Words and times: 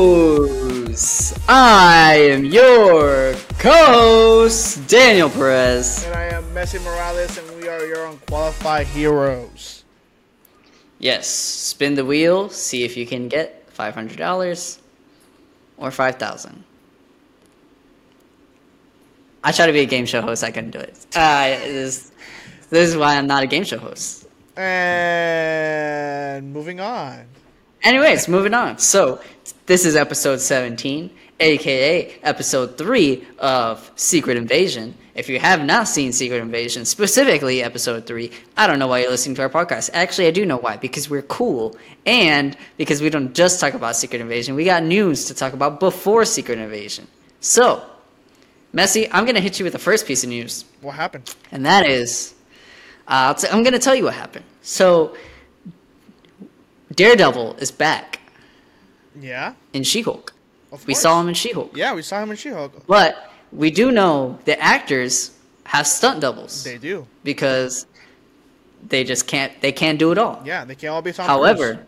Heroes! 0.00 1.34
I 1.48 2.14
am 2.14 2.44
your 2.44 3.34
co-host, 3.58 4.88
Daniel 4.88 5.30
Perez. 5.30 6.04
And 6.04 6.14
I 6.14 6.24
am 6.24 6.42
Messi 6.52 6.82
Morales, 6.82 7.38
and 7.38 7.62
we 7.62 7.68
are 7.68 7.86
your 7.86 8.06
unqualified 8.06 8.88
heroes. 8.88 9.84
Yes, 10.98 11.28
spin 11.28 11.94
the 11.94 12.04
wheel, 12.04 12.48
see 12.48 12.82
if 12.82 12.96
you 12.96 13.06
can 13.06 13.28
get 13.28 13.72
$500 13.72 14.78
or 15.78 15.90
5000 15.92 16.64
I 19.42 19.52
try 19.52 19.66
to 19.66 19.72
be 19.72 19.80
a 19.80 19.86
game 19.86 20.04
show 20.04 20.20
host, 20.20 20.42
I 20.42 20.50
couldn't 20.50 20.72
do 20.72 20.80
it. 20.80 21.06
Uh, 21.14 21.46
this, 21.46 22.10
this 22.70 22.88
is 22.90 22.96
why 22.96 23.16
I'm 23.16 23.28
not 23.28 23.44
a 23.44 23.46
game 23.46 23.62
show 23.64 23.78
host. 23.78 24.19
And 24.56 26.52
moving 26.52 26.80
on. 26.80 27.26
Anyways, 27.82 28.28
moving 28.28 28.54
on. 28.54 28.78
So, 28.78 29.20
this 29.66 29.84
is 29.84 29.96
episode 29.96 30.40
17, 30.40 31.10
aka 31.40 32.18
episode 32.22 32.76
3 32.76 33.26
of 33.38 33.90
Secret 33.96 34.36
Invasion. 34.36 34.94
If 35.14 35.28
you 35.28 35.38
have 35.38 35.64
not 35.64 35.88
seen 35.88 36.12
Secret 36.12 36.38
Invasion, 36.38 36.84
specifically 36.84 37.62
episode 37.62 38.06
3, 38.06 38.30
I 38.56 38.66
don't 38.66 38.78
know 38.78 38.86
why 38.86 39.00
you're 39.00 39.10
listening 39.10 39.34
to 39.36 39.42
our 39.42 39.48
podcast. 39.48 39.90
Actually, 39.92 40.28
I 40.28 40.30
do 40.30 40.46
know 40.46 40.56
why. 40.56 40.76
Because 40.76 41.08
we're 41.10 41.22
cool. 41.22 41.76
And 42.06 42.56
because 42.76 43.00
we 43.02 43.10
don't 43.10 43.34
just 43.34 43.60
talk 43.60 43.74
about 43.74 43.96
Secret 43.96 44.20
Invasion, 44.20 44.54
we 44.54 44.64
got 44.64 44.82
news 44.82 45.26
to 45.26 45.34
talk 45.34 45.52
about 45.52 45.80
before 45.80 46.24
Secret 46.24 46.58
Invasion. 46.58 47.06
So, 47.40 47.82
Messi, 48.74 49.08
I'm 49.10 49.24
going 49.24 49.34
to 49.34 49.40
hit 49.40 49.58
you 49.58 49.64
with 49.64 49.72
the 49.72 49.78
first 49.78 50.06
piece 50.06 50.22
of 50.22 50.30
news. 50.30 50.64
What 50.80 50.94
happened? 50.94 51.34
And 51.50 51.66
that 51.66 51.86
is, 51.86 52.34
uh, 53.10 53.34
I'm 53.52 53.62
going 53.62 53.72
to 53.74 53.78
tell 53.78 53.94
you 53.94 54.04
what 54.04 54.14
happened. 54.14 54.44
So, 54.62 55.14
Daredevil 56.94 57.56
is 57.56 57.70
back 57.70 58.20
Yeah. 59.20 59.54
in 59.72 59.82
She-Hulk. 59.84 60.32
We 60.86 60.94
saw 60.94 61.20
him 61.20 61.28
in 61.28 61.34
She-Hulk. 61.34 61.76
Yeah, 61.76 61.94
we 61.94 62.02
saw 62.02 62.22
him 62.22 62.30
in 62.30 62.36
She-Hulk. 62.36 62.86
But 62.86 63.30
we 63.52 63.70
do 63.70 63.90
know 63.90 64.38
the 64.44 64.58
actors 64.60 65.32
have 65.64 65.86
stunt 65.86 66.20
doubles 66.20 66.62
They 66.64 66.78
do. 66.78 67.06
because 67.24 67.86
they 68.88 69.04
just 69.04 69.26
can't 69.26 69.52
they 69.60 69.72
can't 69.72 69.98
do 69.98 70.10
it 70.12 70.18
all. 70.18 70.40
Yeah, 70.44 70.64
they 70.64 70.74
can't 70.74 70.92
all 70.94 71.02
be 71.02 71.12
Tom 71.12 71.26
However, 71.26 71.74
Cruise. 71.74 71.86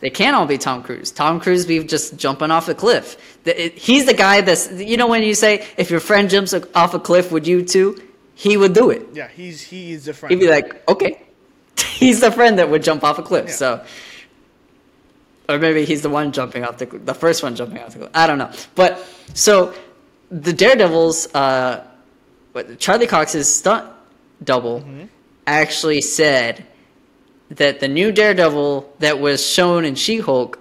they 0.00 0.10
can't 0.10 0.36
all 0.36 0.46
be 0.46 0.58
Tom 0.58 0.82
Cruise. 0.82 1.10
Tom 1.10 1.40
Cruise 1.40 1.64
be 1.66 1.82
just 1.84 2.16
jumping 2.16 2.50
off 2.50 2.68
a 2.68 2.74
cliff. 2.74 3.38
The- 3.44 3.66
it- 3.66 3.78
He's 3.78 4.06
the 4.06 4.14
guy 4.14 4.40
that's 4.42 4.70
you 4.72 4.96
know 4.96 5.06
when 5.06 5.22
you 5.22 5.34
say 5.34 5.66
if 5.76 5.90
your 5.90 6.00
friend 6.00 6.28
jumps 6.28 6.52
off 6.74 6.94
a 6.94 6.98
cliff, 7.00 7.30
would 7.32 7.46
you 7.46 7.62
too? 7.64 8.00
He 8.40 8.56
would 8.56 8.72
do 8.72 8.88
it. 8.88 9.06
Yeah, 9.12 9.28
he's 9.28 9.60
he's 9.60 10.06
the 10.06 10.14
friend. 10.14 10.30
He'd 10.32 10.40
be 10.40 10.48
like, 10.48 10.88
okay. 10.88 11.20
he's 11.76 12.20
the 12.22 12.32
friend 12.32 12.58
that 12.58 12.70
would 12.70 12.82
jump 12.82 13.04
off 13.04 13.18
a 13.18 13.22
cliff. 13.22 13.48
Yeah. 13.48 13.52
So, 13.52 13.84
or 15.46 15.58
maybe 15.58 15.84
he's 15.84 16.00
the 16.00 16.08
one 16.08 16.32
jumping 16.32 16.64
off 16.64 16.78
the 16.78 16.86
the 16.86 17.12
first 17.12 17.42
one 17.42 17.54
jumping 17.54 17.80
off 17.82 17.92
the 17.92 17.98
cliff. 17.98 18.10
I 18.14 18.26
don't 18.26 18.38
know. 18.38 18.50
But 18.74 19.06
so 19.34 19.74
the 20.30 20.54
Daredevils, 20.54 21.34
uh, 21.34 21.84
Charlie 22.78 23.06
Cox's 23.06 23.54
stunt 23.54 23.90
double 24.42 24.86
actually 25.46 26.00
said 26.00 26.64
that 27.50 27.80
the 27.80 27.88
new 27.88 28.10
Daredevil 28.10 28.90
that 29.00 29.20
was 29.20 29.44
shown 29.44 29.84
in 29.84 29.96
She-Hulk 29.96 30.58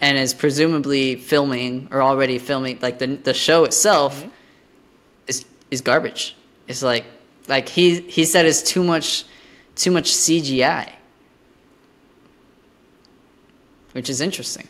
and 0.00 0.16
is 0.16 0.34
presumably 0.34 1.16
filming 1.16 1.88
or 1.90 2.00
already 2.00 2.38
filming 2.38 2.78
like 2.80 3.00
the 3.00 3.08
the 3.08 3.34
show 3.34 3.64
itself 3.64 4.24
is 5.26 5.44
is 5.72 5.80
garbage. 5.80 6.36
It's 6.70 6.84
like 6.84 7.04
like 7.48 7.68
he 7.68 8.00
he 8.02 8.24
said 8.24 8.46
it's 8.46 8.62
too 8.62 8.84
much 8.84 9.24
too 9.74 9.90
much 9.90 10.12
CGI. 10.12 10.88
Which 13.90 14.08
is 14.08 14.20
interesting. 14.20 14.68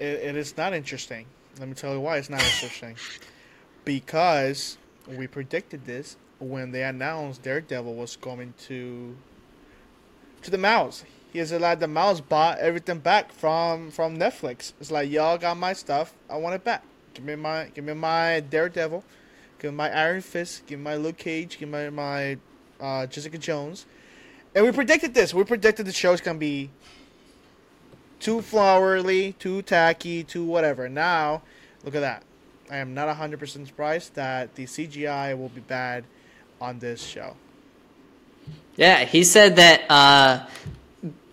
It, 0.00 0.18
it 0.30 0.36
is 0.36 0.56
not 0.56 0.72
interesting. 0.74 1.26
Let 1.60 1.68
me 1.68 1.74
tell 1.74 1.92
you 1.94 2.00
why 2.00 2.16
it's 2.16 2.28
not 2.28 2.42
interesting. 2.42 2.96
Because 3.84 4.78
we 5.06 5.28
predicted 5.28 5.86
this 5.86 6.16
when 6.40 6.72
they 6.72 6.82
announced 6.82 7.44
Daredevil 7.44 7.94
was 7.94 8.16
coming 8.16 8.52
to 8.66 9.16
to 10.42 10.50
the 10.50 10.58
mouse. 10.58 11.04
He 11.32 11.38
has 11.38 11.52
allowed 11.52 11.78
the 11.78 11.86
mouse 11.86 12.20
bought 12.20 12.58
everything 12.58 12.98
back 12.98 13.30
from 13.30 13.92
from 13.92 14.18
Netflix. 14.18 14.72
It's 14.80 14.90
like 14.90 15.08
y'all 15.08 15.38
got 15.38 15.56
my 15.56 15.72
stuff. 15.72 16.14
I 16.28 16.36
want 16.36 16.56
it 16.56 16.64
back. 16.64 16.82
Give 17.14 17.24
me 17.24 17.36
my 17.36 17.70
give 17.72 17.84
me 17.84 17.94
my 17.94 18.40
Daredevil. 18.40 19.04
Give 19.58 19.74
my 19.74 19.90
Iron 19.90 20.20
Fist. 20.20 20.66
Give 20.66 20.78
my 20.78 20.96
Luke 20.96 21.18
Cage. 21.18 21.58
Give 21.58 21.68
me 21.68 21.90
my 21.90 22.38
uh, 22.80 23.06
Jessica 23.06 23.38
Jones. 23.38 23.86
And 24.54 24.64
we 24.64 24.72
predicted 24.72 25.14
this. 25.14 25.34
We 25.34 25.44
predicted 25.44 25.86
the 25.86 25.92
show's 25.92 26.20
gonna 26.20 26.38
be 26.38 26.70
too 28.20 28.42
flowery, 28.42 29.34
too 29.38 29.62
tacky, 29.62 30.24
too 30.24 30.44
whatever. 30.44 30.88
Now, 30.88 31.42
look 31.84 31.94
at 31.94 32.00
that. 32.00 32.22
I 32.70 32.76
am 32.76 32.94
not 32.94 33.14
100% 33.16 33.66
surprised 33.66 34.14
that 34.14 34.54
the 34.54 34.64
CGI 34.64 35.38
will 35.38 35.48
be 35.48 35.60
bad 35.60 36.04
on 36.60 36.78
this 36.78 37.02
show. 37.02 37.36
Yeah, 38.76 39.04
he 39.04 39.24
said 39.24 39.56
that 39.56 39.90
uh, 39.90 40.46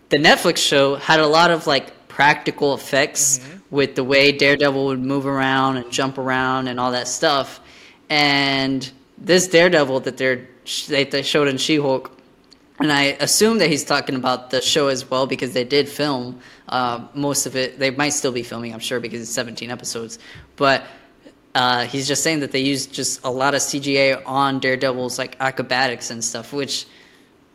the 0.09 0.17
Netflix 0.17 0.57
show 0.57 0.95
had 0.95 1.19
a 1.19 1.27
lot 1.27 1.51
of 1.51 1.67
like 1.67 2.07
practical 2.07 2.73
effects 2.73 3.39
with 3.69 3.95
the 3.95 4.03
way 4.03 4.31
Daredevil 4.31 4.85
would 4.85 5.01
move 5.01 5.25
around 5.25 5.77
and 5.77 5.91
jump 5.91 6.17
around 6.17 6.67
and 6.67 6.79
all 6.79 6.91
that 6.91 7.07
stuff. 7.07 7.59
And 8.09 8.89
this 9.17 9.47
Daredevil 9.47 10.01
that 10.01 10.17
they're 10.17 10.47
they, 10.87 11.03
they 11.03 11.21
showed 11.21 11.47
in 11.47 11.57
She-Hulk, 11.57 12.11
and 12.79 12.91
I 12.91 13.17
assume 13.19 13.59
that 13.59 13.69
he's 13.69 13.83
talking 13.83 14.15
about 14.15 14.49
the 14.49 14.61
show 14.61 14.87
as 14.87 15.09
well 15.09 15.27
because 15.27 15.53
they 15.53 15.63
did 15.63 15.87
film 15.87 16.39
uh, 16.67 17.07
most 17.13 17.45
of 17.45 17.55
it. 17.55 17.79
They 17.79 17.91
might 17.91 18.09
still 18.09 18.31
be 18.31 18.43
filming, 18.43 18.73
I'm 18.73 18.79
sure, 18.79 18.99
because 18.99 19.21
it's 19.21 19.31
17 19.31 19.71
episodes. 19.71 20.19
But 20.55 20.83
uh, 21.53 21.85
he's 21.85 22.07
just 22.07 22.21
saying 22.21 22.41
that 22.41 22.51
they 22.51 22.59
used 22.59 22.93
just 22.93 23.23
a 23.23 23.29
lot 23.29 23.55
of 23.55 23.61
CGI 23.61 24.21
on 24.25 24.59
Daredevil's 24.59 25.17
like 25.17 25.37
acrobatics 25.39 26.11
and 26.11 26.21
stuff, 26.23 26.51
which 26.51 26.85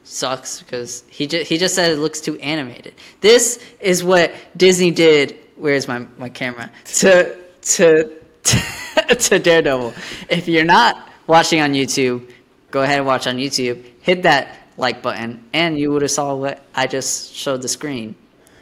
sucks 0.04 0.62
because 0.62 1.04
he 1.08 1.26
just 1.26 1.46
he 1.48 1.58
just 1.58 1.74
said 1.74 1.92
it 1.92 1.98
looks 1.98 2.20
too 2.20 2.38
animated. 2.38 2.94
This 3.20 3.62
is 3.78 4.02
what 4.02 4.32
Disney 4.56 4.90
did. 4.90 5.38
Where's 5.56 5.86
my 5.86 6.06
my 6.16 6.30
camera 6.30 6.70
to 6.94 7.36
to 7.60 8.10
to 8.44 8.56
Daredevil? 9.28 9.94
If 10.28 10.48
you're 10.48 10.64
not 10.64 11.08
watching 11.26 11.60
on 11.60 11.72
YouTube, 11.72 12.30
go 12.70 12.82
ahead 12.82 12.98
and 12.98 13.06
watch 13.06 13.26
on 13.26 13.36
YouTube. 13.36 13.84
Hit 14.00 14.22
that 14.22 14.56
like 14.76 15.02
button, 15.02 15.44
and 15.52 15.78
you 15.78 15.90
would 15.92 16.02
have 16.02 16.10
saw 16.10 16.34
what 16.34 16.62
I 16.74 16.86
just 16.86 17.34
showed 17.34 17.62
the 17.62 17.68
screen 17.68 18.14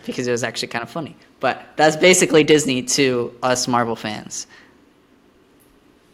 because 0.04 0.26
it 0.26 0.30
was 0.32 0.42
actually 0.42 0.68
kind 0.68 0.82
of 0.82 0.90
funny. 0.90 1.16
But 1.40 1.66
that's 1.76 1.96
basically 1.96 2.44
Disney 2.44 2.82
to 2.82 3.34
us 3.42 3.68
Marvel 3.68 3.94
fans 3.94 4.46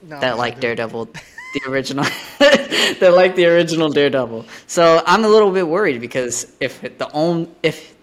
No, 0.02 0.20
that 0.20 0.36
like. 0.36 0.60
Daredevil, 0.60 1.06
the 1.06 1.60
original, 1.68 2.04
that 2.38 3.12
like 3.14 3.36
the 3.36 3.46
original 3.46 3.88
Daredevil. 3.88 4.46
So 4.66 5.02
I'm 5.06 5.24
a 5.24 5.28
little 5.28 5.50
bit 5.50 5.66
worried 5.66 6.00
because 6.00 6.52
if 6.60 6.80
the 6.98 7.10
own 7.12 7.54
if 7.62 7.94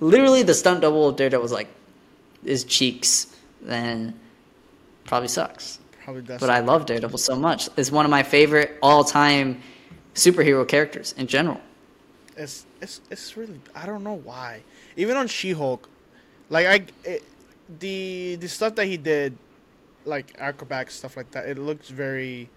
literally 0.00 0.42
the 0.42 0.54
stunt 0.54 0.80
double 0.80 1.08
of 1.08 1.16
Daredevil 1.16 1.42
was 1.42 1.52
like 1.52 1.68
his 2.44 2.64
cheeks, 2.64 3.26
then 3.62 4.18
probably 5.14 5.28
sucks. 5.28 5.78
Probably 6.02 6.22
does. 6.22 6.40
But 6.40 6.50
I 6.50 6.58
love 6.58 6.86
Daredevil 6.86 7.18
so 7.18 7.36
much. 7.36 7.68
It's 7.76 7.92
one 7.92 8.04
of 8.04 8.10
my 8.10 8.24
favorite 8.24 8.76
all 8.82 9.04
time 9.04 9.62
superhero 10.16 10.66
characters 10.66 11.14
in 11.16 11.28
general. 11.28 11.60
it's 12.36 12.66
it's 12.82 13.00
it's 13.12 13.36
really 13.36 13.60
I 13.76 13.86
don't 13.86 14.02
know 14.02 14.14
why. 14.14 14.64
Even 14.96 15.16
on 15.16 15.28
She-Hulk, 15.28 15.88
like 16.50 16.66
I 16.66 16.86
it, 17.08 17.22
the 17.78 18.34
the 18.40 18.48
stuff 18.48 18.74
that 18.74 18.86
he 18.86 18.96
did, 18.96 19.38
like 20.04 20.34
acrobat 20.36 20.90
stuff 20.90 21.16
like 21.16 21.30
that, 21.30 21.48
it 21.48 21.58
looks 21.58 21.90
very 21.90 22.50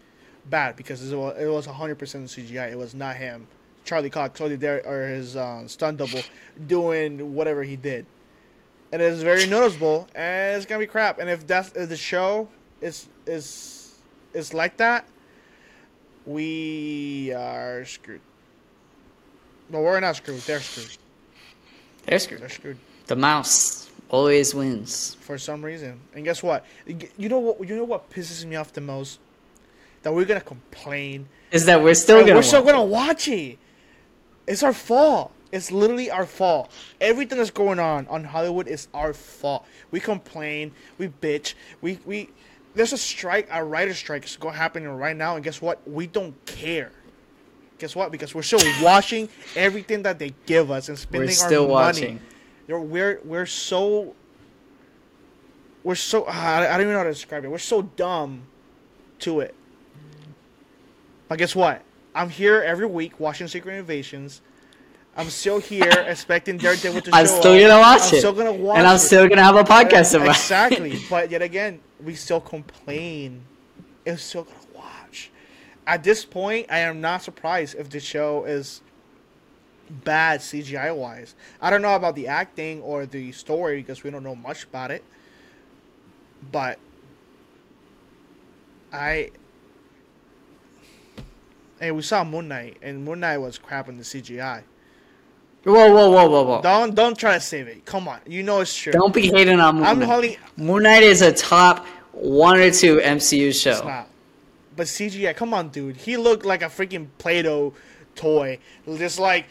bad 0.49 0.75
because 0.75 0.99
it 1.11 1.15
was 1.15 1.67
hundred 1.67 1.99
percent 1.99 2.25
CGI. 2.25 2.71
It 2.71 2.77
was 2.77 2.95
not 2.95 3.17
him, 3.17 3.45
Charlie 3.85 4.09
Cox, 4.09 4.41
or 4.41 4.49
there 4.49 4.81
or 4.83 5.07
his 5.07 5.35
uh, 5.35 5.67
stunt 5.67 5.99
double 5.99 6.23
doing 6.65 7.35
whatever 7.35 7.61
he 7.63 7.75
did, 7.75 8.07
and 8.91 9.01
it's 9.01 9.21
very 9.21 9.45
noticeable. 9.47 10.07
And 10.15 10.57
it's 10.57 10.65
gonna 10.65 10.79
be 10.79 10.87
crap. 10.87 11.19
And 11.19 11.29
if 11.29 11.45
that's 11.45 11.71
if 11.73 11.89
the 11.89 11.97
show 11.97 12.47
is 12.81 13.07
is 13.25 13.95
is 14.33 14.53
like 14.53 14.77
that, 14.77 15.07
we 16.25 17.33
are 17.35 17.85
screwed. 17.85 18.21
No, 19.69 19.81
we're 19.81 19.99
not 19.99 20.15
screwed. 20.15 20.39
They're 20.41 20.59
screwed. 20.61 20.97
They're 22.05 22.19
screwed. 22.19 22.41
They're 22.41 22.49
screwed 22.49 22.77
The 23.07 23.15
mouse 23.15 23.89
always 24.09 24.55
wins. 24.55 25.15
for 25.19 25.37
some 25.37 25.63
reason. 25.63 25.99
And 26.15 26.23
guess 26.23 26.41
what? 26.41 26.65
You 26.85 27.29
know 27.29 27.39
what? 27.39 27.67
You 27.67 27.75
know 27.75 27.83
what 27.83 28.09
pisses 28.09 28.45
me 28.45 28.55
off 28.55 28.71
the 28.73 28.81
most? 28.81 29.19
That 30.03 30.13
we're 30.13 30.25
gonna 30.25 30.41
complain. 30.41 31.27
Is 31.51 31.65
that 31.65 31.81
we're 31.83 31.95
still 31.95 32.21
gonna 32.21 32.35
we're 32.35 32.43
still 32.43 32.63
watch 32.63 32.73
gonna 32.73 32.85
watch 32.85 33.27
it. 33.27 33.57
It's 34.47 34.63
our 34.63 34.73
fault. 34.73 35.31
It's 35.51 35.71
literally 35.71 36.11
our 36.11 36.25
fault. 36.25 36.71
Everything 36.99 37.37
that's 37.37 37.51
going 37.51 37.79
on 37.79 38.07
on 38.07 38.23
Hollywood 38.23 38.67
is 38.67 38.87
our 38.93 39.13
fault. 39.13 39.65
We 39.91 39.99
complain. 39.99 40.71
We 40.97 41.07
bitch. 41.07 41.53
We 41.81 41.99
we. 42.05 42.29
There's 42.75 42.93
a 42.93 42.97
strike, 42.97 43.47
a 43.51 43.63
writer 43.63 43.93
strike 43.93 44.25
is 44.25 44.35
going 44.37 44.53
happening 44.55 44.87
right 44.89 45.15
now, 45.15 45.35
and 45.35 45.43
guess 45.43 45.61
what? 45.61 45.79
We 45.89 46.05
don't 46.05 46.33
care. 46.45 46.91
Guess 47.79 47.95
what? 47.95 48.11
Because 48.11 48.35
we're 48.35 48.43
still 48.43 48.59
watching 48.83 49.29
everything 49.55 50.03
that 50.03 50.19
they 50.19 50.33
give 50.45 50.69
us 50.71 50.89
and 50.89 50.97
spending 50.97 51.27
We're 51.29 51.33
still 51.33 51.63
our 51.63 51.69
watching. 51.69 52.19
money. 52.67 52.83
We're 52.85 53.19
we're 53.23 53.45
so 53.45 54.15
we're 55.83 55.95
so 55.95 56.25
ah, 56.27 56.55
I 56.57 56.67
I 56.67 56.71
don't 56.71 56.81
even 56.81 56.93
know 56.93 56.99
how 56.99 57.03
to 57.05 57.11
describe 57.11 57.45
it. 57.45 57.49
We're 57.49 57.57
so 57.59 57.81
dumb 57.81 58.43
to 59.19 59.39
it. 59.39 59.55
But 61.27 61.37
guess 61.37 61.55
what? 61.55 61.81
I'm 62.15 62.29
here 62.29 62.61
every 62.61 62.87
week 62.87 63.19
watching 63.19 63.47
Secret 63.47 63.75
Invasions. 63.75 64.41
I'm 65.17 65.29
still 65.31 65.59
here 65.59 65.89
expecting 66.07 66.57
Daredevil 66.57 67.01
to 67.01 67.11
show 67.11 67.17
I'm 67.17 67.25
still 67.25 67.53
up. 67.53 67.61
gonna 67.61 67.79
watch 67.79 68.01
I'm 68.01 68.15
it. 68.15 68.19
still 68.19 68.33
gonna 68.33 68.53
watch 68.53 68.77
and 68.77 68.87
I'm 68.87 68.95
it. 68.95 68.99
still 68.99 69.27
gonna 69.27 69.43
have 69.43 69.55
a 69.55 69.63
podcast 69.63 70.13
about 70.13 70.27
it. 70.27 70.29
exactly. 70.29 70.99
but 71.09 71.31
yet 71.31 71.41
again, 71.41 71.79
we 72.03 72.13
still 72.13 72.39
complain. 72.39 73.41
It's 74.05 74.21
still 74.21 74.43
gonna 74.43 74.57
watch. 74.75 75.31
At 75.87 76.03
this 76.03 76.23
point, 76.23 76.67
I 76.69 76.79
am 76.79 77.01
not 77.01 77.23
surprised 77.23 77.75
if 77.75 77.89
the 77.89 77.99
show 77.99 78.45
is 78.45 78.81
bad 79.89 80.41
CGI 80.41 80.95
wise. 80.95 81.33
I 81.61 81.69
don't 81.71 81.81
know 81.81 81.95
about 81.95 82.15
the 82.15 82.27
acting 82.27 82.81
or 82.81 83.05
the 83.05 83.31
story 83.31 83.77
because 83.77 84.03
we 84.03 84.11
don't 84.11 84.23
know 84.23 84.35
much 84.35 84.65
about 84.65 84.91
it. 84.91 85.03
But 86.51 86.77
I 88.93 89.31
Hey, 91.79 91.91
we 91.91 92.01
saw 92.01 92.23
Moon 92.23 92.47
Knight, 92.47 92.77
and 92.81 93.05
Moon 93.05 93.19
Knight 93.19 93.37
was 93.37 93.59
crap 93.59 93.87
in 93.87 93.97
the 93.97 94.03
CGI. 94.03 94.63
Whoa, 95.67 95.93
whoa, 95.93 96.09
whoa, 96.09 96.29
whoa, 96.29 96.43
whoa! 96.43 96.61
Don't 96.61 96.95
don't 96.95 97.17
try 97.17 97.33
to 97.35 97.39
save 97.41 97.67
it. 97.67 97.85
Come 97.85 98.07
on, 98.07 98.19
you 98.25 98.41
know 98.43 98.61
it's 98.61 98.75
true. 98.75 98.93
Don't 98.93 99.13
be 99.13 99.27
hating 99.27 99.59
on 99.59 99.75
Moon 99.75 99.83
I'm 99.85 99.99
Knight. 99.99 100.05
holding. 100.09 100.37
Moon 100.55 100.83
Knight 100.83 101.03
is 101.03 101.21
a 101.21 101.31
top 101.33 101.85
one 102.13 102.57
or 102.57 102.71
two 102.71 102.97
MCU 102.97 103.49
It's 103.49 103.59
show. 103.59 103.83
not. 103.83 104.07
But 104.75 104.87
CGI, 104.87 105.35
come 105.35 105.53
on, 105.53 105.69
dude. 105.69 105.97
He 105.97 106.17
looked 106.17 106.45
like 106.45 106.61
a 106.61 106.65
freaking 106.67 107.07
Play-Doh 107.17 107.73
toy, 108.15 108.59
just 108.97 109.19
like 109.19 109.45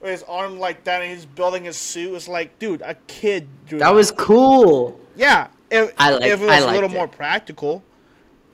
with 0.00 0.10
his 0.10 0.22
arm 0.24 0.58
like 0.58 0.84
that, 0.84 1.02
and 1.02 1.10
he's 1.12 1.24
building 1.24 1.64
his 1.64 1.76
suit. 1.76 2.14
It's 2.16 2.28
like, 2.28 2.58
dude, 2.58 2.82
a 2.82 2.94
kid. 3.06 3.48
Drew 3.66 3.78
That 3.78 3.94
was 3.94 4.10
cool. 4.10 5.00
yeah. 5.16 5.48
If, 5.70 5.92
I 5.98 6.10
like- 6.10 6.22
if 6.24 6.40
it 6.42 6.46
was 6.46 6.62
a 6.64 6.70
little 6.70 6.90
it. 6.90 6.92
more 6.92 7.08
practical 7.08 7.82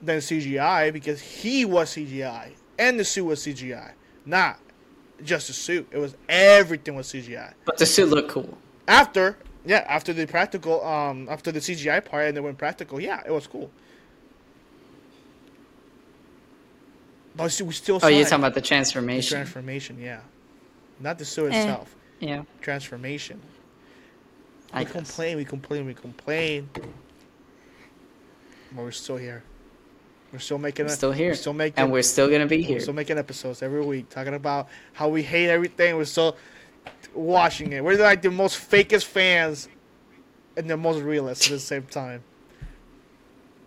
than 0.01 0.19
CGI, 0.19 0.91
because 0.93 1.19
he 1.21 1.65
was 1.65 1.89
CGI 1.95 2.51
and 2.79 2.99
the 2.99 3.03
suit 3.05 3.25
was 3.25 3.39
CGI, 3.45 3.91
not 4.25 4.59
just 5.25 5.47
the 5.47 5.53
suit. 5.53 5.87
It 5.91 5.97
was 5.97 6.15
everything 6.29 6.95
was 6.95 7.07
CGI. 7.07 7.53
But 7.65 7.77
the 7.77 7.85
suit 7.85 8.09
looked 8.09 8.29
cool. 8.29 8.57
After, 8.87 9.37
yeah, 9.65 9.85
after 9.87 10.13
the 10.13 10.25
practical, 10.27 10.83
um, 10.85 11.27
after 11.29 11.51
the 11.51 11.59
CGI 11.59 12.03
part, 12.03 12.25
and 12.27 12.35
then 12.37 12.43
went 12.43 12.57
practical. 12.57 12.99
Yeah, 12.99 13.21
it 13.25 13.31
was 13.31 13.47
cool. 13.47 13.71
But 17.35 17.59
we 17.65 17.73
still-. 17.73 17.99
Oh, 18.03 18.07
you're 18.07 18.23
talking 18.25 18.39
about 18.39 18.53
the 18.53 18.61
The 18.61 18.67
transformation. 18.67 19.35
transformation, 19.37 19.99
yeah. 19.99 20.19
Not 20.99 21.17
the 21.17 21.25
suit 21.25 21.51
Eh. 21.51 21.59
itself. 21.61 21.95
yeah, 22.19 22.43
Transformation. 22.61 23.41
I 24.71 24.79
We 24.79 24.85
guess. 24.85 24.93
complain, 24.93 25.37
we 25.37 25.45
complain, 25.45 25.85
we 25.85 25.93
complain. 25.93 26.69
But 26.73 26.83
we're 28.83 28.91
still 28.91 29.17
here. 29.17 29.43
We're 30.33 30.39
still 30.39 30.57
making. 30.57 30.87
We're 30.87 30.91
a- 30.91 30.95
still 30.95 31.11
here, 31.11 31.29
We're 31.29 31.35
still 31.35 31.53
making. 31.53 31.79
and 31.81 31.91
we're 31.91 32.01
still 32.01 32.27
gonna 32.29 32.47
be 32.47 32.57
we're 32.57 32.67
here. 32.67 32.79
still 32.79 32.93
making 32.95 33.17
episodes 33.19 33.61
every 33.61 33.85
week 33.85 34.09
talking 34.09 34.33
about 34.33 34.67
how 34.93 35.07
we 35.07 35.21
hate 35.23 35.47
everything. 35.49 35.95
We're 35.95 36.05
still 36.05 36.35
watching 37.13 37.71
it. 37.73 37.83
We're 37.83 37.97
like 37.97 38.21
the 38.23 38.31
most 38.31 38.69
fakest 38.69 39.05
fans, 39.05 39.69
and 40.57 40.67
the 40.69 40.75
most 40.75 41.01
realist 41.01 41.45
at 41.45 41.51
the 41.51 41.59
same 41.59 41.83
time. 41.83 42.23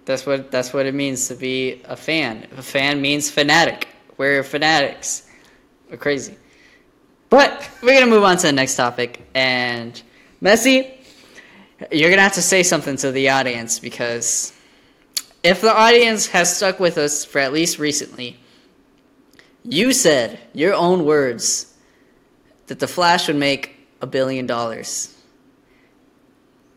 That's 0.06 0.26
what 0.26 0.50
that's 0.50 0.72
what 0.74 0.86
it 0.86 0.94
means 0.94 1.28
to 1.28 1.34
be 1.36 1.82
a 1.84 1.96
fan. 1.96 2.46
A 2.56 2.62
fan 2.62 3.00
means 3.00 3.30
fanatic. 3.30 3.88
We're 4.18 4.42
fanatics. 4.42 5.28
We're 5.90 5.96
crazy. 5.98 6.36
But 7.30 7.68
we're 7.82 7.94
gonna 7.98 8.10
move 8.10 8.24
on 8.24 8.36
to 8.38 8.46
the 8.48 8.52
next 8.52 8.76
topic. 8.76 9.24
And 9.34 10.00
Messi, 10.42 10.90
you're 11.92 12.10
gonna 12.10 12.22
have 12.22 12.34
to 12.34 12.42
say 12.42 12.62
something 12.62 12.96
to 12.98 13.12
the 13.12 13.28
audience 13.30 13.78
because 13.78 14.52
if 15.42 15.60
the 15.60 15.72
audience 15.72 16.26
has 16.28 16.56
stuck 16.56 16.80
with 16.80 16.98
us 16.98 17.24
for 17.24 17.38
at 17.38 17.52
least 17.52 17.78
recently, 17.78 18.38
you 19.62 19.92
said 19.92 20.38
your 20.52 20.74
own 20.74 21.04
words 21.04 21.74
that 22.66 22.78
the 22.78 22.88
Flash 22.88 23.28
would 23.28 23.36
make 23.36 23.76
a 24.00 24.06
billion 24.06 24.46
dollars. 24.46 25.12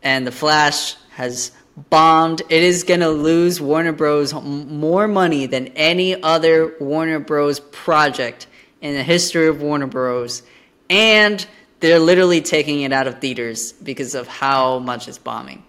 And 0.02 0.26
the 0.26 0.32
Flash 0.32 0.96
has 1.12 1.52
bombed. 1.90 2.42
It 2.50 2.64
is 2.64 2.84
going 2.84 3.02
to 3.02 3.10
lose 3.10 3.62
Warner 3.62 3.92
Bros. 3.92 4.34
more 4.34 5.08
money 5.08 5.46
than 5.46 5.68
any 5.70 6.22
other 6.22 6.76
Warner 6.80 7.20
Bros. 7.20 7.60
project 7.60 8.48
in 8.82 8.94
the 8.94 9.04
history 9.04 9.48
of 9.48 9.62
Warner 9.62 9.88
Bros. 9.88 10.44
And 10.90 11.46
they're 11.80 12.00
literally 12.00 12.42
taking 12.42 12.82
it 12.82 12.92
out 12.92 13.08
of 13.08 13.20
theaters 13.20 13.72
because 13.72 14.16
of 14.16 14.28
how 14.28 14.80
much 14.80 15.08
it's 15.08 15.18
bombing. 15.18 15.64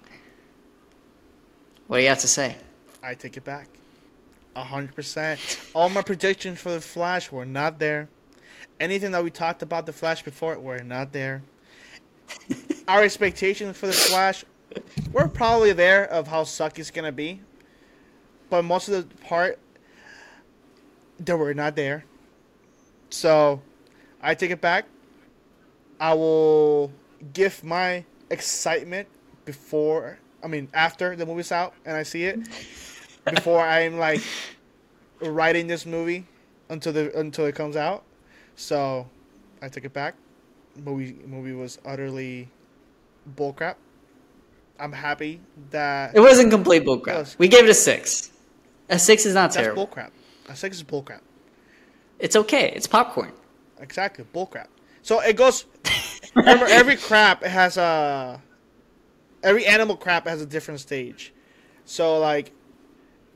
What 1.86 1.98
do 1.98 2.02
you 2.02 2.08
have 2.08 2.20
to 2.20 2.28
say? 2.28 2.56
I 3.02 3.14
take 3.14 3.36
it 3.36 3.44
back. 3.44 3.68
A 4.56 4.64
hundred 4.64 4.94
percent. 4.94 5.40
All 5.74 5.88
my 5.88 6.02
predictions 6.02 6.60
for 6.60 6.70
the 6.70 6.80
Flash 6.80 7.30
were 7.32 7.46
not 7.46 7.78
there. 7.78 8.08
Anything 8.78 9.12
that 9.12 9.22
we 9.22 9.30
talked 9.30 9.62
about 9.62 9.86
the 9.86 9.92
Flash 9.92 10.22
before 10.22 10.58
were 10.58 10.82
not 10.82 11.12
there. 11.12 11.42
Our 12.88 13.02
expectations 13.02 13.76
for 13.76 13.86
the 13.86 13.92
Flash 13.92 14.44
were 15.12 15.28
probably 15.28 15.72
there 15.72 16.06
of 16.06 16.26
how 16.26 16.42
sucky 16.42 16.80
it's 16.80 16.90
gonna 16.90 17.12
be, 17.12 17.40
but 18.48 18.64
most 18.64 18.88
of 18.88 19.08
the 19.08 19.16
part 19.24 19.58
they 21.18 21.34
were 21.34 21.54
not 21.54 21.76
there. 21.76 22.04
So, 23.10 23.60
I 24.22 24.34
take 24.34 24.50
it 24.50 24.60
back. 24.60 24.86
I 25.98 26.14
will 26.14 26.92
give 27.32 27.62
my 27.64 28.04
excitement 28.30 29.08
before, 29.44 30.18
I 30.42 30.46
mean, 30.46 30.68
after 30.72 31.16
the 31.16 31.26
movie's 31.26 31.52
out 31.52 31.74
and 31.84 31.96
I 31.96 32.04
see 32.04 32.24
it 32.24 32.40
before 33.24 33.60
I'm 33.60 33.98
like 33.98 34.22
writing 35.20 35.66
this 35.66 35.86
movie 35.86 36.26
until 36.68 36.92
the 36.92 37.18
until 37.18 37.46
it 37.46 37.54
comes 37.54 37.76
out. 37.76 38.04
So 38.56 39.08
I 39.62 39.68
took 39.68 39.84
it 39.84 39.92
back. 39.92 40.14
Movie 40.76 41.16
movie 41.26 41.52
was 41.52 41.78
utterly 41.84 42.48
bullcrap. 43.36 43.76
I'm 44.78 44.92
happy 44.92 45.40
that 45.70 46.16
It 46.16 46.20
wasn't 46.20 46.50
complete 46.50 46.84
bullcrap. 46.84 47.06
Yes. 47.06 47.36
We 47.38 47.48
gave 47.48 47.64
it 47.64 47.70
a 47.70 47.74
six. 47.74 48.30
A 48.88 48.98
six 48.98 49.26
is 49.26 49.34
not 49.34 49.52
that's 49.52 49.56
terrible. 49.56 49.86
bullcrap. 49.86 50.10
A 50.48 50.56
six 50.56 50.78
is 50.78 50.82
bullcrap. 50.82 51.20
It's 52.18 52.36
okay. 52.36 52.72
It's 52.74 52.86
popcorn. 52.86 53.32
Exactly, 53.80 54.24
bullcrap. 54.34 54.66
So 55.02 55.20
it 55.20 55.36
goes. 55.36 55.64
remember, 56.34 56.66
every 56.66 56.96
crap 56.96 57.42
has 57.44 57.76
a. 57.76 58.40
Every 59.42 59.66
animal 59.66 59.96
crap 59.96 60.26
has 60.26 60.42
a 60.42 60.46
different 60.46 60.80
stage. 60.80 61.32
So 61.86 62.18
like, 62.18 62.52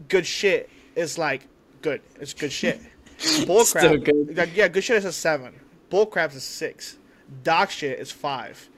good 0.09 0.27
shit 0.27 0.71
is 0.95 1.19
like 1.19 1.47
good. 1.83 2.01
It's 2.21 2.35
good 2.35 2.53
shit. 2.53 2.81
Bull 3.47 3.65
Still 3.65 4.01
crap. 4.01 4.05
good. 4.05 4.37
like, 4.37 4.57
yeah, 4.57 4.69
good 4.69 4.85
shit 4.85 4.97
is 4.97 5.05
a 5.05 5.13
seven. 5.13 5.55
Bull 5.91 6.07
crap 6.07 6.31
is 6.31 6.37
a 6.37 6.41
six. 6.41 6.97
Dog 7.43 7.71
shit 7.71 7.99
is 7.99 8.11
five. 8.11 8.69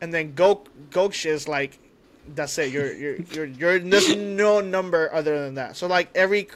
And 0.00 0.12
then 0.12 0.34
goat 0.34 0.68
goat 0.90 1.14
shit 1.14 1.32
is 1.32 1.48
like, 1.48 1.78
that's 2.34 2.56
it. 2.58 2.72
You're 2.72 2.92
you're 2.92 3.16
you're 3.16 3.46
you're 3.46 3.78
there's 3.78 4.16
no 4.16 4.60
number 4.60 5.12
other 5.12 5.44
than 5.44 5.54
that. 5.54 5.76
So 5.76 5.86
like 5.86 6.10
every, 6.14 6.48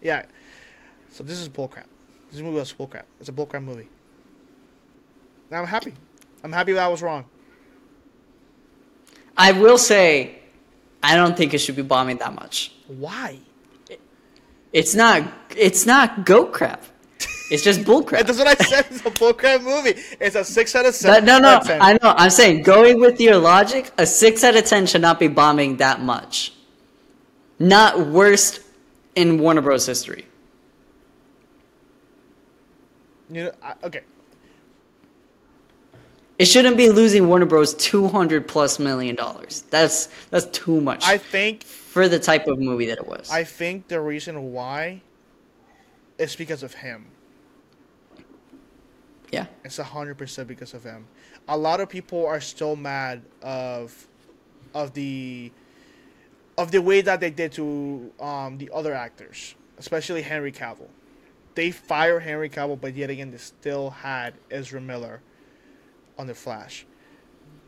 yeah. 0.00 0.24
So 1.10 1.24
this 1.24 1.38
is 1.38 1.48
bull 1.48 1.68
crap. 1.68 1.86
This 2.30 2.40
movie 2.40 2.56
was 2.56 2.72
bullcrap. 2.72 3.02
It's 3.18 3.28
a 3.28 3.32
bullcrap 3.32 3.64
movie. 3.64 3.88
And 5.50 5.58
I'm 5.58 5.66
happy. 5.66 5.92
I'm 6.44 6.52
happy 6.52 6.72
that 6.72 6.84
I 6.84 6.88
was 6.88 7.02
wrong. 7.02 7.24
I 9.36 9.52
will 9.52 9.78
say, 9.78 10.39
I 11.02 11.16
don't 11.16 11.36
think 11.36 11.54
it 11.54 11.58
should 11.58 11.76
be 11.76 11.82
bombing 11.82 12.18
that 12.18 12.34
much. 12.34 12.72
Why? 12.86 13.38
It's 14.72 14.94
not. 14.94 15.22
It's 15.56 15.86
not 15.86 16.24
goat 16.24 16.52
crap. 16.52 16.84
It's 17.50 17.64
just 17.64 17.84
bull 17.84 18.04
crap. 18.04 18.26
That's 18.26 18.38
what 18.38 18.46
I 18.46 18.54
said. 18.64 18.86
It's 18.90 19.00
a 19.00 19.10
bullcrap 19.10 19.62
movie. 19.64 20.00
It's 20.20 20.36
a 20.36 20.44
six 20.44 20.76
out 20.76 20.86
of 20.86 20.96
That- 21.00 21.24
no, 21.24 21.38
no, 21.40 21.48
out 21.48 21.62
of 21.62 21.66
10. 21.66 21.82
I 21.82 21.92
know. 21.94 22.14
I'm 22.16 22.30
saying 22.30 22.62
going 22.62 23.00
with 23.00 23.20
your 23.20 23.38
logic, 23.38 23.90
a 23.98 24.06
six 24.06 24.44
out 24.44 24.56
of 24.56 24.64
ten 24.64 24.86
should 24.86 25.00
not 25.00 25.18
be 25.18 25.26
bombing 25.26 25.78
that 25.78 26.00
much. 26.00 26.52
Not 27.58 28.06
worst 28.06 28.60
in 29.16 29.38
Warner 29.40 29.60
Bros. 29.62 29.84
history. 29.86 30.26
You 33.32 33.44
know, 33.44 33.52
I, 33.62 33.74
okay. 33.84 34.00
It 36.40 36.46
shouldn't 36.46 36.78
be 36.78 36.88
losing 36.88 37.28
Warner 37.28 37.44
Bros. 37.44 37.74
two 37.74 38.08
hundred 38.08 38.48
plus 38.48 38.78
million 38.78 39.14
dollars. 39.14 39.64
That's 39.68 40.08
that's 40.30 40.46
too 40.46 40.80
much 40.80 41.04
I 41.06 41.18
think 41.18 41.64
for 41.64 42.08
the 42.08 42.18
type 42.18 42.46
of 42.46 42.58
movie 42.58 42.86
that 42.86 42.96
it 42.96 43.06
was. 43.06 43.30
I 43.30 43.44
think 43.44 43.88
the 43.88 44.00
reason 44.00 44.52
why 44.54 45.02
is 46.16 46.34
because 46.36 46.62
of 46.62 46.72
him. 46.72 47.08
yeah, 49.30 49.46
It's 49.64 49.78
a 49.78 49.84
hundred 49.84 50.16
percent 50.16 50.48
because 50.48 50.72
of 50.72 50.82
him. 50.82 51.06
A 51.46 51.58
lot 51.58 51.78
of 51.80 51.90
people 51.90 52.26
are 52.26 52.40
still 52.40 52.74
mad 52.74 53.20
of 53.42 54.08
of 54.72 54.94
the 54.94 55.52
of 56.56 56.70
the 56.70 56.80
way 56.80 57.02
that 57.02 57.20
they 57.20 57.30
did 57.30 57.52
to 57.52 58.12
um, 58.18 58.56
the 58.56 58.70
other 58.72 58.94
actors, 58.94 59.54
especially 59.76 60.22
Henry 60.22 60.52
Cavill. 60.52 60.88
they 61.54 61.70
fire 61.70 62.20
Henry 62.20 62.48
Cavill, 62.48 62.80
but 62.80 62.94
yet 62.94 63.10
again 63.10 63.30
they 63.30 63.36
still 63.36 63.90
had 63.90 64.32
Ezra 64.50 64.80
Miller 64.80 65.20
on 66.20 66.26
the 66.26 66.34
Flash. 66.34 66.86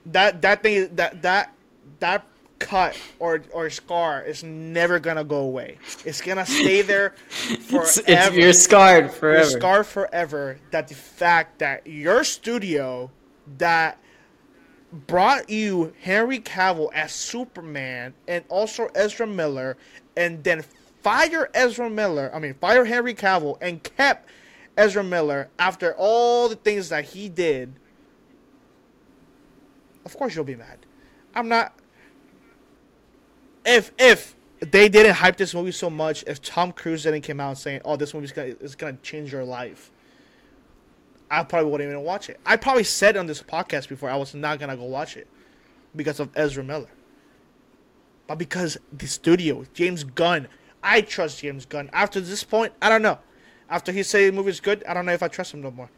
That 0.06 0.42
that 0.42 0.62
thing 0.62 0.94
that 0.97 1.23
that 1.23 1.54
that 2.00 2.26
cut 2.59 2.97
or 3.18 3.42
or 3.52 3.71
scar 3.71 4.23
is 4.23 4.44
never 4.44 4.99
gonna 4.99 5.25
go 5.25 5.38
away. 5.38 5.78
It's 6.04 6.21
gonna 6.21 6.47
stay 6.47 6.82
there 6.92 7.11
forever. 7.11 7.85
It's, 7.85 7.99
it's, 7.99 8.37
you're 8.37 8.52
scarred 8.52 9.11
forever. 9.11 9.50
You're 9.50 9.61
scarred 9.61 9.87
forever. 9.87 10.59
That 10.71 10.88
the 10.88 10.94
fact 10.94 11.59
that 11.61 11.87
your 11.87 12.25
studio 12.25 13.11
that 13.59 13.99
brought 14.92 15.49
you 15.49 15.94
Henry 16.00 16.38
Cavill 16.38 16.92
as 16.92 17.12
Superman 17.12 18.12
and 18.28 18.44
also 18.49 18.88
Ezra 18.94 19.26
Miller, 19.26 19.76
and 20.16 20.44
then 20.44 20.64
fire 21.02 21.49
Ezra 21.54 21.88
Miller. 21.88 22.30
I 22.35 22.38
mean, 22.38 22.54
fire 22.54 22.85
Henry 22.85 23.14
Cavill 23.14 23.56
and 23.61 23.82
kept 23.82 24.28
Ezra 24.76 25.02
Miller 25.02 25.49
after 25.59 25.94
all 25.97 26.49
the 26.49 26.56
things 26.56 26.88
that 26.90 27.06
he 27.06 27.28
did. 27.28 27.75
Of 30.04 30.16
course, 30.16 30.35
you'll 30.35 30.44
be 30.44 30.56
mad. 30.56 30.78
I'm 31.35 31.49
not. 31.49 31.75
If 33.64 33.92
if 33.99 34.35
they 34.61 34.88
didn't 34.88 35.14
hype 35.14 35.37
this 35.37 35.54
movie 35.54 35.73
so 35.73 35.90
much, 35.90 36.25
if 36.26 36.42
Tom 36.42 36.73
Cruise 36.73 37.04
didn't 37.04 37.23
come 37.23 37.40
out 37.40 37.59
saying, 37.59 37.80
"Oh, 37.85 37.97
this 37.97 38.14
movie's 38.14 38.32
gonna 38.32 38.54
is 38.61 38.75
gonna 38.75 38.99
change 39.02 39.32
your 39.32 39.44
life," 39.44 39.90
I 41.30 41.44
probably 41.44 41.71
wouldn't 41.71 41.88
even 41.90 42.02
watch 42.02 42.28
it. 42.28 42.40
I 42.44 42.56
probably 42.56 42.85
said 42.85 43.16
on 43.16 43.26
this 43.26 43.42
podcast 43.42 43.88
before 43.88 44.11
I 44.11 44.16
was 44.16 44.35
not 44.35 44.59
gonna 44.59 44.76
go 44.76 44.85
watch 44.85 45.16
it 45.16 45.26
because 45.94 46.21
of 46.21 46.30
Ezra 46.35 46.64
Miller. 46.64 46.90
But 48.26 48.38
because 48.38 48.78
the 48.92 49.06
studio, 49.06 49.64
James 49.75 50.04
Gunn, 50.04 50.49
I 50.82 51.00
trust 51.00 51.40
James 51.40 51.66
Gunn. 51.66 51.90
After 51.92 52.21
this 52.21 52.44
point, 52.44 52.73
I 52.80 52.88
don't 52.88 53.02
know. 53.02 53.18
After 53.68 53.92
he 53.92 54.02
said 54.02 54.28
the 54.28 54.32
movie's 54.32 54.61
good, 54.61 54.85
I 54.85 54.94
don't 54.94 55.06
know 55.06 55.12
if 55.12 55.23
I 55.23 55.28
trust 55.28 55.54
him 55.54 55.62
no 55.62 55.71
more. 55.71 55.90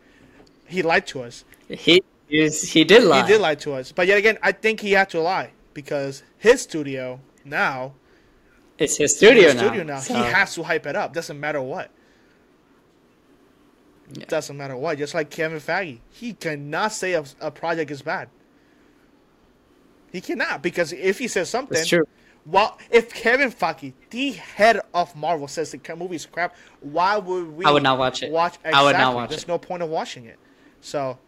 He 0.66 0.82
lied 0.82 1.06
to 1.08 1.22
us. 1.22 1.44
He 1.68 2.02
is, 2.28 2.72
he 2.72 2.84
did 2.84 3.04
lie. 3.04 3.22
He 3.22 3.28
did 3.28 3.40
lie 3.40 3.54
to 3.56 3.74
us. 3.74 3.92
But 3.92 4.06
yet 4.06 4.18
again, 4.18 4.38
I 4.42 4.52
think 4.52 4.80
he 4.80 4.92
had 4.92 5.10
to 5.10 5.20
lie 5.20 5.50
because 5.74 6.22
his 6.38 6.62
studio 6.62 7.20
now 7.44 7.94
it's 8.78 8.96
his 8.96 9.16
studio 9.16 9.42
his 9.44 9.54
now. 9.54 9.60
studio 9.62 9.82
now. 9.84 10.00
so- 10.00 10.14
He 10.14 10.20
has 10.22 10.54
to 10.54 10.62
hype 10.62 10.86
it 10.86 10.96
up. 10.96 11.12
Doesn't 11.12 11.38
matter 11.38 11.60
what. 11.62 11.90
Yeah. 14.12 14.24
Doesn't 14.26 14.56
matter 14.56 14.76
what. 14.76 14.98
Just 14.98 15.14
like 15.14 15.30
Kevin 15.30 15.58
Feige, 15.60 15.98
he 16.10 16.34
cannot 16.34 16.92
say 16.92 17.14
a, 17.14 17.24
a 17.40 17.50
project 17.50 17.90
is 17.90 18.02
bad. 18.02 18.28
He 20.12 20.20
cannot 20.20 20.62
because 20.62 20.92
if 20.92 21.18
he 21.18 21.26
says 21.28 21.48
something, 21.48 21.76
It's 21.78 21.88
true. 21.88 22.04
Well, 22.46 22.78
if 22.90 23.12
Kevin 23.14 23.50
Feige, 23.50 23.94
the 24.10 24.32
head 24.32 24.78
of 24.92 25.16
Marvel, 25.16 25.48
says 25.48 25.70
the 25.72 25.96
movie 25.96 26.16
is 26.16 26.26
crap, 26.26 26.54
why 26.80 27.16
would 27.16 27.56
we? 27.56 27.64
I 27.64 27.70
would 27.70 27.82
not 27.82 27.98
watch 27.98 28.22
it. 28.22 28.30
Watch. 28.30 28.58
I 28.64 28.82
would 28.82 28.92
not 28.92 28.94
exactly. 28.94 29.14
watch 29.14 29.30
There's 29.30 29.42
it. 29.44 29.48
no 29.48 29.58
point 29.58 29.82
of 29.82 29.88
watching 29.88 30.26
it. 30.26 30.38
So, 30.82 31.18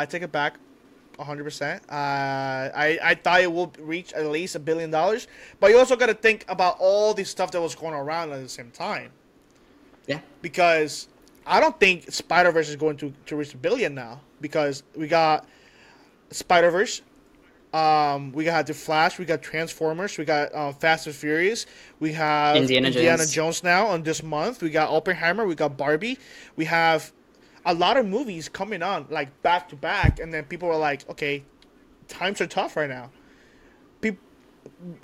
I 0.00 0.06
take 0.06 0.22
it 0.22 0.32
back, 0.32 0.54
100. 1.16 1.44
percent 1.44 1.82
uh, 1.88 1.94
I 1.94 2.98
I 3.02 3.14
thought 3.14 3.40
it 3.42 3.52
would 3.52 3.78
reach 3.78 4.12
at 4.14 4.26
least 4.26 4.54
a 4.56 4.58
billion 4.58 4.90
dollars, 4.90 5.28
but 5.60 5.70
you 5.70 5.78
also 5.78 5.96
got 5.96 6.06
to 6.06 6.14
think 6.14 6.44
about 6.48 6.76
all 6.80 7.14
the 7.14 7.24
stuff 7.24 7.50
that 7.52 7.60
was 7.60 7.74
going 7.74 7.94
around 7.94 8.32
at 8.32 8.40
the 8.42 8.48
same 8.48 8.70
time 8.70 9.10
Yeah. 10.06 10.20
because 10.42 11.08
I 11.46 11.60
don't 11.60 11.78
think 11.78 12.10
Spider 12.12 12.52
Verse 12.52 12.68
is 12.68 12.76
going 12.76 12.96
to, 12.98 13.12
to 13.26 13.36
reach 13.36 13.54
a 13.54 13.56
billion 13.58 13.94
now 13.94 14.20
because 14.40 14.82
we 14.96 15.06
got 15.08 15.46
Spider 16.30 16.70
Verse, 16.70 17.02
um, 17.74 18.32
we 18.32 18.44
got 18.44 18.66
the 18.66 18.74
Flash, 18.74 19.18
we 19.18 19.24
got 19.24 19.42
Transformers, 19.42 20.16
we 20.18 20.24
got 20.24 20.54
uh, 20.54 20.72
Fast 20.72 21.06
and 21.06 21.14
Furious, 21.14 21.66
we 21.98 22.12
have 22.12 22.56
Indiana 22.56 22.90
Jones. 22.90 23.32
Jones 23.32 23.62
now 23.64 23.86
on 23.88 24.02
this 24.02 24.22
month. 24.22 24.62
We 24.62 24.70
got 24.70 24.90
Oppenheimer, 24.90 25.44
we 25.46 25.54
got 25.54 25.76
Barbie, 25.76 26.18
we 26.56 26.64
have 26.66 27.12
a 27.64 27.74
lot 27.74 27.96
of 27.96 28.06
movies 28.06 28.48
coming 28.48 28.82
on 28.82 29.06
like 29.10 29.42
back 29.42 29.68
to 29.70 29.76
back, 29.76 30.18
and 30.20 30.32
then 30.32 30.44
people 30.44 30.68
are 30.70 30.78
like, 30.78 31.08
okay, 31.10 31.44
times 32.08 32.40
are 32.40 32.46
tough 32.46 32.76
right 32.76 32.88
now. 32.88 33.10
People, 34.00 34.20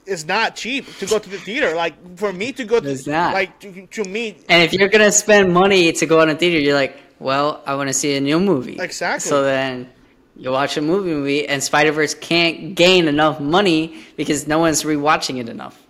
it's 0.06 0.24
not 0.26 0.56
cheap 0.56 0.86
to 0.98 1.06
go 1.06 1.18
to 1.18 1.28
the 1.28 1.38
theater. 1.38 1.74
Like 1.74 1.94
for 2.18 2.32
me 2.32 2.52
to 2.52 2.64
go 2.64 2.80
to 2.80 2.88
It's 2.90 3.06
not. 3.06 3.34
like 3.34 3.58
to, 3.60 3.86
to 3.86 4.04
me 4.04 4.36
And 4.48 4.62
if 4.62 4.72
you're 4.72 4.88
gonna 4.88 5.12
spend 5.12 5.52
money 5.52 5.92
to 5.92 6.06
go 6.06 6.20
on 6.20 6.30
a 6.30 6.34
theater, 6.34 6.58
you're 6.58 6.74
like, 6.74 6.96
well, 7.18 7.62
I 7.66 7.74
want 7.74 7.88
to 7.88 7.94
see 7.94 8.16
a 8.16 8.20
new 8.20 8.38
movie. 8.40 8.78
Exactly. 8.78 9.28
So 9.28 9.42
then 9.42 9.88
you 10.36 10.50
watch 10.50 10.76
a 10.76 10.82
movie, 10.82 11.10
movie, 11.10 11.48
and 11.48 11.62
Spider 11.62 11.92
Verse 11.92 12.12
can't 12.14 12.74
gain 12.74 13.08
enough 13.08 13.40
money 13.40 14.02
because 14.16 14.46
no 14.46 14.58
one's 14.58 14.82
rewatching 14.82 15.38
it 15.40 15.48
enough. 15.48 15.82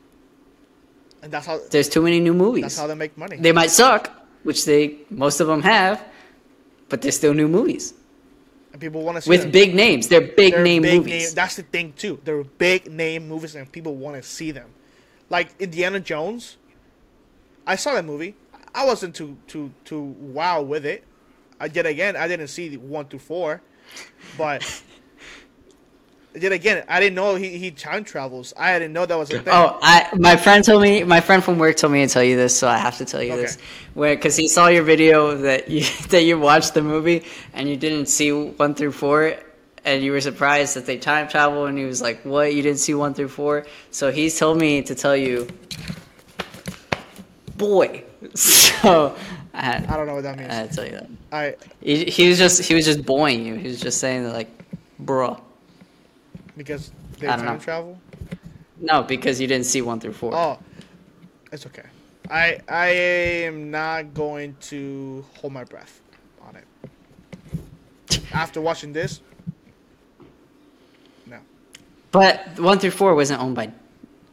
and 1.23 1.33
that's 1.33 1.47
how 1.47 1.59
There's 1.71 1.89
too 1.89 2.03
many 2.03 2.21
new 2.21 2.35
movies. 2.35 2.63
that's 2.63 2.79
how 2.79 2.87
they 2.87 2.95
make 2.95 3.17
money. 3.19 3.37
they 3.37 3.53
might 3.53 3.71
suck, 3.71 4.11
which 4.45 4.65
they 4.65 4.99
most 5.11 5.41
of 5.41 5.47
them 5.49 5.63
have, 5.63 6.05
but 6.89 7.03
they're 7.03 7.13
still 7.13 7.35
new 7.35 7.49
movies 7.49 7.95
and 8.73 8.81
people 8.81 9.03
want 9.03 9.17
to 9.17 9.23
see 9.23 9.31
with 9.31 9.43
them. 9.43 9.51
big 9.51 9.75
names. 9.75 10.09
They're 10.09 10.21
big 10.21 10.53
They're 10.55 10.63
name 10.65 10.83
big 10.83 10.99
movies. 10.99 11.13
name- 11.29 11.35
That's 11.35 11.57
the 11.57 11.63
thing 11.63 11.93
too. 11.97 12.21
They're 12.25 12.45
big 12.45 12.91
name 12.91 13.27
movies, 13.29 13.55
and 13.55 13.71
people 13.71 13.95
want 13.97 14.17
to 14.17 14.23
see 14.23 14.51
them. 14.51 14.71
Like 15.31 15.49
Indiana 15.61 15.99
Jones. 16.01 16.57
I 17.67 17.77
saw 17.77 17.95
that 17.95 18.05
movie. 18.05 18.35
I 18.75 18.85
wasn't 18.85 19.15
too 19.15 19.37
too 19.47 19.73
too 19.85 20.03
wow 20.21 20.63
with 20.63 20.85
it. 20.87 21.05
I 21.59 21.67
yet 21.67 21.87
again 21.87 22.17
I 22.17 22.29
didn't 22.29 22.49
see 22.49 22.77
one 22.77 23.07
through 23.07 23.21
four, 23.21 23.63
but 24.37 24.63
yet 26.39 26.53
again 26.53 26.85
I 26.89 27.01
didn't 27.01 27.15
know 27.17 27.35
he, 27.35 27.59
he 27.59 27.71
time 27.71 28.05
travels. 28.05 28.53
I 28.57 28.79
didn't 28.79 28.93
know 28.93 29.07
that 29.07 29.17
was 29.17 29.31
a 29.31 29.39
thing. 29.39 29.53
Oh, 29.55 29.79
I 29.83 30.09
my 30.17 30.37
friend 30.37 30.65
told 30.65 30.83
me. 30.83 31.03
My 31.05 31.21
friend 31.21 31.43
from 31.43 31.59
work 31.59 31.77
told 31.77 31.93
me 31.93 32.07
to 32.07 32.13
tell 32.13 32.23
you 32.23 32.37
this, 32.37 32.57
so 32.57 32.69
I 32.69 32.79
have 32.79 32.97
to 32.99 33.05
tell 33.05 33.23
you 33.23 33.33
Okay. 33.33 33.43
this. 33.43 33.59
Where 33.95 34.15
because 34.15 34.37
he 34.37 34.49
saw 34.49 34.69
your 34.69 34.83
video 34.83 35.37
that 35.39 35.69
you 35.69 35.83
that 36.11 36.23
you 36.23 36.39
watched 36.39 36.75
the 36.75 36.83
movie 36.83 37.25
and 37.55 37.69
you 37.69 37.77
didn't 37.77 38.07
see 38.07 38.33
one 38.33 38.75
through 38.75 38.93
four, 38.93 39.35
and 39.85 40.03
you 40.03 40.13
were 40.13 40.21
surprised 40.21 40.77
that 40.77 40.87
they 40.87 40.99
time 40.99 41.29
travel, 41.29 41.67
and 41.67 41.79
he 41.79 41.85
was 41.85 42.01
like, 42.03 42.21
"What? 42.25 42.55
You 42.55 42.63
didn't 42.63 42.79
see 42.79 42.95
one 42.95 43.15
through 43.15 43.29
four? 43.29 43.67
So 43.91 44.11
he's 44.13 44.39
told 44.39 44.59
me 44.59 44.83
to 44.83 44.95
tell 44.95 45.17
you, 45.17 45.49
boy. 47.57 48.05
So 48.35 49.17
I 49.55 49.63
had, 49.63 49.87
I 49.87 49.97
don't 49.97 50.07
know 50.07 50.15
what 50.15 50.23
that 50.25 50.37
means. 50.39 50.51
I 50.51 50.55
had 50.55 50.71
to 50.71 50.77
tell 50.77 50.85
you 50.85 50.93
that. 50.93 51.09
I 51.33 51.55
He, 51.81 52.05
he 52.05 52.29
was 52.29 52.39
just 52.39 52.63
he 52.63 52.75
was 52.75 52.85
just 52.85 53.05
boying 53.05 53.45
you. 53.45 53.55
He 53.55 53.69
was 53.69 53.81
just 53.81 53.99
saying 54.01 54.25
that 54.25 54.33
like, 54.33 54.51
bruh. 55.03 55.41
Because 56.57 56.91
they 57.19 57.27
I 57.27 57.37
don't 57.37 57.45
time 57.45 57.55
know. 57.57 57.61
travel. 57.63 57.99
No, 58.81 59.03
because 59.03 59.41
you 59.41 59.47
didn't 59.47 59.67
see 59.67 59.83
one 59.83 60.01
through 60.01 60.13
four. 60.13 60.35
Oh, 60.35 60.59
it's 61.53 61.67
okay. 61.67 61.85
I 62.31 62.61
I 62.69 62.87
am 62.89 63.71
not 63.71 64.15
going 64.15 64.57
to 64.63 65.25
hold 65.37 65.53
my 65.53 65.65
breath 65.65 66.01
on 66.43 66.57
it. 66.57 68.21
After 68.33 68.61
watching 68.61 68.93
this, 68.93 69.21
no, 71.27 71.39
But 72.11 72.59
one 72.59 72.79
through 72.79 72.91
four 72.91 73.15
wasn't 73.15 73.41
owned 73.41 73.55
by 73.55 73.71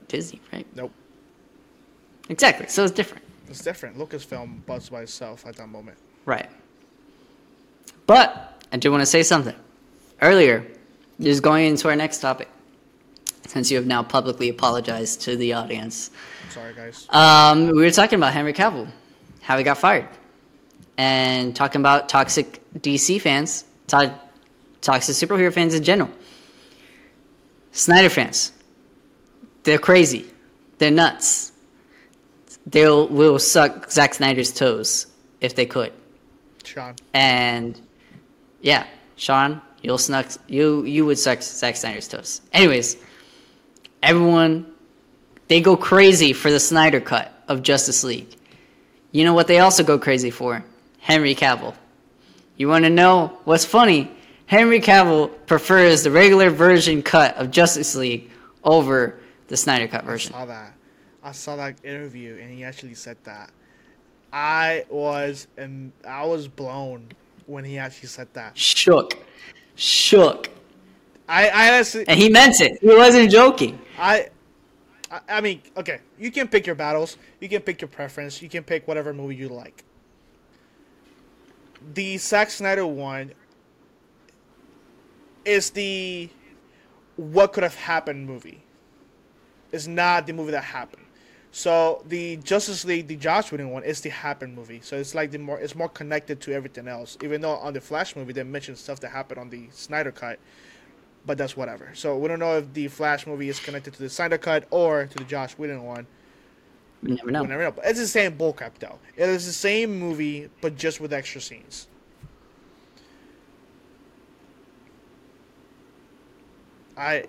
Disney, 0.07 0.41
right? 0.51 0.65
nope. 0.75 0.91
Exactly. 2.29 2.67
So 2.67 2.83
it's 2.83 2.93
different. 2.93 3.23
It's 3.49 3.61
different. 3.63 3.97
Lucasfilm 3.97 4.65
buzzed 4.65 4.91
by 4.91 5.01
itself 5.01 5.45
at 5.45 5.55
that 5.57 5.67
moment. 5.67 5.97
Right. 6.25 6.49
But 8.07 8.63
I 8.71 8.77
do 8.77 8.91
want 8.91 9.01
to 9.01 9.05
say 9.05 9.23
something. 9.23 9.55
Earlier, 10.21 10.65
just 11.19 11.41
going 11.43 11.65
into 11.67 11.87
our 11.89 11.95
next 11.95 12.19
topic, 12.19 12.49
since 13.47 13.69
you 13.71 13.77
have 13.77 13.85
now 13.85 14.03
publicly 14.03 14.49
apologized 14.49 15.21
to 15.21 15.35
the 15.35 15.53
audience, 15.53 16.11
I'm 16.45 16.51
sorry, 16.51 16.73
guys. 16.73 17.07
um, 17.09 17.67
we 17.67 17.83
were 17.83 17.91
talking 17.91 18.17
about 18.17 18.33
Henry 18.33 18.53
Cavill, 18.53 18.87
how 19.41 19.57
he 19.57 19.63
got 19.63 19.77
fired, 19.77 20.07
and 20.97 21.55
talking 21.55 21.81
about 21.81 22.09
toxic 22.09 22.61
DC 22.79 23.19
fans, 23.21 23.65
to- 23.87 24.17
toxic 24.81 25.15
superhero 25.15 25.53
fans 25.53 25.73
in 25.73 25.83
general. 25.83 26.09
Snyder 27.71 28.09
fans, 28.09 28.51
they're 29.63 29.79
crazy, 29.79 30.25
they're 30.77 30.91
nuts. 30.91 31.51
They 32.65 32.85
will 32.85 33.07
will 33.09 33.39
suck 33.39 33.91
Zack 33.91 34.13
Snyder's 34.13 34.53
toes 34.53 35.07
if 35.41 35.53
they 35.55 35.65
could. 35.65 35.91
Sean, 36.63 36.95
And 37.13 37.79
yeah, 38.61 38.85
Sean, 39.17 39.61
you'll 39.83 39.99
snuck 39.99 40.25
you 40.47 40.83
you 40.85 41.05
would 41.05 41.19
suck 41.19 41.41
Zack 41.43 41.75
Snyder's 41.75 42.07
toes. 42.07 42.41
Anyways, 42.51 42.97
everyone 44.01 44.65
they 45.47 45.61
go 45.61 45.77
crazy 45.77 46.33
for 46.33 46.49
the 46.49 46.59
Snyder 46.59 46.99
cut 46.99 47.31
of 47.47 47.61
Justice 47.61 48.03
League. 48.03 48.35
You 49.11 49.23
know 49.25 49.33
what 49.33 49.47
they 49.47 49.59
also 49.59 49.83
go 49.83 49.99
crazy 49.99 50.31
for? 50.31 50.63
Henry 50.99 51.35
Cavill. 51.35 51.75
You 52.57 52.67
want 52.69 52.85
to 52.85 52.89
know 52.89 53.37
what's 53.43 53.65
funny? 53.65 54.09
Henry 54.45 54.79
Cavill 54.79 55.31
prefers 55.45 56.03
the 56.03 56.11
regular 56.11 56.49
version 56.49 57.01
cut 57.03 57.35
of 57.35 57.51
Justice 57.51 57.95
League 57.95 58.31
over 58.63 59.19
the 59.49 59.57
Snyder 59.57 59.87
cut 59.87 60.03
I 60.03 60.05
version. 60.05 60.31
saw 60.31 60.45
that. 60.45 60.73
I 61.23 61.31
saw 61.31 61.55
that 61.57 61.75
interview, 61.83 62.37
and 62.41 62.51
he 62.51 62.63
actually 62.63 62.95
said 62.95 63.17
that. 63.23 63.51
I 64.31 64.85
was 64.89 65.47
and 65.57 65.91
I 66.07 66.25
was 66.25 66.47
blown 66.47 67.09
when 67.45 67.63
he 67.63 67.77
actually 67.77 68.09
said 68.09 68.27
that. 68.33 68.57
Shook. 68.57 69.17
Shook. 69.75 70.49
I 71.27 71.49
I 71.49 71.73
honestly 71.73 72.05
And 72.07 72.19
he 72.19 72.29
meant 72.29 72.59
it. 72.61 72.79
He 72.81 72.87
wasn't 72.87 73.31
joking. 73.31 73.79
I 73.97 74.29
I, 75.11 75.19
I 75.29 75.41
mean, 75.41 75.61
okay, 75.77 75.99
you 76.17 76.31
can 76.31 76.47
pick 76.47 76.65
your 76.65 76.75
battles, 76.75 77.17
you 77.39 77.47
can 77.47 77.61
pick 77.61 77.81
your 77.81 77.87
preference, 77.87 78.41
you 78.41 78.49
can 78.49 78.63
pick 78.63 78.87
whatever 78.87 79.13
movie 79.13 79.35
you 79.35 79.49
like. 79.49 79.83
The 81.93 82.17
Zack 82.17 82.49
Snyder 82.49 82.87
one 82.87 83.33
is 85.45 85.69
the 85.71 86.29
what 87.15 87.53
could 87.53 87.63
have 87.63 87.75
happened 87.75 88.25
movie. 88.25 88.63
It's 89.71 89.87
not 89.87 90.25
the 90.25 90.33
movie 90.33 90.51
that 90.51 90.63
happened. 90.63 91.03
So 91.55 92.01
the 92.07 92.37
Justice 92.37 92.83
League, 92.83 93.07
the 93.07 93.15
Josh 93.15 93.51
Whedon 93.51 93.69
one, 93.69 93.83
is 93.83 94.01
the 94.01 94.09
happen 94.09 94.55
movie. 94.55 94.79
So 94.81 94.97
it's 94.97 95.13
like 95.13 95.29
the 95.29 95.37
more 95.37 95.59
it's 95.59 95.75
more 95.75 95.87
connected 95.87 96.41
to 96.41 96.51
everything 96.51 96.87
else. 96.87 97.15
Even 97.21 97.41
though 97.41 97.57
on 97.57 97.73
the 97.73 97.79
Flash 97.79 98.15
movie 98.15 98.33
they 98.33 98.41
mentioned 98.41 98.79
stuff 98.79 98.99
that 99.01 99.09
happened 99.11 99.39
on 99.39 99.51
the 99.51 99.67
Snyder 99.69 100.11
cut, 100.11 100.39
but 101.27 101.37
that's 101.37 101.55
whatever. 101.55 101.91
So 101.93 102.17
we 102.17 102.27
don't 102.27 102.39
know 102.39 102.57
if 102.57 102.73
the 102.73 102.87
Flash 102.87 103.27
movie 103.27 103.49
is 103.49 103.59
connected 103.59 103.93
to 103.93 103.99
the 104.01 104.09
Snyder 104.09 104.39
cut 104.39 104.65
or 104.71 105.05
to 105.05 105.15
the 105.15 105.25
Josh 105.25 105.53
Whedon 105.53 105.83
one. 105.83 106.07
We 107.03 107.11
never 107.11 107.29
know. 107.29 107.41
We'll 107.41 107.49
never 107.49 107.63
know. 107.65 107.71
But 107.71 107.85
it's 107.85 107.99
the 107.99 108.07
same 108.07 108.35
bullcrap 108.35 108.79
though. 108.79 108.97
It 109.15 109.29
is 109.29 109.45
the 109.45 109.53
same 109.53 109.99
movie, 109.99 110.49
but 110.59 110.75
just 110.75 110.99
with 110.99 111.13
extra 111.13 111.39
scenes. 111.39 111.87
I, 116.97 117.25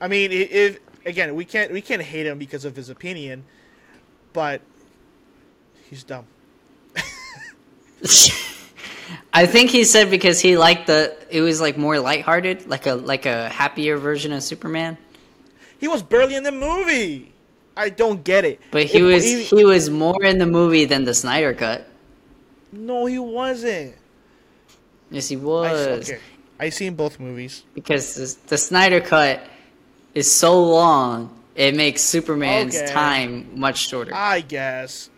I 0.00 0.08
mean, 0.08 0.32
if 0.32 0.80
again 1.06 1.34
we 1.34 1.44
can't 1.44 1.72
we 1.72 1.80
can't 1.80 2.02
hate 2.02 2.26
him 2.26 2.38
because 2.38 2.64
of 2.64 2.76
his 2.76 2.88
opinion, 2.90 3.44
but 4.32 4.60
he's 5.88 6.04
dumb. 6.04 6.26
I 9.34 9.46
think 9.46 9.70
he 9.70 9.84
said 9.84 10.10
because 10.10 10.40
he 10.40 10.56
liked 10.56 10.86
the 10.86 11.16
it 11.30 11.40
was 11.40 11.60
like 11.60 11.76
more 11.78 11.98
lighthearted, 11.98 12.66
like 12.66 12.86
a 12.86 12.94
like 12.94 13.26
a 13.26 13.48
happier 13.48 13.96
version 13.96 14.32
of 14.32 14.42
Superman. 14.42 14.98
He 15.78 15.88
was 15.88 16.02
barely 16.02 16.34
in 16.34 16.42
the 16.42 16.52
movie. 16.52 17.32
I 17.76 17.88
don't 17.88 18.22
get 18.22 18.44
it. 18.44 18.60
But 18.70 18.84
he 18.84 18.98
If- 18.98 19.04
was 19.04 19.24
he- 19.24 19.42
he 19.44 19.64
was 19.64 19.88
more 19.90 20.22
in 20.22 20.38
the 20.38 20.46
movie 20.46 20.84
than 20.84 21.04
the 21.04 21.14
Snyder 21.14 21.54
cut. 21.54 21.86
no, 22.70 23.06
he 23.06 23.18
wasn't. 23.18 23.94
Yes, 25.10 25.28
he 25.28 25.36
was. 25.36 25.86
I, 25.88 25.90
okay, 26.14 26.18
I 26.60 26.68
seen 26.70 26.94
both 26.94 27.18
movies. 27.20 27.64
Because 27.74 28.14
the, 28.14 28.48
the 28.48 28.58
Snyder 28.58 29.00
cut 29.00 29.40
is 30.14 30.30
so 30.30 30.62
long, 30.62 31.38
it 31.54 31.74
makes 31.76 32.02
Superman's 32.02 32.74
Okay. 32.76 32.92
time 32.92 33.58
much 33.58 33.88
shorter. 33.88 34.12
I 34.14 34.40
guess. 34.40 35.10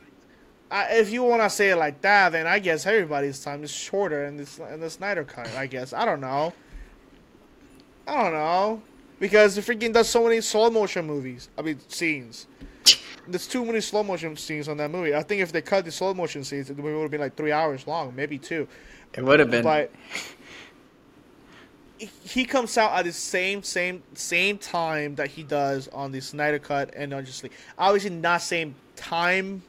I, 0.70 0.94
if 0.96 1.10
you 1.12 1.22
want 1.22 1.42
to 1.42 1.50
say 1.50 1.70
it 1.70 1.76
like 1.76 2.00
that, 2.02 2.32
then 2.32 2.46
I 2.46 2.58
guess 2.58 2.86
everybody's 2.86 3.42
time 3.42 3.62
is 3.62 3.70
shorter 3.70 4.24
in 4.24 4.36
this 4.36 4.58
in 4.58 4.80
the 4.80 4.90
Snyder 4.90 5.22
cut. 5.24 5.48
I 5.54 5.66
guess 5.66 5.92
I 5.92 6.04
don't 6.04 6.20
know. 6.20 6.52
I 8.06 8.22
don't 8.22 8.32
know 8.32 8.82
because 9.20 9.54
the 9.54 9.60
freaking 9.62 9.92
does 9.92 10.08
so 10.08 10.24
many 10.24 10.40
slow 10.40 10.70
motion 10.70 11.06
movies. 11.06 11.48
I 11.56 11.62
mean 11.62 11.78
scenes. 11.88 12.46
There's 13.28 13.46
too 13.46 13.64
many 13.64 13.80
slow 13.80 14.02
motion 14.02 14.36
scenes 14.36 14.68
on 14.68 14.76
that 14.78 14.90
movie. 14.90 15.14
I 15.14 15.22
think 15.22 15.40
if 15.42 15.52
they 15.52 15.62
cut 15.62 15.84
the 15.84 15.92
slow 15.92 16.12
motion 16.12 16.44
scenes, 16.44 16.68
the 16.68 16.74
movie 16.74 16.94
would 16.94 17.02
have 17.02 17.10
been 17.10 17.20
like 17.20 17.36
three 17.36 17.52
hours 17.52 17.86
long, 17.86 18.14
maybe 18.14 18.36
two. 18.38 18.66
it 19.14 19.24
would 19.24 19.40
have 19.40 19.50
been. 19.50 19.62
But 19.62 19.92
he 21.98 22.44
comes 22.44 22.76
out 22.76 22.92
at 22.92 23.04
the 23.04 23.12
same 23.12 23.62
same 23.62 24.02
same 24.14 24.58
time 24.58 25.14
that 25.14 25.28
he 25.28 25.42
does 25.42 25.88
on 25.88 26.12
the 26.12 26.20
Snyder 26.20 26.58
Cut 26.58 26.92
and 26.94 27.12
on 27.14 27.24
Justice 27.24 27.44
League. 27.44 27.52
Obviously, 27.78 28.10
not 28.10 28.42
same 28.42 28.74
time, 28.96 29.62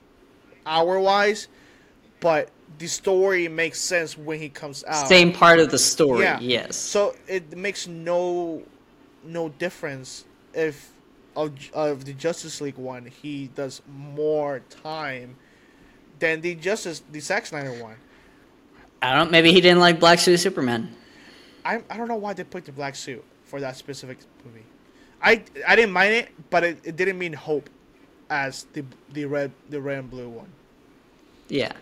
hour 0.65 0.99
wise, 0.99 1.47
but 2.19 2.49
the 2.79 2.87
story 2.87 3.47
makes 3.47 3.79
sense 3.79 4.17
when 4.17 4.39
he 4.39 4.49
comes 4.49 4.83
out. 4.87 5.07
Same 5.07 5.31
part 5.31 5.59
of 5.59 5.69
the 5.69 5.77
story, 5.77 6.23
Yeah. 6.23 6.39
yes. 6.39 6.75
So 6.75 7.15
it 7.27 7.55
makes 7.55 7.87
no 7.87 8.63
no 9.23 9.49
difference 9.49 10.25
if 10.53 10.91
of, 11.35 11.53
of 11.73 12.05
the 12.05 12.13
Justice 12.13 12.61
League 12.61 12.77
one 12.77 13.05
he 13.05 13.47
does 13.55 13.81
more 13.87 14.61
time 14.69 15.35
than 16.19 16.41
the 16.41 16.55
Justice 16.55 17.03
the 17.11 17.19
Zack 17.19 17.45
Snyder 17.45 17.71
one. 17.83 17.95
I 19.01 19.15
don't. 19.15 19.29
Maybe 19.29 19.51
he 19.51 19.61
didn't 19.61 19.79
like 19.79 19.99
Black 19.99 20.17
Suit 20.17 20.37
Superman. 20.37 20.95
I 21.65 21.81
I 21.89 21.97
don't 21.97 22.07
know 22.07 22.15
why 22.15 22.33
they 22.33 22.43
picked 22.43 22.67
the 22.67 22.71
black 22.71 22.95
suit 22.95 23.23
for 23.43 23.59
that 23.59 23.75
specific 23.75 24.19
movie. 24.45 24.63
I 25.21 25.43
I 25.67 25.75
didn't 25.75 25.91
mind 25.91 26.13
it, 26.13 26.29
but 26.49 26.63
it, 26.63 26.79
it 26.83 26.95
didn't 26.95 27.17
mean 27.17 27.33
hope 27.33 27.69
as 28.29 28.65
the 28.73 28.85
the 29.11 29.25
red 29.25 29.51
the 29.69 29.81
red 29.81 29.99
and 29.99 30.09
blue 30.09 30.29
one. 30.29 30.47
Yeah. 31.49 31.73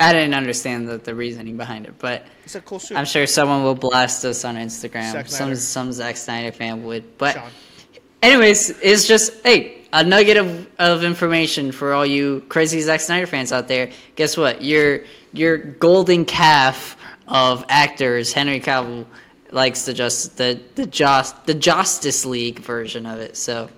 I 0.00 0.12
didn't 0.12 0.34
understand 0.34 0.88
the, 0.88 0.98
the 0.98 1.12
reasoning 1.12 1.56
behind 1.56 1.86
it, 1.86 1.94
but 1.98 2.24
It's 2.44 2.54
a 2.54 2.60
cool 2.60 2.78
suit. 2.78 2.96
I'm 2.96 3.04
sure 3.04 3.26
someone 3.26 3.64
will 3.64 3.74
blast 3.74 4.24
us 4.24 4.44
on 4.44 4.54
Instagram. 4.54 5.28
Some 5.28 5.54
some 5.56 5.92
Zack 5.92 6.16
Snyder 6.16 6.52
fan 6.52 6.84
would. 6.84 7.18
But 7.18 7.34
Sean. 7.34 7.50
anyways, 8.22 8.70
it's 8.80 9.08
just 9.08 9.32
hey, 9.44 9.86
a 9.92 10.04
nugget 10.04 10.36
of, 10.36 10.68
of 10.78 11.02
information 11.02 11.72
for 11.72 11.94
all 11.94 12.06
you 12.06 12.44
crazy 12.48 12.80
Zack 12.80 13.00
Snyder 13.00 13.26
fans 13.26 13.52
out 13.52 13.66
there. 13.66 13.90
Guess 14.14 14.36
what? 14.36 14.62
Your 14.62 15.00
your 15.32 15.58
golden 15.58 16.24
calf 16.24 16.96
of 17.28 17.64
actors, 17.68 18.32
Henry 18.32 18.60
Cavill, 18.60 19.06
likes 19.50 19.84
the 19.84 19.94
just 19.94 20.36
the 20.36 20.60
the 20.74 20.86
just 20.86 21.46
the 21.46 21.54
Justice 21.54 22.24
League 22.24 22.58
version 22.58 23.06
of 23.06 23.18
it. 23.20 23.36
So 23.36 23.70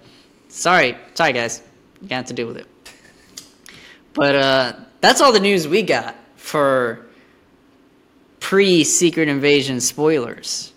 sorry, 0.48 0.96
sorry 1.14 1.32
guys, 1.32 1.62
you 2.00 2.08
got 2.08 2.26
to 2.28 2.32
deal 2.34 2.46
with 2.46 2.56
it. 2.56 2.66
But 4.14 4.34
uh, 4.34 4.72
that's 5.00 5.20
all 5.20 5.32
the 5.32 5.40
news 5.40 5.68
we 5.68 5.82
got 5.82 6.16
for 6.36 7.06
pre 8.40 8.82
Secret 8.84 9.28
Invasion 9.28 9.80
spoilers. 9.80 10.72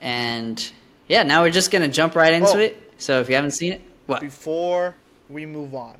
And 0.00 0.70
yeah, 1.08 1.22
now 1.22 1.42
we're 1.42 1.50
just 1.50 1.70
gonna 1.70 1.88
jump 1.88 2.14
right 2.14 2.32
into 2.32 2.56
Oh. 2.56 2.58
it. 2.60 2.92
So 2.98 3.20
if 3.20 3.28
you 3.28 3.34
haven't 3.34 3.50
seen 3.52 3.72
it, 3.72 3.82
what? 4.06 4.20
Before 4.20 4.94
we 5.28 5.44
move 5.46 5.74
on, 5.74 5.96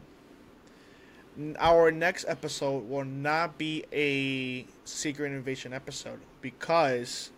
our 1.59 1.91
next 1.91 2.25
episode 2.29 2.89
will 2.89 3.05
not 3.05 3.59
be 3.59 3.85
a 3.93 4.67
Secret 4.85 5.33
Invasion 5.33 5.73
episode 5.73 6.21
because 6.41 7.31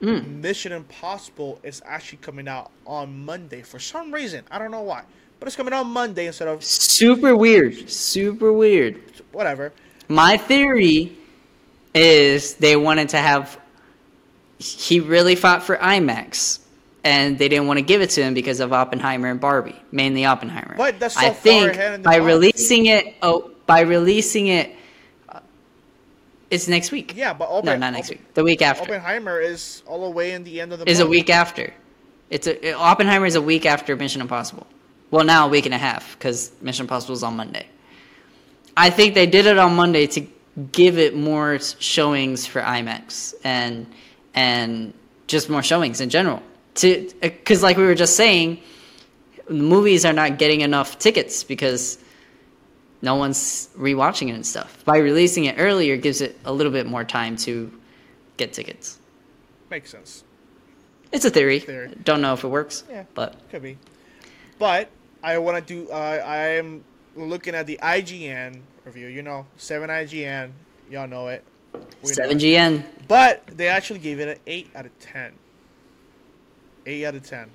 Mm. 0.00 0.40
Mission 0.40 0.70
Impossible 0.70 1.58
is 1.64 1.82
actually 1.84 2.18
coming 2.18 2.46
out 2.46 2.70
on 2.86 3.24
Monday 3.24 3.62
for 3.62 3.80
some 3.80 4.14
reason. 4.14 4.44
I 4.48 4.56
don't 4.60 4.70
know 4.70 4.82
why, 4.82 5.02
but 5.40 5.48
it's 5.48 5.56
coming 5.56 5.74
out 5.74 5.84
Monday 5.86 6.26
instead 6.28 6.46
of 6.46 6.62
Super 6.62 7.34
weird. 7.34 7.90
Super 7.90 8.52
weird. 8.52 9.02
whatever. 9.32 9.72
My 10.06 10.36
theory 10.36 11.16
is 11.94 12.54
they 12.54 12.76
wanted 12.76 13.08
to 13.08 13.16
have. 13.18 13.58
He 14.60 15.00
really 15.00 15.34
fought 15.34 15.64
for 15.64 15.76
IMAX, 15.78 16.60
and 17.04 17.38
they 17.38 17.48
didn't 17.48 17.66
want 17.66 17.78
to 17.78 17.84
give 17.84 18.00
it 18.00 18.10
to 18.10 18.22
him 18.22 18.34
because 18.34 18.60
of 18.60 18.72
Oppenheimer 18.72 19.28
and 19.28 19.40
Barbie, 19.40 19.76
mainly 19.92 20.24
Oppenheimer. 20.24 20.74
But 20.76 20.98
that's 20.98 21.14
so 21.14 21.20
I 21.20 21.24
far 21.30 21.34
think 21.34 21.72
ahead 21.72 21.94
in 21.94 22.02
the 22.02 22.08
by 22.08 22.18
month. 22.18 22.28
releasing 22.28 22.86
it, 22.86 23.14
oh, 23.22 23.50
by 23.66 23.80
releasing 23.80 24.48
it, 24.48 24.74
uh, 25.28 25.40
it's 26.50 26.68
next 26.68 26.90
week. 26.92 27.14
Yeah, 27.16 27.32
but 27.34 27.64
no, 27.64 27.76
not 27.76 27.92
next 27.92 28.08
Oppen- 28.08 28.10
week. 28.10 28.34
The 28.34 28.44
week 28.44 28.62
after 28.62 28.82
Oppenheimer 28.82 29.40
is 29.40 29.82
all 29.86 30.04
the 30.04 30.10
way 30.10 30.32
in 30.32 30.44
the 30.44 30.60
end 30.60 30.72
of 30.72 30.80
the 30.80 30.90
is 30.90 31.00
a 31.00 31.06
week 31.06 31.30
after. 31.30 31.72
It's 32.30 32.46
a 32.46 32.72
Oppenheimer 32.74 33.26
is 33.26 33.36
a 33.36 33.42
week 33.42 33.64
after 33.64 33.96
Mission 33.96 34.20
Impossible. 34.20 34.66
Well, 35.10 35.24
now 35.24 35.46
a 35.46 35.48
week 35.48 35.64
and 35.64 35.74
a 35.74 35.78
half 35.78 36.18
because 36.18 36.52
Mission 36.60 36.84
Impossible 36.84 37.14
is 37.14 37.22
on 37.22 37.36
Monday. 37.36 37.66
I 38.76 38.90
think 38.90 39.14
they 39.14 39.26
did 39.26 39.46
it 39.46 39.56
on 39.58 39.74
Monday 39.74 40.06
to 40.08 40.26
give 40.72 40.98
it 40.98 41.16
more 41.16 41.58
showings 41.58 42.46
for 42.46 42.60
IMAX 42.60 43.34
and 43.44 43.86
and 44.34 44.92
just 45.26 45.48
more 45.48 45.62
showings 45.62 46.00
in 46.00 46.10
general. 46.10 46.42
To 46.78 47.10
because 47.20 47.62
like 47.62 47.76
we 47.76 47.84
were 47.84 47.94
just 47.94 48.16
saying, 48.16 48.60
movies 49.48 50.04
are 50.04 50.12
not 50.12 50.38
getting 50.38 50.60
enough 50.60 50.98
tickets 50.98 51.42
because 51.44 51.98
no 53.02 53.14
one's 53.14 53.68
rewatching 53.76 54.28
it 54.28 54.32
and 54.32 54.46
stuff. 54.46 54.84
By 54.84 54.98
releasing 54.98 55.44
it 55.44 55.56
earlier 55.58 55.96
gives 55.96 56.20
it 56.20 56.38
a 56.44 56.52
little 56.52 56.72
bit 56.72 56.86
more 56.86 57.04
time 57.04 57.36
to 57.38 57.72
get 58.36 58.52
tickets. 58.52 58.98
Makes 59.70 59.90
sense. 59.90 60.24
It's 61.12 61.24
a 61.24 61.30
theory. 61.30 61.60
Theory. 61.60 61.94
Don't 62.04 62.20
know 62.20 62.34
if 62.34 62.44
it 62.44 62.48
works. 62.48 62.84
Yeah. 62.88 63.04
But 63.14 63.36
Could 63.50 63.62
be. 63.62 63.78
But 64.58 64.90
I 65.22 65.38
want 65.38 65.66
to 65.66 65.74
do. 65.84 65.90
Uh, 65.90 65.94
I 66.24 66.36
am 66.56 66.84
looking 67.16 67.54
at 67.54 67.66
the 67.66 67.78
IGN 67.82 68.60
review. 68.84 69.06
You 69.08 69.22
know, 69.22 69.46
seven 69.56 69.90
IGN. 69.90 70.50
Y'all 70.90 71.08
know 71.08 71.28
it. 71.28 71.44
We 71.74 71.80
know 71.80 71.92
seven 72.02 72.38
it. 72.38 72.42
GN. 72.42 72.84
But 73.06 73.46
they 73.46 73.68
actually 73.68 74.00
gave 74.00 74.20
it 74.20 74.28
an 74.28 74.38
eight 74.46 74.70
out 74.74 74.86
of 74.86 74.98
ten. 74.98 75.32
Eight 76.88 77.04
out 77.04 77.14
of 77.14 77.22
ten. 77.22 77.50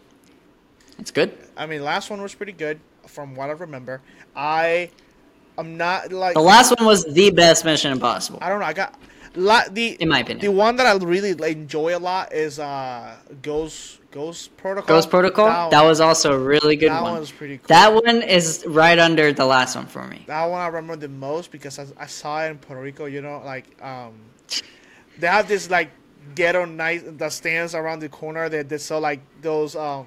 It's 1.00 1.10
good. 1.10 1.36
I 1.58 1.65
mean, 1.65 1.84
last 1.84 2.12
one 2.12 2.22
was 2.22 2.36
pretty 2.36 2.52
good 2.52 2.80
from 3.08 3.34
what 3.36 3.50
I 3.50 3.54
remember. 3.54 4.00
I, 4.36 4.91
I'm 5.58 5.76
not 5.76 6.12
like 6.12 6.36
The 6.36 6.41
last 6.41 6.72
one 6.78 6.86
was 6.86 7.04
the 7.06 7.32
best 7.32 7.65
Mission 7.65 7.91
Impossible. 7.91 8.38
I 8.43 8.50
don't 8.50 8.60
know. 8.60 8.67
I 8.67 8.74
got 8.74 8.93
la- 9.34 9.67
the 9.72 9.98
In 10.00 10.10
my 10.10 10.19
opinion 10.19 10.46
the 10.46 10.52
one 10.52 10.76
that 10.76 10.86
I 10.86 10.96
really 11.04 11.34
like, 11.34 11.54
enjoy 11.56 11.98
a 11.98 12.00
lot 12.00 12.32
is 12.32 12.60
uh 12.60 13.15
Ghost 13.41 14.02
Ghost 14.12 14.56
Protocol. 14.56 14.98
Ghost 14.98 15.10
Protocol. 15.10 15.72
That, 15.72 15.84
was 15.84 16.00
also 16.00 16.34
a 16.34 16.38
really 16.38 16.76
good 16.76 16.89
one. 16.89 16.98
that 16.98 17.04
one. 17.04 17.13
one's 17.13 17.32
pretty 17.32 17.58
cool. 17.58 17.65
That 17.69 17.91
one 17.91 18.22
is 18.22 18.63
right 18.67 19.00
under 19.00 19.34
the 19.34 19.48
last 19.48 19.76
one 19.76 19.88
for 19.88 20.06
me. 20.06 20.26
That 20.28 20.46
one 20.46 20.62
I 20.62 20.67
remember 20.67 20.96
the 20.96 21.10
most 21.10 21.50
because 21.50 21.80
I, 21.80 21.88
I 21.98 22.06
saw 22.06 22.43
it 22.43 22.52
in 22.52 22.60
Puerto 22.60 22.84
Rico. 22.84 23.06
You 23.06 23.24
know, 23.24 23.41
like 23.43 23.65
um, 23.82 24.13
they 25.17 25.26
have 25.26 25.48
this 25.48 25.72
like 25.72 25.89
ghetto 26.36 26.65
night 26.65 27.17
the 27.17 27.29
stands 27.29 27.75
around 27.75 27.99
the 27.99 28.09
corner. 28.09 28.49
that 28.49 28.69
they 28.69 28.77
sell 28.77 28.99
like 28.99 29.21
those 29.41 29.75
um 29.75 30.05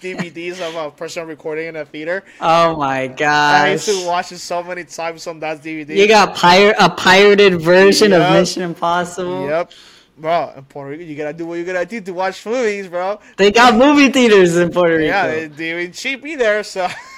DVDs 0.00 0.60
of 0.60 0.74
a 0.74 0.90
person 0.90 1.26
recording 1.26 1.68
in 1.68 1.76
a 1.76 1.84
theater. 1.84 2.22
Oh 2.40 2.76
my 2.76 3.08
god! 3.08 3.66
I 3.66 3.72
used 3.72 3.86
to 3.86 4.06
watch 4.06 4.32
it 4.32 4.38
so 4.38 4.62
many 4.62 4.84
times 4.84 5.26
on 5.26 5.40
that 5.40 5.62
DVD. 5.62 5.96
You 5.96 6.08
got 6.08 6.34
pirate 6.34 6.76
a 6.78 6.88
pirated 6.90 7.60
version 7.60 8.12
Yup. 8.12 8.22
of 8.22 8.32
Mission 8.32 8.62
Impossible. 8.62 9.46
Yep. 9.46 9.72
Bro, 10.18 10.52
in 10.56 10.64
Puerto 10.64 10.90
Rico, 10.90 11.04
you 11.04 11.16
gotta 11.16 11.32
do 11.32 11.46
what 11.46 11.54
you 11.58 11.64
gotta 11.64 11.86
do 11.86 12.00
to 12.00 12.12
watch 12.12 12.44
movies, 12.44 12.86
bro. 12.86 13.18
They 13.36 13.50
got 13.50 13.74
movie 13.74 14.10
theaters 14.10 14.56
in 14.56 14.70
Puerto 14.70 14.96
Rico. 14.96 15.06
Yeah, 15.06 15.26
they, 15.26 15.46
they 15.46 15.72
ain't 15.72 15.94
cheap 15.94 16.24
either, 16.26 16.62
so 16.62 16.86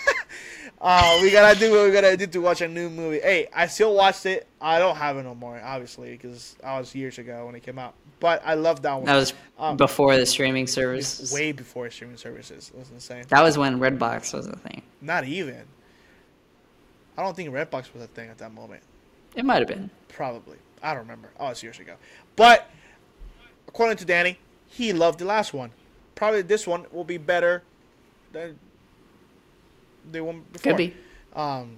uh, 0.80 1.18
we 1.22 1.30
gotta 1.30 1.58
do 1.58 1.70
what 1.72 1.86
we 1.86 1.92
gotta 1.92 2.16
do 2.16 2.26
to 2.26 2.38
watch 2.40 2.60
a 2.60 2.68
new 2.68 2.90
movie. 2.90 3.20
Hey, 3.20 3.48
I 3.54 3.66
still 3.66 3.94
watched 3.94 4.26
it. 4.26 4.46
I 4.60 4.78
don't 4.78 4.96
have 4.96 5.16
it 5.16 5.22
no 5.22 5.34
more, 5.34 5.60
obviously, 5.62 6.10
because 6.12 6.56
I 6.62 6.78
was 6.78 6.94
years 6.94 7.18
ago 7.18 7.46
when 7.46 7.54
it 7.54 7.62
came 7.62 7.78
out. 7.78 7.94
But 8.20 8.42
I 8.44 8.54
love 8.54 8.82
that 8.82 8.94
one. 8.94 9.04
that 9.04 9.16
was 9.16 9.32
Um, 9.58 9.76
before 9.76 10.16
the 10.16 10.26
streaming 10.26 10.66
service. 10.66 11.32
way 11.32 11.52
before 11.52 11.90
streaming 11.90 12.16
services. 12.16 12.70
It 12.74 12.78
was 12.78 12.90
insane. 12.90 13.24
That 13.28 13.42
was 13.42 13.56
when 13.58 13.78
Redbox 13.78 14.34
was 14.34 14.46
a 14.46 14.56
thing. 14.56 14.82
Not 15.00 15.24
even. 15.24 15.62
I 17.16 17.22
don't 17.22 17.36
think 17.36 17.50
Redbox 17.50 17.92
was 17.94 18.02
a 18.02 18.06
thing 18.08 18.28
at 18.28 18.38
that 18.38 18.52
moment. 18.52 18.82
It 19.36 19.44
might 19.44 19.58
have 19.60 19.68
been. 19.68 19.90
Probably. 20.08 20.56
I 20.82 20.90
don't 20.90 21.02
remember. 21.02 21.28
Oh, 21.38 21.48
it's 21.48 21.62
years 21.62 21.78
ago. 21.78 21.94
But 22.36 22.68
according 23.68 23.96
to 23.98 24.04
Danny, 24.04 24.38
he 24.66 24.92
loved 24.92 25.18
the 25.20 25.24
last 25.24 25.54
one. 25.54 25.70
Probably 26.14 26.42
this 26.42 26.66
one 26.66 26.86
will 26.92 27.04
be 27.04 27.16
better 27.18 27.62
than 28.32 28.58
the 30.10 30.22
one 30.22 30.44
before. 30.52 30.72
Could 30.72 30.76
be. 30.76 30.94
Um, 31.34 31.76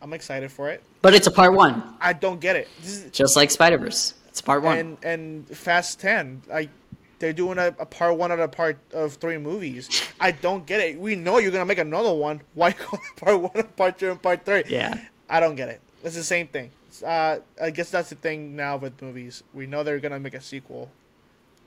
I'm 0.00 0.12
excited 0.12 0.50
for 0.50 0.70
it. 0.70 0.82
But 1.02 1.14
it's 1.14 1.26
a 1.26 1.30
part 1.30 1.52
one, 1.52 1.82
I 2.00 2.12
don't 2.12 2.40
get 2.40 2.56
it. 2.56 2.68
This 2.80 3.04
is, 3.04 3.10
just 3.12 3.36
like 3.36 3.50
Spider 3.50 3.78
Verse. 3.78 4.14
It's 4.28 4.40
part 4.40 4.62
one. 4.62 4.78
and 4.78 4.98
and 5.02 5.48
Fast 5.48 6.00
Ten, 6.00 6.42
like 6.48 6.70
they're 7.18 7.32
doing 7.32 7.58
a, 7.58 7.68
a 7.78 7.86
part 7.86 8.16
one 8.16 8.32
out 8.32 8.38
of 8.40 8.50
part 8.52 8.78
of 8.92 9.14
three 9.14 9.38
movies. 9.38 9.88
I 10.20 10.32
don't 10.32 10.66
get 10.66 10.80
it. 10.80 10.98
We 10.98 11.14
know 11.14 11.38
you're 11.38 11.50
gonna 11.50 11.64
make 11.64 11.78
another 11.78 12.12
one. 12.14 12.40
Why 12.54 12.72
call 12.72 12.98
it 12.98 13.20
part 13.20 13.40
one, 13.40 13.68
part 13.76 13.98
two, 13.98 14.10
and 14.10 14.20
part 14.22 14.44
three? 14.44 14.64
yeah. 14.68 14.98
I 15.30 15.40
don't 15.40 15.56
get 15.56 15.68
it. 15.68 15.80
It's 16.02 16.16
the 16.16 16.24
same 16.24 16.46
thing. 16.46 16.70
Uh, 17.04 17.38
I 17.60 17.70
guess 17.70 17.90
that's 17.90 18.08
the 18.08 18.14
thing 18.14 18.56
now 18.56 18.76
with 18.76 19.00
movies. 19.02 19.42
We 19.52 19.66
know 19.66 19.82
they're 19.82 20.00
gonna 20.00 20.18
make 20.18 20.34
a 20.34 20.40
sequel, 20.40 20.90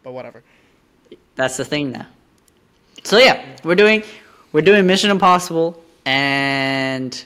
but 0.04 0.14
whatever. 0.14 0.44
That's 1.36 1.58
the 1.58 1.66
thing 1.66 1.92
now. 1.92 2.08
So 3.04 3.18
yeah, 3.18 3.44
we're 3.64 3.76
doing 3.76 4.04
we're 4.52 4.62
doing 4.62 4.86
Mission 4.88 5.12
Impossible, 5.12 5.82
and 6.06 7.24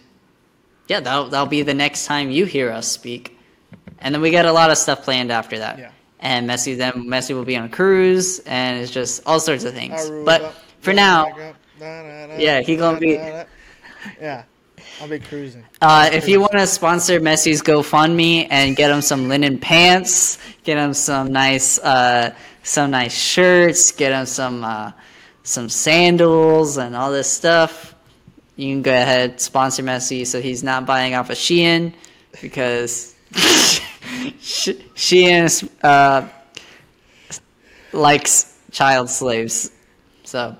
yeah, 0.88 1.00
that'll 1.00 1.30
that'll 1.30 1.48
be 1.48 1.62
the 1.62 1.74
next 1.74 2.06
time 2.06 2.30
you 2.30 2.46
hear 2.46 2.72
us 2.72 2.88
speak, 2.88 3.38
and 4.00 4.14
then 4.14 4.22
we 4.22 4.32
got 4.32 4.46
a 4.46 4.52
lot 4.52 4.72
of 4.72 4.78
stuff 4.78 5.04
planned 5.04 5.32
after 5.32 5.58
that. 5.60 5.78
Yeah. 5.80 5.92
And 6.20 6.50
Messi 6.50 6.78
then 6.78 6.94
Messi 7.06 7.36
will 7.36 7.46
be 7.46 7.56
on 7.58 7.66
a 7.66 7.70
cruise, 7.70 8.40
and 8.40 8.82
it's 8.82 8.92
just 8.92 9.22
all 9.26 9.40
sorts 9.40 9.64
of 9.64 9.74
things. 9.74 10.10
But 10.26 10.54
for 10.82 10.94
now, 10.94 11.28
Yeah, 11.80 12.62
he 12.62 12.76
gonna 12.78 13.00
be-. 13.00 13.14
Yeah, 14.22 14.44
I'll 15.02 15.08
be 15.08 15.20
cruising. 15.20 15.66
uh, 15.82 16.10
if 16.14 16.28
you 16.28 16.40
want 16.40 16.54
to 16.54 16.66
sponsor 16.68 17.20
Messi's 17.20 17.62
GoFundMe 17.62 18.48
and 18.50 18.76
get 18.76 18.92
him 18.92 19.02
some 19.02 19.28
linen 19.28 19.60
pants, 19.60 20.38
get 20.64 20.78
him 20.78 20.94
some 20.94 21.32
nice 21.32 21.80
uh, 21.80 22.34
some 22.64 22.92
nice 22.92 23.14
shirts, 23.16 23.92
get 23.92 24.12
him 24.14 24.26
some 24.26 24.64
uh, 24.64 24.92
some 25.46 25.70
sandals 25.70 26.76
and 26.78 26.96
all 26.96 27.12
this 27.12 27.32
stuff, 27.32 27.96
you 28.58 28.74
can 28.74 28.82
go 28.82 28.92
ahead 28.92 29.40
sponsor 29.40 29.84
Messi 29.84 30.26
so 30.28 30.42
he's 30.42 30.64
not 30.64 30.86
buying 30.86 31.16
off 31.16 31.30
of 31.30 31.38
Shein 31.38 31.94
because 32.42 33.16
Sh- 33.34 33.80
Shein 34.96 35.70
uh, 35.84 36.28
likes 37.94 38.58
child 38.72 39.10
slaves. 39.10 39.72
So, 40.24 40.56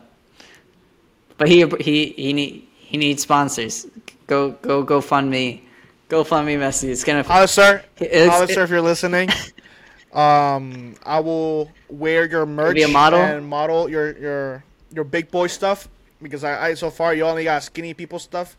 but 1.38 1.48
he 1.48 1.66
he 1.80 2.08
he 2.12 2.34
need 2.34 2.68
he 2.78 2.98
needs 2.98 3.24
sponsors. 3.24 3.88
Go 4.28 4.52
go 4.52 4.84
go 4.84 5.02
fund 5.02 5.30
me, 5.30 5.64
go 6.10 6.24
fund 6.24 6.46
me, 6.48 6.56
Messi. 6.56 6.90
It's 6.90 7.04
gonna. 7.04 7.24
Hollister, 7.24 7.84
It's- 8.00 8.30
Hollister, 8.30 8.64
if 8.64 8.70
you're 8.70 8.82
listening, 8.82 9.30
um, 10.14 10.96
I 11.06 11.20
will 11.20 11.72
wear 11.90 12.26
your 12.30 12.46
merch 12.46 12.76
Be 12.76 12.84
a 12.84 12.88
model? 12.88 13.20
and 13.20 13.48
model 13.48 13.90
your 13.90 14.18
your 14.18 14.64
your 14.96 15.04
big 15.04 15.30
boy 15.32 15.48
stuff 15.48 15.88
because 16.22 16.44
I, 16.44 16.70
I 16.70 16.74
so 16.76 16.90
far 16.90 17.14
you 17.14 17.24
only 17.26 17.44
got 17.44 17.64
skinny 17.64 17.94
people 17.94 18.20
stuff, 18.20 18.58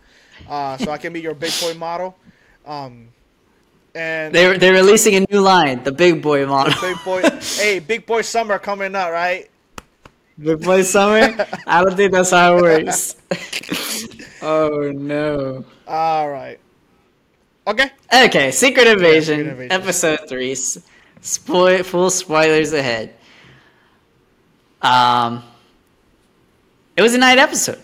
uh, 0.49 0.77
so 0.77 0.91
I 0.93 0.99
can 0.99 1.13
be 1.13 1.21
your 1.21 1.35
big 1.35 1.53
boy 1.61 1.75
model. 1.75 2.17
Um, 2.67 3.09
and 3.95 4.35
They're 4.35 4.59
they're 4.59 4.75
releasing 4.75 5.15
a 5.17 5.25
new 5.31 5.41
line, 5.41 5.83
the 5.83 5.93
Big 5.93 6.21
Boy 6.23 6.45
model. 6.47 6.75
big 6.81 6.97
boy, 7.05 7.23
hey, 7.57 7.79
big 7.79 8.05
boy 8.07 8.21
summer 8.23 8.59
coming 8.59 8.95
up, 8.95 9.11
right? 9.11 9.49
Big 10.39 10.61
Boy 10.61 10.83
Summer. 10.83 11.35
I 11.67 11.83
don't 11.83 11.97
think 11.97 12.13
that's 12.13 12.31
how 12.31 12.59
it 12.59 12.61
works. 12.63 13.17
oh 14.43 14.93
no. 14.95 15.65
All 15.89 16.29
right. 16.29 16.61
Okay. 17.67 17.91
Okay, 18.13 18.51
Secret 18.53 18.87
Invasion, 18.87 19.39
Secret 19.39 19.51
Invasion. 19.53 19.73
episode 19.73 20.21
three. 20.29 20.55
Spoil 21.23 21.83
full 21.83 22.11
spoilers 22.11 22.75
ahead. 22.75 23.15
Um, 24.83 25.43
it 26.97 27.03
was 27.03 27.15
a 27.15 27.19
night 27.19 27.39
episode. 27.39 27.81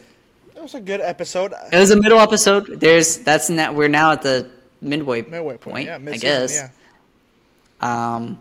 It 0.57 0.62
was 0.62 0.75
a 0.75 0.81
good 0.81 1.01
episode. 1.01 1.53
It 1.72 1.79
was 1.79 1.90
a 1.90 2.01
middle 2.01 2.20
episode. 2.20 2.81
There's 2.81 3.18
that's 3.18 3.51
not 3.51 3.75
we're 3.75 3.88
now 3.88 4.12
at 4.12 4.22
the 4.22 4.48
midway, 4.81 5.22
Midway 5.22 5.57
point, 5.57 5.87
yeah, 5.87 5.96
I 5.96 6.16
guess. 6.16 6.55
yeah. 6.55 6.68
Um, 7.81 8.38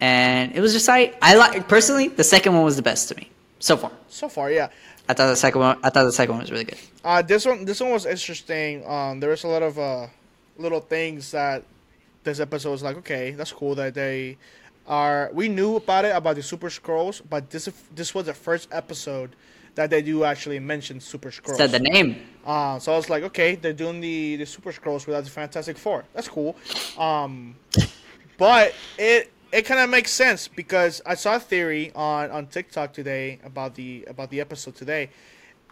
and 0.00 0.54
it 0.54 0.60
was 0.60 0.72
just 0.72 0.88
I 0.88 1.14
I 1.20 1.36
like 1.36 1.68
personally 1.68 2.08
the 2.08 2.24
second 2.24 2.54
one 2.54 2.64
was 2.64 2.76
the 2.76 2.82
best 2.82 3.08
to 3.08 3.16
me 3.16 3.30
so 3.58 3.76
far. 3.76 3.92
So 4.08 4.28
far, 4.28 4.50
yeah. 4.50 4.68
I 5.08 5.14
thought 5.14 5.28
the 5.28 5.36
second 5.36 5.60
one 5.60 5.78
I 5.82 5.90
thought 5.90 6.04
the 6.04 6.12
second 6.12 6.34
one 6.34 6.42
was 6.42 6.50
really 6.50 6.64
good. 6.64 6.78
Uh, 7.04 7.22
this 7.22 7.46
one, 7.46 7.64
this 7.64 7.80
one 7.80 7.92
was 7.92 8.06
interesting. 8.06 8.84
Um, 8.86 9.20
there 9.20 9.30
was 9.30 9.44
a 9.44 9.48
lot 9.48 9.62
of 9.62 9.78
uh, 9.78 10.06
little 10.58 10.80
things 10.80 11.30
that 11.30 11.62
this 12.24 12.40
episode 12.40 12.72
was 12.72 12.82
like, 12.82 12.96
okay, 12.96 13.30
that's 13.30 13.52
cool 13.52 13.74
that 13.76 13.94
they 13.94 14.36
are. 14.88 15.30
We 15.32 15.48
knew 15.48 15.76
about 15.76 16.04
it 16.04 16.16
about 16.16 16.36
the 16.36 16.42
Super 16.42 16.68
Skrulls, 16.68 17.22
but 17.28 17.50
this 17.50 17.68
this 17.94 18.14
was 18.14 18.26
the 18.26 18.34
first 18.34 18.68
episode 18.72 19.36
that 19.76 19.90
they 19.90 20.02
do 20.02 20.24
actually 20.24 20.58
mention 20.58 21.00
Super 21.00 21.30
Skrulls. 21.30 21.56
Said 21.56 21.70
the 21.70 21.78
name. 21.78 22.20
Uh, 22.44 22.78
so 22.78 22.92
I 22.92 22.96
was 22.96 23.08
like, 23.08 23.22
okay, 23.24 23.54
they're 23.54 23.72
doing 23.72 24.00
the, 24.00 24.36
the 24.36 24.46
Super 24.46 24.72
Skrulls 24.72 25.06
without 25.06 25.24
the 25.24 25.30
Fantastic 25.30 25.78
Four. 25.78 26.04
That's 26.14 26.28
cool. 26.28 26.56
Um, 26.98 27.56
but 28.38 28.74
it 28.98 29.30
it 29.52 29.62
kind 29.62 29.80
of 29.80 29.88
makes 29.88 30.10
sense 30.10 30.48
because 30.48 31.00
I 31.06 31.14
saw 31.14 31.36
a 31.36 31.40
theory 31.40 31.92
on, 31.94 32.30
on 32.30 32.46
TikTok 32.48 32.92
today 32.92 33.38
about 33.44 33.74
the 33.76 34.04
about 34.08 34.30
the 34.30 34.40
episode 34.40 34.74
today, 34.74 35.10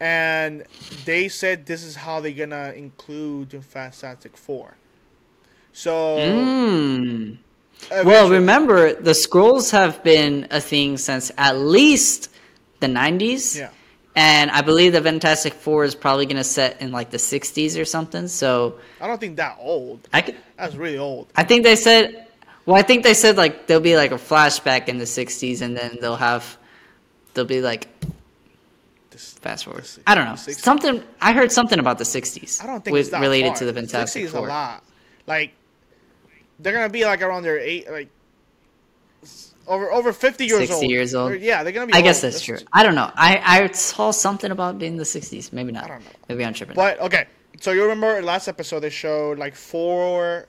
and 0.01 0.65
they 1.05 1.29
said 1.29 1.67
this 1.67 1.83
is 1.83 1.97
how 1.97 2.21
they're 2.21 2.33
gonna 2.33 2.73
include 2.77 3.51
the 3.51 3.61
Fantastic 3.63 4.37
Four. 4.37 4.77
So 5.73 6.19
Mm. 6.19 7.39
Well, 7.91 8.31
remember 8.31 8.95
the 8.95 9.11
Skrulls 9.11 9.71
have 9.73 10.03
been 10.05 10.47
a 10.51 10.61
thing 10.61 10.97
since 10.97 11.31
at 11.37 11.59
least 11.59 12.31
the 12.81 12.87
90s. 12.87 13.59
yeah, 13.59 13.71
And 14.17 14.51
I 14.53 14.61
believe 14.61 14.93
the 14.93 15.03
Fantastic 15.03 15.53
Four 15.55 15.85
is 15.85 15.95
probably 15.95 16.25
going 16.27 16.37
to 16.37 16.45
set 16.45 16.81
in 16.81 16.93
like 16.93 17.11
the 17.11 17.17
60s 17.17 17.81
or 17.81 17.85
something. 17.85 18.29
So 18.29 18.79
I 19.01 19.09
don't 19.09 19.19
think 19.19 19.37
that 19.37 19.57
old. 19.61 20.09
I 20.13 20.21
could, 20.23 20.37
That's 20.57 20.77
really 20.77 20.99
old. 20.99 21.29
I 21.35 21.43
think 21.43 21.65
they 21.65 21.75
said, 21.75 22.29
well, 22.65 22.77
I 22.77 22.83
think 22.83 23.03
they 23.03 23.15
said 23.15 23.37
like 23.37 23.67
there'll 23.67 23.83
be 23.83 23.97
like 23.97 24.13
a 24.13 24.17
flashback 24.17 24.87
in 24.89 24.99
the 24.99 25.05
60s 25.05 25.63
and 25.63 25.77
then 25.77 25.99
they'll 26.01 26.15
have, 26.17 26.57
they'll 27.35 27.45
be 27.45 27.61
like 27.61 27.89
This- 29.11 29.33
fast 29.35 29.65
forward. 29.65 29.83
the 29.85 30.01
I 30.07 30.15
don't 30.15 30.27
know. 30.27 30.33
60s. 30.35 30.61
Something, 30.61 31.03
I 31.21 31.33
heard 31.33 31.51
something 31.51 31.81
about 31.81 31.99
the 31.99 32.05
60s. 32.05 32.63
I 32.63 32.67
don't 32.69 32.85
think 32.85 32.93
with, 32.95 33.13
related 33.13 33.49
far. 33.49 33.57
to 33.57 33.65
the 33.67 33.73
60 33.75 33.87
Fantastic 33.93 34.23
is 34.25 34.35
a 34.35 34.37
Four. 34.39 34.47
lot. 34.49 34.85
Like 35.27 35.53
they're 36.61 36.73
gonna 36.73 36.89
be 36.89 37.05
like 37.05 37.21
around 37.21 37.43
their 37.43 37.59
eight, 37.59 37.91
like 37.91 38.09
over 39.67 39.93
over 39.93 40.13
fifty 40.13 40.47
years 40.47 40.59
60 40.69 40.75
old. 40.75 40.91
years 40.91 41.15
old. 41.15 41.41
Yeah, 41.41 41.63
they're 41.63 41.73
gonna 41.73 41.87
be. 41.87 41.93
I 41.95 42.01
guess 42.01 42.23
old. 42.23 42.33
that's 42.33 42.43
true. 42.43 42.59
I 42.73 42.83
don't 42.83 42.95
know. 42.95 43.11
I, 43.15 43.41
I 43.63 43.73
saw 43.73 44.11
something 44.11 44.51
about 44.51 44.79
being 44.79 44.97
the 44.97 45.05
60s. 45.05 45.53
Maybe 45.53 45.73
not. 45.73 45.85
I 45.85 45.89
don't 45.89 46.01
know. 46.05 46.11
Maybe 46.29 46.45
I'm 46.45 46.55
tripping. 46.55 46.77
But 46.77 47.01
okay, 47.01 47.27
so 47.61 47.73
you 47.73 47.83
remember 47.83 48.21
last 48.23 48.49
episode 48.49 48.81
they 48.81 48.91
showed 48.91 49.39
like 49.39 49.55
four 49.55 50.47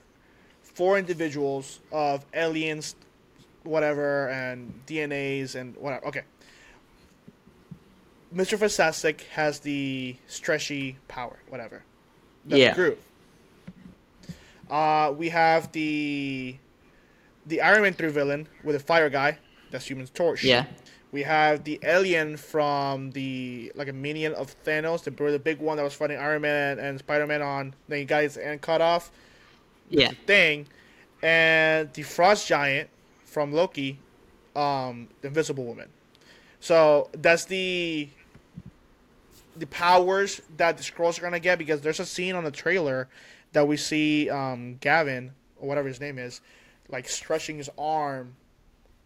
four 0.62 0.98
individuals 0.98 1.80
of 1.90 2.26
aliens, 2.34 2.96
whatever, 3.62 4.28
and 4.28 4.80
DNAs 4.86 5.54
and 5.54 5.74
whatever. 5.76 6.06
Okay. 6.08 6.22
Mr. 8.34 8.58
Fantastic 8.58 9.22
has 9.32 9.60
the 9.60 10.16
stretchy 10.26 10.98
power, 11.08 11.38
whatever. 11.48 11.82
That's 12.44 12.60
Yeah. 12.60 12.74
Groot. 12.74 13.00
Uh, 14.68 15.14
we 15.16 15.28
have 15.30 15.72
the 15.72 16.56
the 17.46 17.60
Iron 17.60 17.82
Man 17.82 17.94
3 17.94 18.08
villain 18.10 18.48
with 18.64 18.76
a 18.76 18.80
fire 18.80 19.08
guy. 19.08 19.38
That's 19.70 19.86
Human 19.86 20.06
Torch. 20.06 20.44
yeah. 20.44 20.66
We 21.12 21.22
have 21.22 21.64
the 21.64 21.78
alien 21.82 22.36
from 22.36 23.12
the 23.12 23.72
like 23.74 23.88
a 23.88 23.92
minion 23.92 24.34
of 24.34 24.54
Thanos, 24.64 25.02
the 25.04 25.10
the 25.10 25.38
big 25.38 25.60
one 25.60 25.76
that 25.78 25.82
was 25.82 25.94
fighting 25.94 26.18
Iron 26.18 26.42
Man 26.42 26.78
and 26.78 26.98
Spider 26.98 27.26
Man 27.26 27.40
on. 27.42 27.74
Then 27.88 28.00
he 28.00 28.04
got 28.04 28.22
his 28.22 28.34
hand 28.34 28.60
cut 28.60 28.80
off. 28.80 29.10
Yeah. 29.88 30.10
Thing, 30.26 30.66
and 31.22 31.92
the 31.92 32.02
Frost 32.02 32.46
Giant 32.48 32.90
from 33.24 33.52
Loki, 33.52 33.98
um, 34.56 35.08
the 35.22 35.28
Invisible 35.28 35.64
Woman. 35.64 35.88
So 36.60 37.08
that's 37.12 37.44
the 37.44 38.08
the 39.56 39.66
powers 39.68 40.42
that 40.56 40.76
the 40.76 40.82
Skrulls 40.82 41.18
are 41.18 41.22
gonna 41.22 41.40
get 41.40 41.58
because 41.58 41.80
there's 41.80 42.00
a 42.00 42.06
scene 42.06 42.34
on 42.34 42.44
the 42.44 42.50
trailer 42.50 43.08
that 43.52 43.66
we 43.66 43.76
see 43.76 44.28
um, 44.28 44.76
Gavin 44.80 45.32
or 45.58 45.68
whatever 45.68 45.88
his 45.88 46.00
name 46.00 46.18
is, 46.18 46.40
like 46.88 47.08
stretching 47.08 47.58
his 47.58 47.70
arm, 47.78 48.34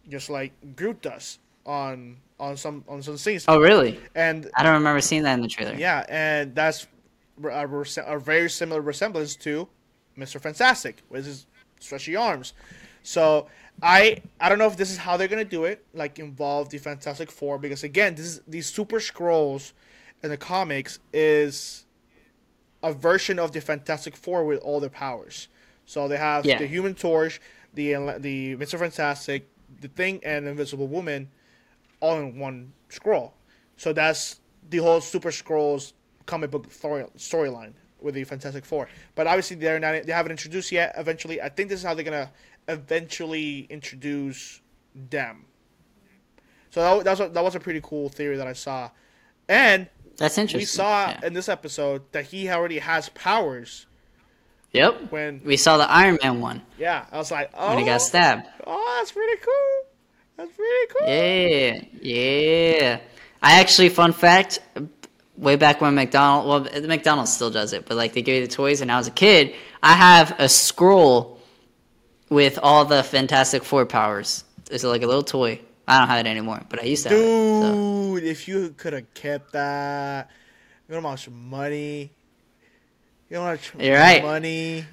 just 0.09 0.29
like 0.29 0.51
Groot 0.75 1.01
does 1.01 1.39
on 1.65 2.17
on 2.39 2.57
some 2.57 2.83
on 2.87 3.01
some 3.03 3.17
scenes. 3.17 3.45
Oh, 3.47 3.59
really? 3.59 3.99
And 4.15 4.49
I 4.55 4.63
don't 4.63 4.73
remember 4.73 5.01
seeing 5.01 5.23
that 5.23 5.33
in 5.35 5.41
the 5.41 5.47
trailer. 5.47 5.75
yeah, 5.75 6.05
and 6.09 6.55
that's 6.55 6.87
a, 7.43 7.47
uh, 7.47 7.65
rese- 7.65 7.97
a 8.05 8.19
very 8.19 8.49
similar 8.49 8.81
resemblance 8.81 9.35
to 9.37 9.67
Mister 10.15 10.39
Fantastic 10.39 11.01
with 11.09 11.25
his 11.25 11.45
stretchy 11.79 12.15
arms. 12.15 12.53
So 13.03 13.47
I 13.81 14.21
I 14.39 14.49
don't 14.49 14.57
know 14.59 14.67
if 14.67 14.77
this 14.77 14.91
is 14.91 14.97
how 14.97 15.17
they're 15.17 15.27
gonna 15.27 15.43
do 15.45 15.65
it, 15.65 15.83
like 15.93 16.19
involve 16.19 16.69
the 16.69 16.77
Fantastic 16.77 17.31
Four, 17.31 17.57
because 17.57 17.83
again, 17.83 18.15
this 18.15 18.25
is 18.25 18.41
these 18.47 18.67
Super 18.67 18.97
Skrulls 18.99 19.73
in 20.23 20.29
the 20.29 20.37
comics 20.37 20.99
is 21.13 21.85
a 22.83 22.93
version 22.93 23.39
of 23.39 23.51
the 23.51 23.61
Fantastic 23.61 24.15
Four 24.15 24.45
with 24.45 24.59
all 24.59 24.79
their 24.79 24.89
powers. 24.89 25.47
So 25.85 26.07
they 26.07 26.17
have 26.17 26.45
Yeah. 26.45 26.57
the 26.59 26.67
Human 26.67 26.93
Torch, 26.95 27.41
the 27.73 28.17
the 28.19 28.55
Mister 28.55 28.77
Fantastic, 28.77 29.47
the 29.79 29.87
Thing, 29.87 30.19
and 30.23 30.47
Invisible 30.47 30.87
Woman, 30.87 31.29
all 31.99 32.19
in 32.19 32.37
one 32.39 32.73
Skrull. 32.89 33.31
So 33.77 33.93
that's 33.93 34.39
the 34.69 34.77
whole 34.77 35.01
Super 35.01 35.29
Skrulls 35.29 35.93
comic 36.25 36.51
book 36.51 36.69
storyline 36.69 37.73
with 38.01 38.15
the 38.15 38.23
Fantastic 38.23 38.65
Four. 38.65 38.87
But 39.15 39.27
obviously 39.27 39.57
they're 39.57 39.79
not 39.79 40.03
they 40.05 40.11
haven't 40.13 40.31
introduced 40.31 40.71
yet. 40.71 40.93
Eventually, 40.97 41.41
I 41.41 41.49
think 41.49 41.69
this 41.69 41.79
is 41.79 41.85
how 41.85 41.93
they're 41.93 42.03
gonna 42.05 42.31
eventually 42.67 43.67
introduce 43.69 44.61
them. 45.09 45.45
So 46.69 46.81
that, 46.81 47.03
that 47.03 47.11
was 47.11 47.19
a, 47.19 47.29
that 47.29 47.43
was 47.43 47.55
a 47.55 47.59
pretty 47.59 47.81
cool 47.83 48.09
theory 48.09 48.37
that 48.37 48.47
I 48.47 48.53
saw, 48.53 48.89
and 49.49 49.87
That's 50.17 50.37
interesting. 50.37 50.59
we 50.59 50.65
saw 50.65 51.09
Yeah. 51.09 51.27
in 51.27 51.33
this 51.33 51.49
episode 51.49 52.03
that 52.13 52.25
he 52.25 52.49
already 52.49 52.79
has 52.79 53.09
powers. 53.09 53.87
Yep. 54.73 55.11
When 55.11 55.41
We 55.43 55.57
saw 55.57 55.77
the 55.77 55.89
Iron 55.89 56.17
Man 56.23 56.39
one 56.39 56.61
yeah, 56.81 57.05
I 57.11 57.17
was 57.17 57.29
like, 57.29 57.51
oh, 57.53 57.69
when 57.69 57.77
he 57.77 57.85
got 57.85 57.95
oh, 57.95 58.03
stabbed. 58.03 58.47
oh, 58.65 58.95
that's 58.97 59.11
pretty 59.11 59.39
cool. 59.41 59.91
That's 60.35 60.51
pretty 60.51 60.87
cool. 60.89 61.07
Yeah, 61.07 61.83
yeah. 62.01 62.99
I 63.43 63.59
actually, 63.59 63.89
fun 63.89 64.13
fact, 64.13 64.59
way 65.37 65.57
back 65.57 65.79
when 65.79 65.93
McDonald, 65.93 66.47
well, 66.47 66.81
McDonald's 66.87 67.31
still 67.31 67.51
does 67.51 67.73
it, 67.73 67.85
but 67.85 67.97
like 67.97 68.13
they 68.13 68.23
give 68.23 68.35
you 68.35 68.47
the 68.47 68.51
toys, 68.51 68.81
and 68.81 68.91
I 68.91 68.97
was 68.97 69.07
a 69.07 69.11
kid, 69.11 69.53
I 69.83 69.93
have 69.93 70.31
a 70.39 70.45
Skrull 70.45 71.37
with 72.29 72.57
all 72.63 72.85
the 72.85 73.03
Fantastic 73.03 73.63
Four 73.63 73.85
powers. 73.85 74.43
It's 74.71 74.83
like 74.83 75.03
a 75.03 75.07
little 75.07 75.23
toy. 75.23 75.59
I 75.87 75.99
don't 75.99 76.07
have 76.07 76.25
it 76.25 76.29
anymore, 76.29 76.61
but 76.67 76.81
I 76.81 76.85
used 76.85 77.03
to 77.03 77.09
have 77.09 77.19
it. 77.19 77.23
So. 77.23 78.15
Dude, 78.15 78.23
if 78.23 78.47
you 78.47 78.73
could 78.75 78.93
have 78.93 79.13
kept 79.13 79.53
that, 79.53 80.31
you 80.87 80.95
know 80.95 81.01
how 81.01 81.09
much 81.09 81.29
money. 81.29 82.11
You 83.31 83.37
know 83.37 83.43
how 83.43 83.51
much 83.51 83.71
You're 83.79 83.95
right. 83.97 84.21
money. 84.21 84.83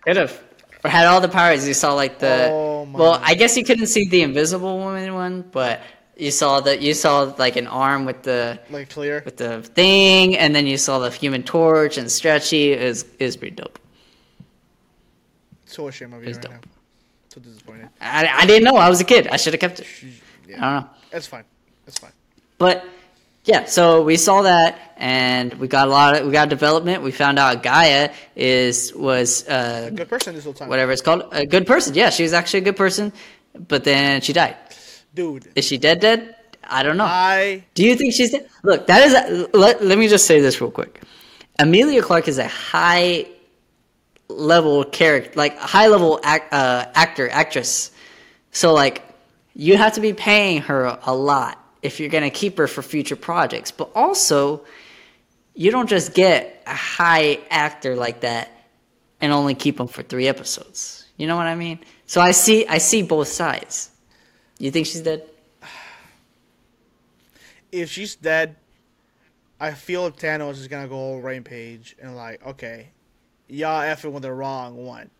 Could 0.00 0.16
have. 0.16 0.42
Had 0.84 1.06
all 1.06 1.20
the 1.20 1.28
powers. 1.28 1.68
You 1.68 1.74
saw 1.74 1.92
like 1.92 2.18
the. 2.18 2.48
Oh 2.50 2.86
my. 2.86 2.98
well, 2.98 3.20
I 3.22 3.34
guess 3.34 3.58
you 3.58 3.64
couldn't 3.64 3.88
see 3.88 4.08
the 4.08 4.22
Invisible 4.22 4.78
Woman 4.78 5.12
one, 5.12 5.42
but 5.52 5.82
you 6.16 6.30
saw 6.30 6.60
the 6.60 6.80
you 6.80 6.94
saw 6.94 7.34
like 7.36 7.56
an 7.56 7.66
arm 7.66 8.06
with 8.06 8.22
the 8.22 8.58
Like 8.70 8.88
clear. 8.88 9.20
with 9.22 9.36
the 9.36 9.60
thing, 9.60 10.38
and 10.38 10.54
then 10.56 10.66
you 10.66 10.78
saw 10.78 10.98
the 10.98 11.10
Human 11.10 11.42
Torch 11.42 11.98
and 11.98 12.10
Stretchy. 12.10 12.72
It 12.72 12.82
was, 12.88 13.02
it 13.18 13.24
was 13.26 13.36
pretty 13.36 13.56
dope. 13.56 13.78
So 15.66 15.88
ashamed 15.88 16.14
of 16.14 16.24
you 16.24 16.32
right 16.32 16.40
dope. 16.40 16.52
now. 16.52 16.60
So 17.34 17.40
disappointed. 17.42 17.90
I, 18.00 18.26
I 18.28 18.46
didn't 18.46 18.64
know. 18.64 18.76
I 18.78 18.88
was 18.88 19.02
a 19.02 19.04
kid. 19.04 19.28
I 19.28 19.36
should 19.36 19.52
have 19.52 19.60
kept 19.60 19.80
it. 19.80 19.86
I 20.02 20.06
Yeah, 20.48 20.60
don't 20.60 20.84
know. 20.84 20.90
it's 21.12 21.26
fine. 21.26 21.44
It's 21.86 21.98
fine. 21.98 22.12
But 22.56 22.86
yeah, 23.48 23.64
so 23.64 24.02
we 24.02 24.18
saw 24.18 24.42
that, 24.42 24.92
and 24.98 25.54
we 25.54 25.68
got 25.68 25.88
a 25.88 25.90
lot 25.90 26.16
of 26.16 26.26
we 26.26 26.32
got 26.32 26.50
development. 26.50 27.02
We 27.02 27.12
found 27.12 27.38
out 27.38 27.62
G'iah 27.62 28.12
is 28.36 28.92
was 28.94 29.48
uh, 29.48 29.90
Good 29.94 30.08
person 30.08 30.34
this 30.34 30.44
whole 30.44 30.52
time. 30.52 30.68
whatever 30.68 30.92
it's 30.92 31.00
called 31.00 31.22
a 31.32 31.46
good 31.46 31.66
person. 31.66 31.94
Yeah, 31.94 32.10
she 32.10 32.22
was 32.24 32.34
actually 32.34 32.60
a 32.60 32.64
good 32.64 32.76
person, 32.76 33.10
but 33.66 33.84
then 33.84 34.20
she 34.20 34.34
died. 34.34 34.56
Dude, 35.14 35.48
Is 35.56 35.64
she 35.64 35.78
dead? 35.78 36.00
Dead? 36.00 36.36
I 36.62 36.82
don't 36.82 36.98
know. 36.98 37.06
I 37.06 37.64
Do 37.72 37.84
you 37.84 37.96
think 37.96 38.12
she's 38.12 38.32
dead? 38.32 38.46
Look, 38.62 38.86
that 38.86 39.00
is. 39.06 39.14
A, 39.14 39.56
let, 39.56 39.82
let 39.82 39.96
me 39.96 40.08
just 40.08 40.26
say 40.26 40.42
this 40.42 40.60
real 40.60 40.70
quick. 40.70 41.00
Emilia 41.58 42.02
Clarke 42.02 42.28
is 42.28 42.36
a 42.38 42.46
high 42.46 43.26
level 44.28 44.84
character, 44.84 45.32
like 45.36 45.56
a 45.56 45.66
high 45.66 45.86
level 45.86 46.20
act, 46.22 46.52
uh, 46.52 46.84
actor, 46.94 47.30
actress. 47.30 47.92
So 48.52 48.74
like, 48.74 49.02
you 49.54 49.78
have 49.78 49.94
to 49.94 50.02
be 50.02 50.12
paying 50.12 50.60
her 50.62 50.98
a 51.02 51.14
lot 51.14 51.57
if 51.82 52.00
you're 52.00 52.08
gonna 52.08 52.30
keep 52.30 52.58
her 52.58 52.66
for 52.66 52.82
future 52.82 53.16
projects. 53.16 53.70
But 53.70 53.90
also, 53.94 54.64
you 55.54 55.70
don't 55.70 55.88
just 55.88 56.14
get 56.14 56.62
a 56.66 56.74
high 56.74 57.40
actor 57.50 57.96
like 57.96 58.20
that 58.20 58.50
and 59.20 59.32
only 59.32 59.54
keep 59.54 59.76
them 59.76 59.88
for 59.88 60.02
three 60.02 60.28
episodes. 60.28 61.06
You 61.16 61.26
know 61.26 61.36
what 61.36 61.46
I 61.46 61.54
mean? 61.54 61.80
So 62.06 62.20
I 62.20 62.30
see, 62.30 62.66
I 62.66 62.78
see 62.78 63.02
both 63.02 63.28
sides. 63.28 63.90
You 64.58 64.70
think 64.70 64.86
she's 64.86 65.02
dead? 65.02 65.28
if 67.72 67.90
she's 67.90 68.14
dead, 68.14 68.56
I 69.60 69.72
feel 69.72 70.02
like 70.02 70.16
Thanos 70.16 70.52
is 70.52 70.68
gonna 70.68 70.88
go 70.88 70.96
all 70.96 71.20
rampage 71.20 71.96
and 72.00 72.16
like, 72.16 72.44
okay, 72.46 72.90
y'all 73.48 73.82
effing 73.82 74.12
with 74.12 74.22
the 74.22 74.32
wrong 74.32 74.84
one. 74.84 75.10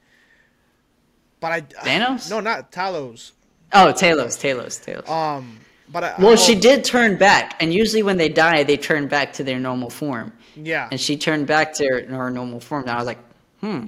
But 1.40 1.52
I 1.52 1.60
Thanos? 1.62 2.30
No, 2.30 2.40
not 2.40 2.72
Talos. 2.72 3.32
Oh, 3.72 3.92
Talos, 3.94 4.38
Talos, 4.38 4.80
Talos. 4.84 5.08
Um, 5.08 5.58
but 5.90 6.04
I, 6.04 6.14
Well, 6.18 6.32
oh, 6.32 6.36
she 6.36 6.54
did 6.54 6.84
turn 6.84 7.16
back, 7.16 7.56
and 7.60 7.72
usually 7.72 8.02
when 8.02 8.16
they 8.16 8.28
die, 8.28 8.62
they 8.62 8.76
turn 8.76 9.08
back 9.08 9.32
to 9.34 9.44
their 9.44 9.58
normal 9.58 9.90
form. 9.90 10.32
Yeah, 10.56 10.88
And 10.90 11.00
she 11.00 11.16
turned 11.16 11.46
back 11.46 11.72
to 11.74 11.86
her, 11.86 12.02
her 12.06 12.30
normal 12.30 12.60
form. 12.60 12.82
And 12.82 12.90
I 12.90 12.96
was 12.96 13.06
like, 13.06 13.18
hmm, 13.60 13.86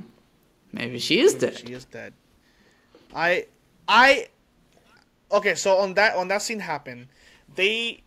maybe 0.72 0.98
she 0.98 1.20
is 1.20 1.34
dead. 1.34 1.58
she 1.58 1.72
is 1.72 1.84
dead. 1.84 2.12
I, 3.14 3.46
I, 3.88 4.28
okay. 5.32 5.54
So 5.56 5.78
on 5.78 5.94
that 5.94 6.14
on 6.14 6.28
that 6.28 6.42
scene 6.42 6.60
happened, 6.60 7.08
they 7.56 8.02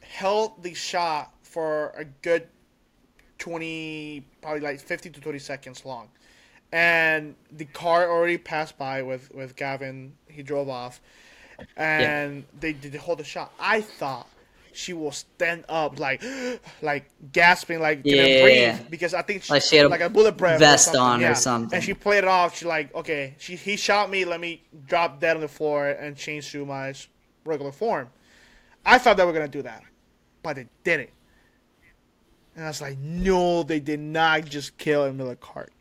held 0.00 0.62
the 0.62 0.74
shot 0.74 1.32
for 1.42 1.92
a 1.96 2.04
good 2.04 2.48
twenty, 3.38 4.24
probably 4.40 4.60
like 4.60 4.80
fifty 4.80 5.08
to 5.10 5.20
twenty 5.20 5.38
seconds 5.38 5.84
long, 5.84 6.08
and 6.72 7.36
the 7.52 7.66
car 7.66 8.10
already 8.10 8.38
passed 8.38 8.76
by 8.76 9.02
with 9.02 9.32
with 9.32 9.54
Gavin. 9.54 10.14
He 10.26 10.42
drove 10.42 10.68
off, 10.68 11.00
and 11.76 12.44
they 12.58 12.72
did 12.72 12.94
hold 12.96 13.18
the 13.18 13.24
shot. 13.24 13.52
I 13.58 13.80
thought 13.80 14.28
she 14.72 14.92
will 14.92 15.12
stand 15.12 15.64
up 15.68 15.98
like 15.98 16.22
like 16.82 17.10
gasping 17.32 17.80
like 17.80 18.00
Yeah. 18.04 18.26
breathe 18.40 18.90
because 18.90 19.14
I 19.14 19.22
think 19.22 19.42
she, 19.42 19.52
Like 19.52 19.62
she 19.62 19.76
had 19.76 19.86
a 19.86 19.88
like 19.88 20.00
a 20.00 20.08
bullet 20.08 20.36
breath 20.36 20.60
vest 20.60 20.84
something, 20.84 21.00
on 21.00 21.24
or 21.24 21.34
something. 21.34 21.74
And 21.76 21.82
she 21.82 21.94
played 21.94 22.18
it 22.18 22.28
off. 22.28 22.56
She 22.56 22.64
like 22.66 22.94
okay, 22.94 23.34
she 23.38 23.56
he 23.56 23.76
shot 23.76 24.10
me. 24.10 24.24
Let 24.24 24.40
me 24.40 24.62
drop 24.86 25.20
dead 25.20 25.36
on 25.36 25.42
the 25.42 25.48
floor 25.48 25.88
and 25.88 26.16
change 26.16 26.50
to 26.52 26.64
my 26.64 26.94
regular 27.44 27.72
form. 27.72 28.08
I 28.84 28.98
thought 28.98 29.16
they 29.16 29.24
were 29.24 29.32
gonna 29.32 29.48
do 29.48 29.62
that, 29.62 29.82
but 30.42 30.56
they 30.56 30.68
didn't. 30.84 31.10
And 32.54 32.64
I 32.64 32.68
was 32.68 32.80
like, 32.82 32.98
no, 32.98 33.62
they 33.62 33.80
did 33.80 34.00
not 34.00 34.44
just 34.44 34.76
kill 34.78 35.04
Emilia 35.04 35.36
Clarke. 35.36 35.72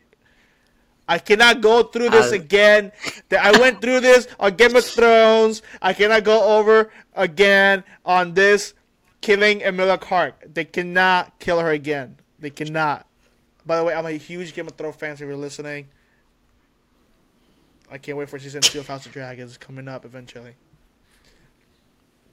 I 1.12 1.20
cannot 1.20 1.60
go 1.60 1.84
through 1.84 2.10
this 2.10 2.32
I- 2.32 2.38
again. 2.38 2.94
I 3.38 3.52
went 3.60 3.82
through 3.82 4.00
this 4.00 4.30
on 4.40 4.56
Game 4.56 4.78
of 4.78 4.86
Thrones. 4.86 5.62
I 5.82 5.92
cannot 5.92 6.24
go 6.24 6.58
over 6.58 6.90
again 7.14 7.84
on 8.06 8.34
this 8.34 8.74
killing 9.20 9.62
Emilia 9.62 9.98
Clarke. 9.98 10.42
They 10.54 10.64
cannot 10.64 11.38
kill 11.38 11.60
her 11.60 11.72
again. 11.72 12.16
They 12.40 12.50
cannot. 12.50 13.06
By 13.66 13.76
the 13.76 13.84
way, 13.84 13.94
I'm 13.94 14.06
a 14.06 14.12
huge 14.12 14.54
Game 14.54 14.68
of 14.68 14.78
Thrones 14.78 14.96
fan. 14.96 15.12
If 15.12 15.20
you're 15.20 15.36
listening, 15.36 15.90
I 17.92 17.98
can't 17.98 18.18
wait 18.18 18.30
for 18.30 18.40
season 18.40 18.62
two 18.62 18.80
of 18.80 18.88
House 18.88 19.06
of 19.06 19.12
Dragons 19.12 19.58
coming 19.58 19.90
up 19.90 20.06
eventually. 20.06 20.56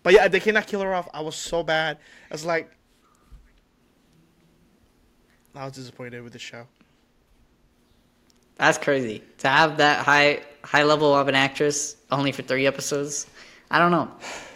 But 0.04 0.12
yeah, 0.12 0.28
they 0.28 0.38
cannot 0.38 0.68
kill 0.68 0.82
her 0.82 0.94
off. 0.94 1.08
I 1.12 1.20
was 1.20 1.34
so 1.34 1.64
bad. 1.64 1.98
I 2.30 2.34
was 2.34 2.44
like, 2.44 2.70
I 5.56 5.64
was 5.64 5.72
disappointed 5.72 6.22
with 6.22 6.32
the 6.32 6.38
show. 6.38 6.68
That's 8.58 8.78
crazy. 8.78 9.22
To 9.38 9.48
have 9.48 9.78
that 9.78 10.04
high 10.04 10.42
high 10.64 10.82
level 10.82 11.14
of 11.14 11.28
an 11.28 11.34
actress 11.34 11.96
only 12.10 12.32
for 12.32 12.42
three 12.42 12.66
episodes. 12.66 13.26
I 13.70 13.78
don't 13.78 13.90
know. 13.90 14.10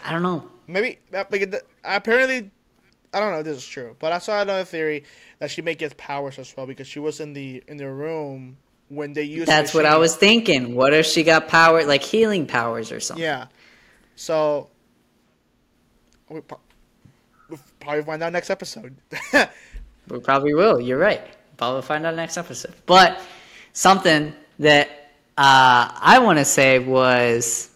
I 0.05 0.13
don't 0.13 0.23
know. 0.23 0.49
Maybe 0.67 0.99
uh, 1.15 1.25
like, 1.31 1.55
apparently, 1.85 2.51
I 3.13 3.21
don't 3.21 3.33
know 3.33 3.39
if 3.39 3.45
this 3.45 3.59
is 3.59 3.67
true, 3.67 3.97
but 3.99 4.13
I 4.13 4.19
saw 4.19 4.41
another 4.43 4.65
theory 4.65 5.05
that 5.39 5.51
she 5.51 5.63
may 5.63 5.75
get 5.75 5.97
powers 5.97 6.39
as 6.39 6.55
well 6.57 6.67
because 6.67 6.87
she 6.87 6.99
was 6.99 7.21
in 7.21 7.33
the 7.33 7.63
in 7.69 7.77
the 7.77 7.91
room 7.91 8.57
when 8.89 9.13
they 9.13 9.23
used. 9.23 9.47
That's 9.49 9.75
what 9.75 9.87
I 9.87 9.97
was 9.97 10.17
thinking. 10.17 10.75
What 10.75 10.93
if 10.93 11.07
she 11.07 11.23
got 11.23 11.49
power, 11.49 11.85
like 11.85 12.03
healing 12.03 12.47
powers 12.47 12.91
or 12.91 13.01
something? 13.01 13.23
Yeah. 13.23 13.47
So 14.17 14.69
we 16.29 16.41
we'll 17.49 17.61
probably 17.81 18.03
find 18.03 18.23
out 18.23 18.33
next 18.33 18.51
episode. 18.51 18.97
We 20.09 20.21
probably 20.21 20.55
will. 20.55 20.81
You're 20.81 20.99
right. 20.99 21.23
Probably 21.57 21.83
find 21.83 22.05
out 22.05 22.15
next 22.15 22.37
episode. 22.37 22.75
But 22.87 23.21
something 23.73 24.35
that 24.59 24.89
uh, 25.37 25.91
I 26.01 26.21
want 26.23 26.39
to 26.39 26.45
say 26.45 26.79
was, 26.79 27.71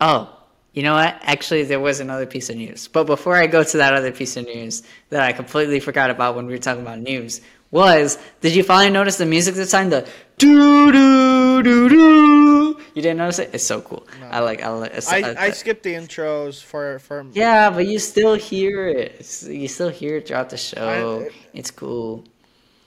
oh, 0.00 0.30
You 0.74 0.82
know 0.82 0.94
what? 0.94 1.18
Actually, 1.22 1.62
there 1.62 1.78
was 1.78 2.00
another 2.00 2.26
piece 2.26 2.50
of 2.50 2.56
news. 2.56 2.88
But 2.88 3.04
before 3.06 3.36
I 3.36 3.46
go 3.46 3.62
to 3.62 3.76
that 3.76 3.94
other 3.94 4.10
piece 4.10 4.36
of 4.36 4.44
news 4.44 4.82
that 5.10 5.22
I 5.22 5.32
completely 5.32 5.78
forgot 5.78 6.10
about 6.10 6.34
when 6.34 6.46
we 6.46 6.52
were 6.52 6.58
talking 6.58 6.82
about 6.82 6.98
news, 6.98 7.40
was 7.70 8.18
did 8.40 8.56
you 8.56 8.64
finally 8.64 8.90
notice 8.90 9.16
the 9.16 9.24
music 9.26 9.54
this 9.54 9.70
time? 9.70 9.90
The 9.90 10.08
doo 10.36 10.90
doo 10.90 11.62
doo 11.62 11.88
doo. 11.88 12.80
You 12.92 13.02
didn't 13.02 13.18
notice 13.18 13.38
it? 13.38 13.50
It's 13.52 13.64
so 13.64 13.80
cool. 13.82 14.04
No. 14.20 14.26
I 14.26 14.40
like. 14.40 14.62
I 14.62 14.68
like. 14.70 15.12
I, 15.12 15.20
I, 15.20 15.44
I 15.46 15.50
skipped 15.50 15.84
the 15.84 15.94
intros 15.94 16.60
for 16.62 16.98
for. 16.98 17.24
Yeah, 17.32 17.70
but 17.70 17.86
you 17.86 18.00
still 18.00 18.34
hear 18.34 18.88
it. 18.88 19.42
You 19.44 19.68
still 19.68 19.90
hear 19.90 20.16
it 20.16 20.26
throughout 20.26 20.50
the 20.50 20.56
show. 20.56 21.28
I, 21.30 21.34
it's 21.52 21.70
cool. 21.70 22.24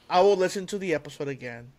I 0.09 0.21
will 0.21 0.37
listen 0.37 0.65
to 0.67 0.77
the 0.77 0.93
episode 0.93 1.27
again, 1.27 1.71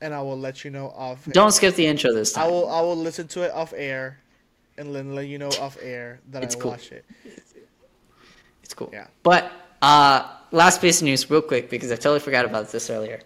and 0.00 0.14
I 0.14 0.22
will 0.22 0.38
let 0.38 0.64
you 0.64 0.70
know 0.70 0.88
off. 0.88 1.24
Don't 1.32 1.52
skip 1.52 1.74
the 1.74 1.86
intro 1.86 2.12
this 2.12 2.32
time. 2.32 2.44
I 2.44 2.48
will. 2.48 2.68
I 2.68 2.80
will 2.80 2.96
listen 2.96 3.28
to 3.28 3.42
it 3.42 3.52
off 3.52 3.72
air 3.76 4.18
and 4.78 4.94
then 4.94 5.14
let 5.14 5.26
you 5.26 5.38
know 5.38 5.50
off 5.60 5.78
air 5.80 6.20
that 6.30 6.42
it's 6.42 6.56
I 6.56 6.58
cool. 6.58 6.70
watch 6.72 6.92
it. 6.92 7.04
It's 8.62 8.74
cool. 8.74 8.90
Yeah. 8.92 9.06
But 9.22 9.50
uh, 9.80 10.28
last 10.50 10.80
piece 10.80 11.00
of 11.00 11.04
news, 11.04 11.30
real 11.30 11.42
quick, 11.42 11.70
because 11.70 11.90
I 11.92 11.96
totally 11.96 12.20
forgot 12.20 12.44
about 12.44 12.70
this 12.70 12.90
earlier. 12.90 13.20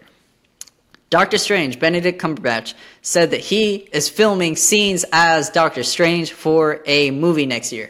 Doctor 1.09 1.37
Strange, 1.37 1.77
Benedict 1.79 2.21
Cumberbatch, 2.21 2.73
said 3.01 3.31
that 3.31 3.41
he 3.41 3.75
is 3.91 4.07
filming 4.07 4.55
scenes 4.55 5.03
as 5.11 5.49
Doctor 5.49 5.83
Strange 5.83 6.31
for 6.31 6.81
a 6.85 7.11
movie 7.11 7.45
next 7.45 7.73
year. 7.73 7.89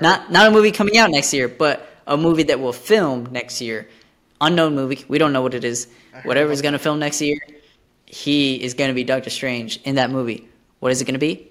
Not 0.00 0.30
not 0.30 0.46
a 0.46 0.50
movie 0.50 0.70
coming 0.70 0.96
out 0.96 1.10
next 1.10 1.34
year, 1.34 1.48
but 1.48 1.86
a 2.06 2.16
movie 2.16 2.44
that 2.44 2.60
will 2.60 2.72
film 2.72 3.28
next 3.30 3.60
year. 3.60 3.88
Unknown 4.40 4.74
movie. 4.74 5.04
We 5.08 5.18
don't 5.18 5.32
know 5.32 5.42
what 5.42 5.54
it 5.54 5.64
is. 5.64 5.88
Whatever 6.24 6.50
he's 6.50 6.62
going 6.62 6.72
to 6.72 6.78
film 6.78 6.98
next 6.98 7.20
year, 7.20 7.36
he 8.12 8.62
is 8.62 8.74
going 8.74 8.88
to 8.88 8.94
be 8.94 9.04
Doctor 9.04 9.30
Strange 9.30 9.80
in 9.84 9.94
that 9.94 10.10
movie. 10.10 10.46
What 10.80 10.92
is 10.92 11.00
it 11.00 11.06
going 11.06 11.14
to 11.14 11.18
be? 11.18 11.48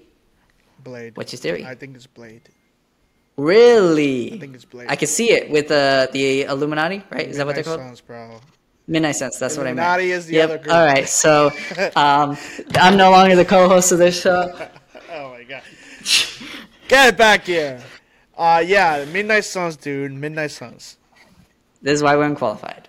Blade. 0.82 1.16
What's 1.16 1.32
your 1.32 1.40
theory? 1.40 1.66
I 1.66 1.74
think 1.74 1.96
it's 1.96 2.06
Blade. 2.06 2.42
Really? 3.36 4.34
I 4.34 4.38
think 4.38 4.54
it's 4.54 4.64
Blade. 4.64 4.86
I 4.88 4.94
can 4.94 5.08
see 5.08 5.32
it 5.32 5.50
with 5.50 5.70
uh, 5.72 6.06
the 6.12 6.42
Illuminati, 6.42 7.02
right? 7.10 7.26
Is 7.28 7.36
that 7.38 7.46
what 7.46 7.56
they're 7.56 7.64
called? 7.64 7.80
Suns, 7.80 8.00
bro. 8.00 8.40
Midnight 8.86 9.16
Suns. 9.16 9.40
That's 9.40 9.56
Illuminati 9.56 9.80
what 9.80 9.94
I 9.94 9.96
meant. 9.96 10.12
is 10.12 10.26
the 10.26 10.34
yep. 10.34 10.50
other 10.50 10.58
group. 10.58 10.72
All 10.72 10.86
right. 10.86 11.08
So 11.08 11.50
um, 11.96 12.36
I'm 12.76 12.96
no 12.96 13.10
longer 13.10 13.34
the 13.34 13.44
co-host 13.44 13.90
of 13.90 13.98
this 13.98 14.20
show. 14.20 14.52
oh 15.12 15.30
my 15.30 15.42
god. 15.42 15.62
Get 16.86 17.08
it 17.08 17.16
back 17.16 17.44
here. 17.44 17.82
Uh, 18.36 18.62
yeah, 18.64 19.04
Midnight 19.12 19.44
Suns, 19.44 19.76
dude. 19.76 20.12
Midnight 20.12 20.52
Suns. 20.52 20.96
This 21.80 21.94
is 21.94 22.02
why 22.04 22.14
we're 22.16 22.24
unqualified. 22.24 22.88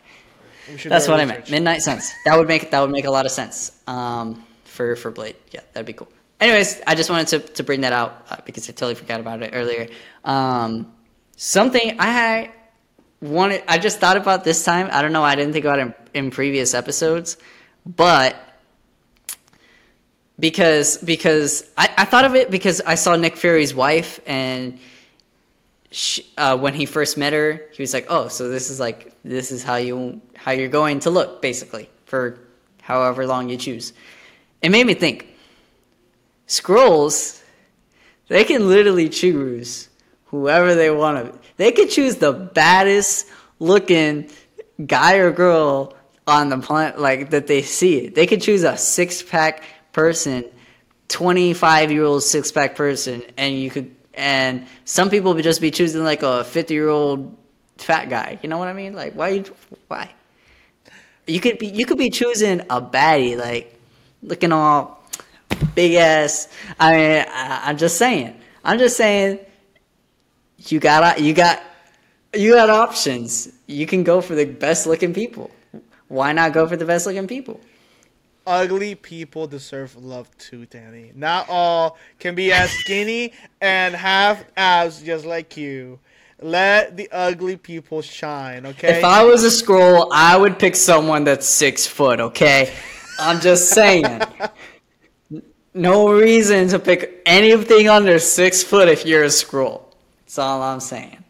That's 0.67 0.85
what 0.85 0.93
research. 0.93 1.09
I 1.09 1.25
meant. 1.25 1.51
Midnight 1.51 1.81
Suns. 1.81 2.13
That 2.25 2.37
would 2.37 2.47
make 2.47 2.71
that 2.71 2.79
would 2.79 2.91
make 2.91 3.05
a 3.05 3.11
lot 3.11 3.25
of 3.25 3.31
sense. 3.31 3.71
Um, 3.87 4.43
for 4.63 4.95
for 4.95 5.11
Blade. 5.11 5.35
Yeah, 5.51 5.61
that'd 5.73 5.85
be 5.85 5.93
cool 5.93 6.09
anyways, 6.43 6.81
I 6.85 6.95
just 6.95 7.09
wanted 7.09 7.27
to, 7.27 7.39
to 7.53 7.63
bring 7.63 7.81
that 7.81 7.93
out 7.93 8.25
uh, 8.29 8.37
because 8.45 8.69
I 8.69 8.73
totally 8.73 8.95
forgot 8.95 9.19
about 9.19 9.41
it 9.41 9.51
earlier. 9.53 9.87
Um, 10.23 10.93
something 11.37 11.95
I 11.99 12.51
wanted, 13.21 13.63
I 13.67 13.77
just 13.77 13.99
thought 13.99 14.17
about 14.17 14.43
this 14.43 14.63
time. 14.63 14.89
I 14.91 15.01
don't 15.01 15.13
know. 15.13 15.23
I 15.23 15.35
didn't 15.35 15.53
think 15.53 15.65
about 15.65 15.79
it 15.79 15.95
in, 16.13 16.25
in 16.25 16.31
previous 16.31 16.73
episodes, 16.73 17.37
but 17.85 18.35
because 20.39 20.97
because 20.97 21.69
I, 21.77 21.89
I 21.97 22.05
thought 22.05 22.25
of 22.25 22.35
it 22.35 22.49
because 22.49 22.81
I 22.81 22.95
saw 22.95 23.15
Nick 23.15 23.37
Fury's 23.37 23.73
wife 23.73 24.19
and 24.25 24.79
she, 25.91 26.25
uh, 26.37 26.57
when 26.57 26.73
he 26.73 26.87
first 26.87 27.17
met 27.17 27.33
her, 27.33 27.61
he 27.71 27.83
was 27.83 27.93
like, 27.93 28.07
"Oh, 28.09 28.27
so 28.27 28.49
this 28.49 28.71
is 28.71 28.79
like 28.79 29.13
this 29.23 29.51
is 29.51 29.63
how 29.63 29.75
you 29.75 30.21
how 30.43 30.51
you're 30.51 30.69
going 30.69 30.99
to 31.01 31.09
look 31.09 31.41
basically 31.41 31.89
for 32.05 32.39
however 32.81 33.25
long 33.25 33.49
you 33.49 33.57
choose." 33.57 33.93
It 34.61 34.69
made 34.69 34.85
me 34.87 34.93
think 34.93 35.27
Skrulls, 36.47 37.41
they 38.27 38.43
can 38.43 38.67
literally 38.67 39.09
choose 39.09 39.89
whoever 40.25 40.75
they 40.75 40.89
want 40.89 41.33
to. 41.33 41.39
They 41.57 41.71
could 41.71 41.89
choose 41.89 42.15
the 42.17 42.31
baddest 42.31 43.27
looking 43.59 44.29
guy 44.85 45.15
or 45.15 45.31
girl 45.31 45.95
on 46.25 46.49
the 46.49 46.57
planet, 46.57 46.99
like 46.99 47.31
that 47.31 47.47
they 47.47 47.61
see. 47.61 48.07
They 48.07 48.27
could 48.27 48.41
choose 48.41 48.63
a 48.63 48.77
six 48.77 49.21
pack 49.21 49.63
person, 49.91 50.45
twenty 51.07 51.53
five 51.53 51.91
year 51.91 52.03
old 52.03 52.23
six 52.23 52.51
pack 52.51 52.75
person, 52.75 53.23
and 53.37 53.57
you 53.57 53.69
could. 53.69 53.95
And 54.15 54.67
some 54.85 55.09
people 55.09 55.33
would 55.33 55.43
just 55.43 55.59
be 55.59 55.71
choosing 55.71 56.03
like 56.03 56.23
a 56.23 56.43
fifty 56.43 56.73
year 56.73 56.89
old 56.89 57.37
fat 57.77 58.09
guy. 58.09 58.39
You 58.41 58.49
know 58.49 58.57
what 58.57 58.67
I 58.67 58.73
mean? 58.73 58.93
Like 58.93 59.13
why? 59.13 59.43
Why? 59.87 60.11
You 61.27 61.39
could 61.39 61.57
be 61.57 61.67
you 61.67 61.85
could 61.85 61.97
be 61.97 62.09
choosing 62.09 62.61
a 62.69 62.81
baddie 62.81 63.37
like 63.37 63.79
looking 64.21 64.51
all 64.51 65.03
big 65.75 65.93
ass. 65.95 66.47
I 66.79 66.91
mean, 66.91 67.25
I, 67.29 67.69
am 67.69 67.77
just 67.77 67.97
saying. 67.97 68.39
I'm 68.63 68.79
just 68.79 68.97
saying. 68.97 69.39
You 70.65 70.79
got 70.79 71.19
you 71.21 71.33
got 71.33 71.61
you 72.33 72.53
got 72.53 72.69
options. 72.69 73.49
You 73.67 73.85
can 73.85 74.03
go 74.03 74.21
for 74.21 74.35
the 74.35 74.45
best 74.45 74.87
looking 74.87 75.13
people. 75.13 75.51
Why 76.07 76.31
not 76.31 76.53
go 76.53 76.67
for 76.67 76.77
the 76.77 76.85
best 76.85 77.05
looking 77.05 77.27
people? 77.27 77.59
Ugly 78.45 78.95
people 78.95 79.47
deserve 79.47 79.95
love 79.95 80.29
too, 80.37 80.65
Danny. 80.65 81.11
Not 81.15 81.47
all 81.49 81.97
can 82.19 82.35
be 82.35 82.51
as 82.51 82.69
skinny 82.71 83.31
and 83.61 83.95
have 83.95 84.45
abs 84.57 85.01
just 85.01 85.25
like 85.25 85.55
you. 85.55 85.99
Let 86.43 86.97
the 86.97 87.09
ugly 87.09 87.55
people 87.55 88.01
shine, 88.01 88.65
okay? 88.65 88.97
If 88.97 89.05
I 89.05 89.23
was 89.23 89.45
a 89.45 89.47
Skrull, 89.47 90.09
I 90.11 90.35
would 90.35 90.59
pick 90.59 90.75
someone 90.75 91.23
that's 91.23 91.47
six 91.47 91.87
foot, 91.87 92.19
okay? 92.19 92.73
I'm 93.17 93.39
just 93.39 93.69
saying. 93.69 94.21
no 95.73 96.11
reason 96.11 96.67
to 96.67 96.79
pick 96.79 97.21
anything 97.25 97.87
under 97.87 98.19
six 98.19 98.61
foot 98.61 98.89
if 98.89 99.05
you're 99.05 99.23
a 99.23 99.27
Skrull. 99.27 99.83
That's 100.25 100.37
all 100.37 100.61
I'm 100.61 100.81
saying. 100.81 101.23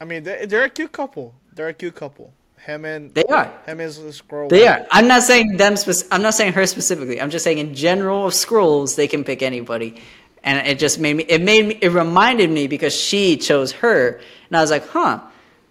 I 0.00 0.06
mean, 0.06 0.22
they're, 0.22 0.46
they're 0.46 0.64
a 0.64 0.70
cute 0.70 0.92
couple. 0.92 1.34
They're 1.52 1.68
a 1.68 1.74
cute 1.74 1.94
couple. 1.94 2.32
Him 2.58 2.86
and 2.86 3.14
they 3.14 3.24
are. 3.24 3.52
Him 3.66 3.80
is 3.80 3.98
a 3.98 4.04
Skrull. 4.04 4.48
They 4.48 4.66
are. 4.66 4.86
I'm 4.90 5.06
not 5.06 5.22
saying 5.22 5.58
them. 5.58 5.76
Spe- 5.76 6.08
I'm 6.10 6.22
not 6.22 6.32
saying 6.32 6.54
her 6.54 6.66
specifically. 6.66 7.20
I'm 7.20 7.30
just 7.30 7.44
saying 7.44 7.58
in 7.58 7.74
general 7.74 8.26
of 8.26 8.32
Skrulls, 8.32 8.96
they 8.96 9.06
can 9.06 9.24
pick 9.24 9.42
anybody, 9.42 10.02
and 10.46 10.66
it 10.66 10.78
just 10.78 11.00
made 11.00 11.14
me. 11.14 11.24
It 11.24 11.42
made 11.42 11.66
me. 11.66 11.78
It 11.82 11.88
reminded 11.88 12.50
me 12.50 12.68
because 12.68 12.94
she 12.94 13.36
chose 13.36 13.72
her, 13.72 14.20
and 14.48 14.56
I 14.56 14.60
was 14.62 14.70
like, 14.70 14.88
huh. 14.88 15.20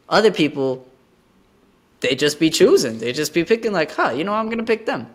Other 0.07 0.29
people, 0.29 0.85
they 2.01 2.13
just 2.13 2.39
be 2.39 2.51
choosing. 2.51 2.99
They 2.99 3.11
just 3.11 3.33
be 3.33 3.43
picking 3.43 3.71
like, 3.71 3.91
huh. 3.91 4.09
You 4.09 4.25
know, 4.25 4.33
I'm 4.33 4.49
gonna 4.49 4.63
pick 4.63 4.85
them. 4.85 5.07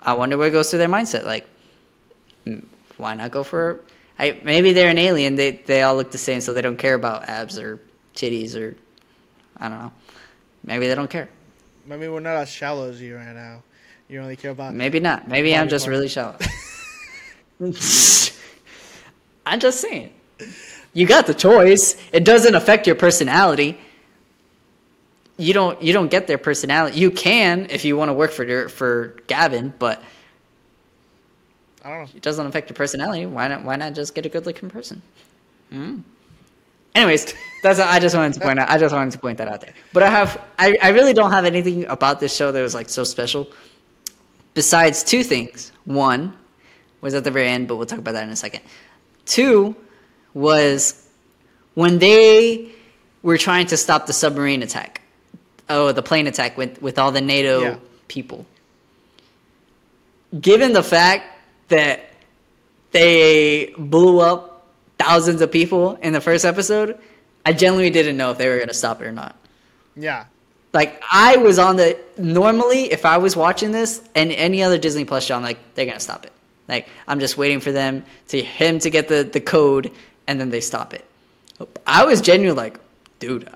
I 0.00 0.14
wonder 0.14 0.38
what 0.38 0.50
goes 0.52 0.70
through 0.70 0.78
their 0.78 0.88
mindset. 0.88 1.24
Like, 1.26 1.46
hmm, 2.44 2.60
why 2.96 3.14
not 3.14 3.32
go 3.32 3.42
for? 3.42 3.80
I, 4.18 4.40
maybe 4.44 4.72
they're 4.72 4.90
an 4.90 4.98
alien. 4.98 5.34
They 5.34 5.50
they 5.50 5.82
all 5.82 5.96
look 5.96 6.12
the 6.12 6.18
same, 6.18 6.40
so 6.40 6.54
they 6.54 6.62
don't 6.62 6.78
care 6.78 6.94
about 6.94 7.28
abs 7.28 7.58
or 7.58 7.80
titties 8.14 8.54
or 8.54 8.76
I 9.56 9.68
don't 9.68 9.78
know. 9.78 9.92
Maybe 10.62 10.86
they 10.86 10.94
don't 10.94 11.10
care. 11.10 11.28
Maybe 11.84 12.06
we're 12.06 12.20
not 12.20 12.36
as 12.36 12.48
shallow 12.48 12.88
as 12.90 13.02
you 13.02 13.16
right 13.16 13.34
now. 13.34 13.64
You 14.08 14.20
only 14.20 14.36
care 14.36 14.52
about. 14.52 14.74
Maybe 14.74 15.00
not. 15.00 15.26
Maybe 15.26 15.56
I'm 15.56 15.68
just 15.68 15.86
part. 15.86 15.90
really 15.90 16.08
shallow. 16.08 16.36
I'm 19.46 19.60
just 19.60 19.80
saying. 19.80 20.12
You 20.92 21.06
got 21.06 21.26
the 21.26 21.34
choice. 21.34 21.96
It 22.12 22.24
doesn't 22.24 22.54
affect 22.54 22.86
your 22.86 22.96
personality 22.96 23.78
you 25.40 25.54
don't 25.54 25.80
you 25.82 25.92
don't 25.92 26.10
get 26.10 26.26
their 26.26 26.38
personality. 26.38 27.00
You 27.00 27.10
can 27.10 27.66
if 27.70 27.84
you 27.84 27.96
want 27.96 28.10
to 28.10 28.12
work 28.12 28.30
for 28.30 28.68
for 28.68 29.16
Gravik, 29.26 29.72
but 29.78 30.02
I 31.82 31.88
don't 31.88 31.98
know. 32.00 32.08
It 32.14 32.22
doesn't 32.22 32.46
affect 32.46 32.68
your 32.68 32.76
personality. 32.76 33.24
Why 33.24 33.48
not? 33.48 33.64
Why 33.64 33.76
not 33.76 33.94
just 33.94 34.14
get 34.14 34.26
a 34.26 34.28
good 34.28 34.44
looking 34.44 34.68
person? 34.68 35.00
Mm. 35.72 36.02
Anyways, 36.94 37.34
that's 37.62 37.80
I 37.80 37.98
just 37.98 38.14
wanted 38.14 38.34
to 38.34 38.40
point 38.40 38.58
out. 38.58 38.68
I 38.68 38.76
just 38.76 38.94
wanted 38.94 39.12
to 39.12 39.18
point 39.18 39.38
that 39.38 39.48
out 39.48 39.62
there. 39.62 39.72
But 39.94 40.02
I 40.02 40.10
have 40.10 40.44
I, 40.58 40.76
I 40.82 40.88
really 40.90 41.14
don't 41.14 41.32
have 41.32 41.46
anything 41.46 41.86
about 41.86 42.20
this 42.20 42.36
show 42.36 42.52
that 42.52 42.60
was 42.60 42.74
like 42.74 42.90
so 42.90 43.02
special. 43.02 43.48
Besides 44.52 45.02
two 45.02 45.24
things. 45.24 45.72
One 45.86 46.36
was 47.00 47.14
at 47.14 47.24
the 47.24 47.30
very 47.30 47.48
end, 47.48 47.68
but 47.68 47.76
we'll 47.76 47.86
talk 47.86 47.98
about 47.98 48.12
that 48.12 48.24
in 48.24 48.30
a 48.30 48.36
second. 48.36 48.62
Two 49.26 49.76
was 50.34 51.08
when 51.74 51.98
they 51.98 52.70
were 53.22 53.38
trying 53.38 53.66
to 53.66 53.76
stop 53.76 54.06
the 54.06 54.12
submarine 54.12 54.62
attack 54.62 55.00
oh 55.70 55.92
the 55.92 56.02
plane 56.02 56.26
attack 56.26 56.58
with 56.58 56.82
with 56.82 56.98
all 56.98 57.12
the 57.12 57.22
NATO 57.22 57.62
yeah. 57.62 57.76
people. 58.08 58.44
Given 60.38 60.74
the 60.74 60.82
fact 60.82 61.24
that 61.68 62.10
they 62.90 63.72
blew 63.78 64.20
up 64.20 64.66
thousands 64.98 65.40
of 65.40 65.50
people 65.50 65.94
in 66.02 66.12
the 66.12 66.20
first 66.20 66.44
episode, 66.44 66.98
I 67.46 67.52
genuinely 67.52 67.90
didn't 67.90 68.16
know 68.16 68.32
if 68.32 68.38
they 68.38 68.48
were 68.48 68.56
going 68.56 68.68
to 68.68 68.74
stop 68.74 69.00
it 69.00 69.06
or 69.06 69.12
not. 69.12 69.36
Yeah. 69.96 70.26
Like 70.72 71.02
I 71.10 71.36
was 71.36 71.58
on 71.58 71.76
the 71.76 71.98
normally 72.18 72.92
if 72.92 73.04
I 73.04 73.16
was 73.16 73.34
watching 73.34 73.72
this 73.72 74.02
and 74.14 74.30
any 74.30 74.62
other 74.62 74.78
Disney 74.78 75.04
Plus 75.04 75.24
show, 75.24 75.36
I'm 75.36 75.42
like 75.42 75.58
they're 75.74 75.86
gonna 75.86 76.00
stop 76.00 76.26
it. 76.26 76.32
Like 76.70 76.88
I'm 77.06 77.20
just 77.20 77.36
waiting 77.36 77.60
for 77.60 77.72
them 77.72 78.04
to 78.28 78.40
him 78.40 78.78
to 78.78 78.90
get 78.90 79.08
the 79.08 79.24
the 79.24 79.40
code 79.40 79.90
and 80.26 80.40
then 80.40 80.50
they 80.50 80.60
stop 80.60 80.94
it. 80.94 81.04
I 81.86 82.04
was 82.04 82.20
genuinely 82.20 82.56
like, 82.62 82.80
dude, 83.18 83.50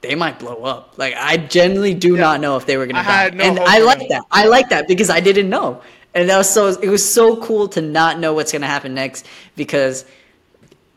they 0.00 0.14
might 0.14 0.38
blow 0.38 0.64
up. 0.64 0.94
Like 0.96 1.14
I 1.16 1.36
genuinely 1.36 1.94
do 1.94 2.14
yeah. 2.14 2.20
not 2.20 2.40
know 2.40 2.56
if 2.56 2.66
they 2.66 2.76
were 2.76 2.86
gonna 2.86 3.00
I 3.00 3.30
die, 3.30 3.36
no 3.36 3.44
and 3.44 3.60
I 3.60 3.78
like 3.78 4.08
that. 4.08 4.22
I 4.30 4.46
like 4.46 4.70
that 4.70 4.88
because 4.88 5.10
I 5.10 5.20
didn't 5.20 5.50
know. 5.50 5.82
and 6.14 6.28
that 6.28 6.38
was 6.38 6.48
so 6.48 6.68
it 6.68 6.88
was 6.88 7.08
so 7.08 7.36
cool 7.36 7.68
to 7.68 7.82
not 7.82 8.18
know 8.18 8.32
what's 8.32 8.50
gonna 8.52 8.66
happen 8.66 8.94
next 8.94 9.26
because 9.56 10.04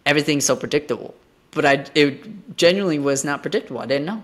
everything's 0.05 0.45
so 0.45 0.55
predictable. 0.55 1.13
But 1.51 1.65
I 1.65 1.85
it 1.95 2.55
genuinely 2.55 2.99
was 2.99 3.25
not 3.25 3.41
predictable. 3.41 3.81
I 3.81 3.85
didn't 3.87 4.05
know. 4.05 4.23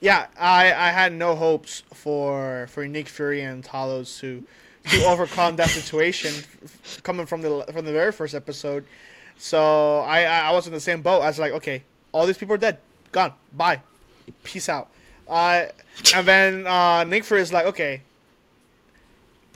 Yeah, 0.00 0.28
I, 0.38 0.72
I 0.72 0.90
had 0.90 1.12
no 1.12 1.36
hopes 1.36 1.82
for 1.92 2.68
for 2.70 2.86
Nick 2.86 3.08
Fury 3.08 3.42
and 3.42 3.64
Talos 3.64 4.18
to 4.20 4.44
to 4.88 5.04
overcome 5.04 5.56
that 5.56 5.68
situation 5.68 6.32
coming 7.02 7.26
from 7.26 7.42
the 7.42 7.64
from 7.72 7.84
the 7.84 7.92
very 7.92 8.12
first 8.12 8.34
episode. 8.34 8.84
So 9.36 10.00
I 10.00 10.24
I 10.24 10.52
was 10.52 10.66
in 10.66 10.72
the 10.72 10.80
same 10.80 11.02
boat. 11.02 11.20
I 11.20 11.26
was 11.26 11.38
like, 11.38 11.52
okay, 11.52 11.82
all 12.12 12.26
these 12.26 12.38
people 12.38 12.54
are 12.54 12.58
dead, 12.58 12.78
gone, 13.12 13.32
bye, 13.52 13.80
peace 14.44 14.68
out. 14.68 14.88
Uh, 15.28 15.66
and 16.14 16.26
then 16.26 16.66
uh, 16.66 17.04
Nick 17.04 17.30
is 17.30 17.52
like, 17.52 17.66
okay, 17.66 18.02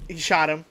he 0.08 0.16
shot 0.16 0.48
him. 0.48 0.64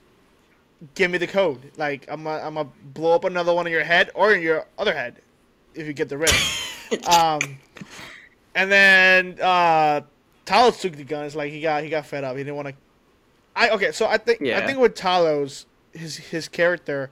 Give 0.94 1.10
me 1.10 1.18
the 1.18 1.26
code. 1.26 1.72
Like 1.76 2.06
I'm 2.08 2.24
gonna 2.24 2.60
I'm 2.60 2.72
blow 2.92 3.14
up 3.14 3.24
another 3.24 3.54
one 3.54 3.66
in 3.66 3.72
your 3.72 3.84
head 3.84 4.10
or 4.14 4.32
in 4.32 4.42
your 4.42 4.66
other 4.78 4.94
head, 4.94 5.16
if 5.74 5.86
you 5.86 5.92
get 5.92 6.08
the 6.08 6.18
rhythm. 6.18 6.36
um, 7.06 7.40
and 8.54 8.70
then 8.70 9.38
uh, 9.40 10.02
Talos 10.46 10.80
took 10.80 10.96
the 10.96 11.04
gun. 11.04 11.24
It's 11.24 11.34
like 11.34 11.52
he 11.52 11.60
got 11.60 11.82
he 11.82 11.88
got 11.88 12.06
fed 12.06 12.24
up. 12.24 12.36
He 12.36 12.44
didn't 12.44 12.56
want 12.56 12.68
to. 12.68 12.74
I 13.56 13.70
okay. 13.70 13.92
So 13.92 14.06
I 14.06 14.18
think 14.18 14.42
I 14.42 14.66
think 14.66 14.78
with 14.78 14.94
Talos, 14.94 15.66
his 15.92 16.16
his 16.16 16.48
character. 16.48 17.10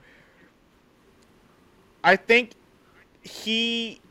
I 2.03 2.15
think 2.17 2.51
he 3.21 4.01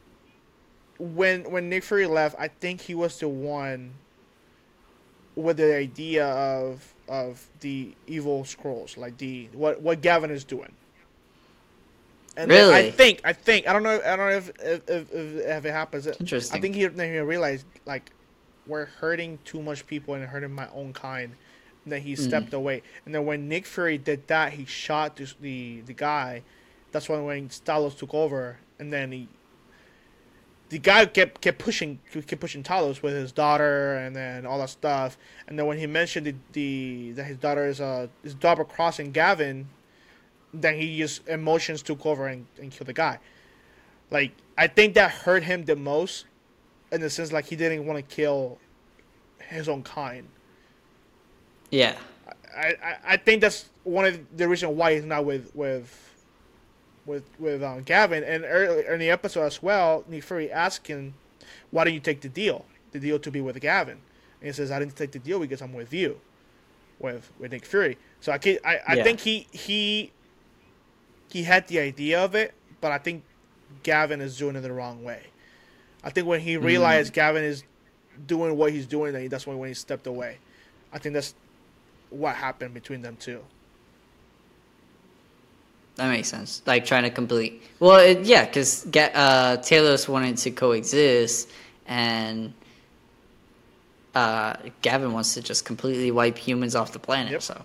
when 0.99 1.51
when 1.51 1.69
Nick 1.69 1.85
Fury 1.85 2.07
left, 2.07 2.37
I 2.39 2.49
think 2.49 2.81
he 2.81 2.95
was 2.95 3.19
the 3.19 3.29
one 3.29 3.93
with 5.35 5.59
the 5.59 5.75
idea 5.75 6.27
of 6.27 6.95
of 7.09 7.47
the 7.61 7.95
evil 8.07 8.45
Skrulls, 8.45 8.97
like 8.97 9.19
the 9.19 9.49
what 9.53 9.83
what 9.83 10.01
Gravik 10.01 10.31
is 10.31 10.45
doing. 10.45 10.73
And 12.37 12.51
then 12.51 12.73
I 12.73 12.91
think 12.91 13.21
I 13.25 13.33
think 13.33 13.69
I 13.69 13.73
don't 13.73 13.83
know 13.83 14.01
I 14.05 14.17
don't 14.17 14.31
know 14.31 14.37
if 14.37 14.49
if 14.61 14.89
if, 14.89 15.13
if, 15.13 15.37
if 15.37 15.65
it 15.67 15.73
happens. 15.73 16.07
Interesting. 16.07 16.57
I 16.57 16.61
think 16.61 16.75
he 16.75 16.87
then 16.87 17.13
he 17.13 17.19
realized 17.19 17.67
like 17.85 18.11
we're 18.67 18.87
hurting 18.87 19.39
too 19.45 19.61
much 19.61 19.87
people 19.87 20.15
and 20.15 20.25
hurting 20.25 20.53
my 20.53 20.69
own 20.71 20.93
kind. 20.93 21.35
And 21.85 21.93
then 21.93 22.03
he 22.03 22.15
stepped 22.15 22.53
away. 22.55 22.83
And 23.05 23.15
then 23.15 23.27
when 23.27 23.49
Nick 23.49 23.67
Fury 23.67 23.99
did 23.99 24.29
that, 24.29 24.53
he 24.53 24.65
shot 24.65 25.17
this, 25.17 25.35
the 25.41 25.83
the 25.87 25.95
guy. 25.95 26.43
That's 26.93 27.09
when 27.09 27.25
when 27.25 27.49
Talos 27.49 27.97
took 27.97 28.15
over, 28.15 28.59
and 28.79 28.93
then 28.93 29.11
he 29.13 29.29
the 30.73 30.79
guy 30.79 31.05
kept 31.05 31.43
kept 31.43 31.59
pushing 31.59 31.99
kept 32.13 32.41
pushing 32.41 32.63
Talos 32.63 33.03
with 33.03 33.15
his 33.15 33.31
daughter 33.31 33.97
and 33.97 34.17
then 34.17 34.47
all 34.47 34.59
that 34.59 34.71
stuff. 34.71 35.19
And 35.47 35.59
then 35.59 35.67
when 35.67 35.77
he 35.77 35.87
mentioned 35.87 36.27
the, 36.27 36.35
the 36.53 37.13
that 37.13 37.25
his 37.25 37.37
daughter 37.37 37.67
is 37.67 37.79
uh 37.79 38.07
is 38.25 38.35
double 38.35 38.65
crossing 38.65 39.13
Gravik, 39.13 39.67
then 40.55 40.75
he 40.75 40.97
just 40.97 41.29
emotions 41.29 41.83
took 41.83 42.07
over 42.07 42.27
and, 42.27 42.47
and 42.59 42.71
killed 42.71 42.89
the 42.89 42.95
guy. 42.95 43.19
Like 44.11 44.33
I 44.57 44.67
think 44.67 44.95
that 44.95 45.11
hurt 45.11 45.43
him 45.43 45.67
the 45.67 45.77
most, 45.77 46.25
in 46.91 47.03
the 47.03 47.11
sense 47.11 47.33
like 47.33 47.45
he 47.45 47.57
didn't 47.57 47.85
want 47.85 47.99
to 47.99 48.15
kill 48.15 48.59
his 49.49 49.69
own 49.69 49.83
kind. 49.83 50.27
Yeah. 51.73 51.97
I, 52.55 52.75
I, 52.85 52.97
I 53.05 53.17
think 53.17 53.41
that's 53.41 53.65
one 53.83 54.05
of 54.05 54.21
the 54.37 54.47
reasons 54.47 54.77
why 54.77 54.95
he's 54.95 55.05
not 55.05 55.25
with 55.25 55.51
with 55.57 55.89
with 57.07 57.25
with 57.39 57.63
um, 57.63 57.83
Gravik. 57.83 58.23
And 58.27 58.45
earlier 58.47 58.93
in 58.93 59.01
the 59.01 59.11
episode 59.11 59.45
as 59.47 59.63
well, 59.63 60.05
Nick 60.07 60.23
Fury 60.23 60.53
asked 60.53 60.87
him, 60.87 61.15
"Why 61.71 61.85
didn't 61.85 61.95
you 61.95 62.01
take 62.01 62.21
the 62.21 62.29
deal? 62.29 62.67
The 62.93 63.01
deal 63.01 63.19
to 63.19 63.31
be 63.31 63.41
with 63.41 63.57
Gravik?" 63.61 63.93
And 63.93 64.01
he 64.43 64.53
says, 64.53 64.71
"I 64.71 64.79
didn't 64.79 64.97
take 64.97 65.13
the 65.13 65.19
deal 65.19 65.41
because 65.41 65.63
I'm 65.63 65.73
with 65.73 65.93
you, 65.95 66.21
with 67.01 67.33
with 67.39 67.51
Nick 67.53 67.65
Fury." 67.65 67.97
So 68.21 68.33
I 68.33 68.39
can, 68.39 68.59
I, 68.65 68.79
I 68.87 68.95
Yeah. 68.97 69.05
think 69.05 69.21
he 69.21 69.49
he 69.51 70.13
he 71.31 71.45
had 71.45 71.67
the 71.69 71.79
idea 71.81 72.23
of 72.23 72.35
it, 72.35 72.53
but 72.83 72.93
I 72.93 72.99
think 72.99 73.25
Gravik 73.83 74.21
is 74.21 74.37
doing 74.37 74.57
it 74.57 74.61
the 74.61 74.73
wrong 74.73 75.03
way. 75.03 75.23
I 76.05 76.11
think 76.11 76.27
when 76.27 76.41
he 76.41 76.59
realized 76.59 77.15
Gravik 77.15 77.43
is 77.43 77.65
doing 78.27 78.59
what 78.59 78.73
he's 78.73 78.87
doing, 78.87 79.29
that's 79.31 79.47
when 79.47 79.57
when 79.59 79.69
he 79.71 79.75
stepped 79.75 80.07
away. 80.07 80.37
I 80.93 80.99
think 80.99 81.15
that's 81.15 81.35
what 82.13 82.37
happened 82.37 82.75
between 82.75 83.03
them 83.03 83.17
two. 83.19 83.41
That 85.97 86.09
makes 86.09 86.29
sense. 86.29 86.63
Like 86.67 86.85
trying 86.87 87.03
to 87.03 87.11
complete. 87.11 87.63
Well, 87.79 88.01
it, 88.01 88.25
yeah, 88.25 88.47
because 88.47 88.87
uh, 88.87 89.59
Talos 89.61 90.09
wanted 90.09 90.39
to 90.39 90.51
coexist, 90.51 91.51
and 91.87 92.55
uh, 94.15 94.55
Gravik 94.83 95.13
wants 95.13 95.35
to 95.35 95.43
just 95.43 95.65
completely 95.65 96.11
wipe 96.11 96.39
humans 96.39 96.75
off 96.75 96.93
the 96.93 96.99
planet. 96.99 97.33
Yep. 97.33 97.43
So 97.43 97.65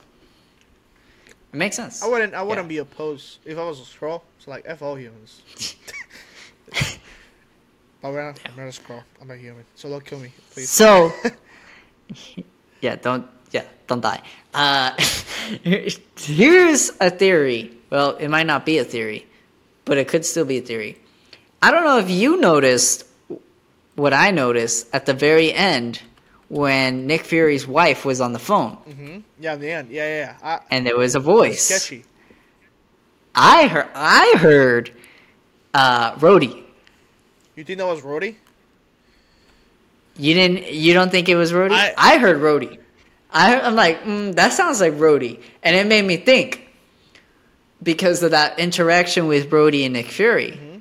it 1.54 1.58
makes 1.58 1.76
sense. 1.78 2.04
I 2.04 2.08
wouldn't 2.08 2.34
I 2.34 2.42
wouldn't 2.42 2.66
Yeah. 2.66 2.70
be 2.70 2.78
opposed 2.80 3.40
if 3.46 3.58
I 3.58 3.64
was 3.64 3.80
a 3.80 3.84
Skrull. 3.84 4.22
It's 4.38 4.48
like 4.48 4.64
F 4.66 4.82
all 4.82 4.96
humans. 4.96 5.42
but 8.02 8.12
we're 8.12 8.24
not, 8.26 8.40
I'm 8.46 8.56
not 8.58 8.64
a 8.64 8.80
Skrull. 8.82 9.04
I'm 9.22 9.32
a 9.32 9.38
human. 9.38 9.64
So 9.76 9.90
don't 9.90 10.04
kill 10.04 10.20
me, 10.20 10.32
please. 10.52 10.70
So, 10.70 11.14
yeah, 12.82 12.98
don't 12.98 13.26
yeah, 13.52 13.64
don't 13.88 14.02
die. 14.02 14.22
Uh, 14.54 14.92
here's 16.18 16.92
a 17.00 17.10
theory. 17.10 17.72
Well, 17.90 18.16
it 18.18 18.28
might 18.30 18.46
not 18.48 18.66
be 18.66 18.78
a 18.80 18.84
theory, 18.84 19.26
but 19.86 19.98
it 19.98 20.08
could 20.08 20.26
still 20.26 20.46
be 20.46 20.58
a 20.58 20.62
theory. 20.62 20.98
I 21.62 21.72
don't 21.72 21.84
know 21.84 21.98
if 22.00 22.10
you 22.10 22.38
noticed 22.40 23.06
what 23.96 24.14
I 24.14 24.32
noticed 24.32 24.88
at 24.94 25.06
the 25.06 25.14
very 25.14 25.52
end 25.54 26.02
when 26.50 27.08
Nick 27.08 27.24
Fury's 27.26 27.68
wife 27.68 28.06
was 28.06 28.22
on 28.22 28.32
the 28.32 28.40
phone 28.40 28.72
hmm 28.76 29.20
Yeah, 29.40 29.54
in 29.56 29.60
the 29.60 29.72
end. 29.72 29.90
Yeah, 29.90 30.08
yeah, 30.08 30.18
yeah. 30.20 30.38
I, 30.44 30.60
and 30.72 30.86
there 30.86 30.98
was 30.98 31.16
a 31.16 31.20
voice. 31.20 31.64
sketchy. 31.64 32.04
I 33.36 33.68
heard. 33.68 33.88
I 33.94 34.34
heard. 34.38 34.92
Uh, 35.74 36.14
Rhodey. 36.16 36.64
You 37.56 37.64
think 37.64 37.80
that 37.80 37.86
was 37.86 38.02
Rhodey? 38.02 38.36
You 40.18 40.34
didn't. 40.34 40.72
You 40.74 40.94
don't 40.94 41.12
think 41.12 41.30
it 41.30 41.36
was 41.36 41.52
Rhodey? 41.52 41.72
I- 41.72 41.94
I, 41.98 42.18
heard 42.18 42.38
Rhodey. 42.38 42.80
I, 43.32 43.60
I'm 43.60 43.76
like, 43.76 44.04
mm, 44.04 44.36
that 44.36 44.54
sounds 44.54 44.80
like 44.80 44.94
Rhodey, 44.94 45.42
and 45.64 45.76
it 45.76 45.86
made 45.88 46.06
me 46.06 46.18
think 46.18 46.70
because 47.84 48.24
of 48.24 48.32
that 48.32 48.60
interaction 48.60 49.28
with 49.28 49.50
Rhodey 49.50 49.84
and 49.84 49.94
Nick 49.94 50.08
Fury. 50.08 50.52
Mm-hmm. 50.52 50.78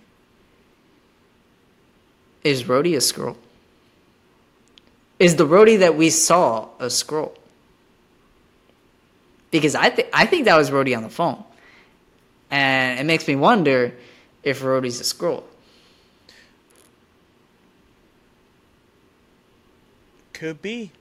Is 2.44 2.64
Rhodey 2.64 2.94
a 2.94 2.98
Skrull? 2.98 3.36
Is 5.18 5.36
the 5.36 5.46
Rhodey 5.46 5.80
that 5.80 5.96
we 5.96 6.10
saw 6.10 6.68
a 6.78 6.86
Skrull? 6.86 7.32
Because 9.50 9.74
I 9.74 9.90
think 9.90 10.08
I 10.12 10.26
think 10.26 10.44
that 10.44 10.56
was 10.56 10.70
Rhodey 10.70 10.96
on 10.96 11.02
the 11.02 11.08
phone, 11.08 11.42
and 12.50 13.00
it 13.00 13.04
makes 13.04 13.26
me 13.26 13.34
wonder 13.36 13.94
if 14.42 14.62
Rhodey's 14.62 15.00
a 15.00 15.04
Skrull. 15.04 15.42
Could 20.32 20.60
be. 20.60 20.92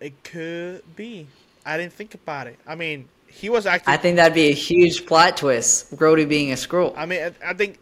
It 0.00 0.22
could 0.24 0.82
be. 0.96 1.26
I 1.64 1.76
didn't 1.76 1.92
think 1.92 2.14
about 2.14 2.46
it. 2.46 2.58
I 2.66 2.74
mean, 2.74 3.08
he 3.26 3.50
was 3.50 3.66
acting. 3.66 3.92
I 3.92 3.96
think 3.96 4.16
that'd 4.16 4.34
be 4.34 4.48
a 4.48 4.54
huge 4.54 5.06
plot 5.06 5.36
twist. 5.36 5.94
Rhodey 5.96 6.28
being 6.28 6.52
a 6.52 6.54
Skrull. 6.54 6.94
I 6.96 7.06
mean, 7.06 7.22
I, 7.22 7.50
I 7.50 7.54
think 7.54 7.78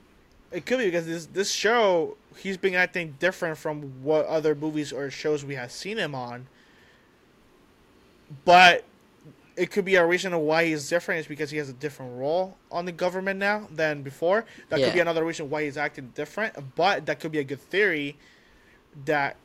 it 0.53 0.67
could 0.67 0.79
be 0.79 0.87
because 0.87 1.07
this 1.07 1.27
this 1.27 1.51
show 1.51 2.17
he's 2.37 2.57
been 2.57 2.75
acting 2.75 3.17
different 3.19 3.59
from 3.59 4.03
what 4.03 4.27
other 4.27 4.55
movies 4.55 4.93
or 4.93 5.11
shows 5.11 5.45
we 5.45 5.55
have 5.55 5.71
seen 5.71 5.99
him 5.99 6.15
on. 6.15 6.47
But 8.45 8.85
it 9.57 9.71
could 9.71 9.85
be 9.85 9.95
a 9.97 10.05
reason 10.05 10.37
why 10.41 10.67
he's 10.67 10.89
different 10.89 11.21
is 11.21 11.27
because 11.27 11.51
he 11.51 11.59
has 11.59 11.69
a 11.69 11.75
different 11.75 12.19
role 12.19 12.57
on 12.73 12.85
the 12.85 12.93
government 12.93 13.39
now 13.39 13.69
than 13.71 14.03
before. 14.03 14.45
That 14.69 14.81
could 14.81 14.93
be 14.93 15.01
another 15.01 15.25
reason 15.25 15.51
why 15.51 15.65
he's 15.65 15.77
acting 15.77 16.13
different. 16.15 16.55
But 16.75 17.07
that 17.07 17.21
could 17.21 17.33
be 17.33 17.39
a 17.39 17.45
good 17.45 17.61
theory 17.61 18.17
that 19.05 19.37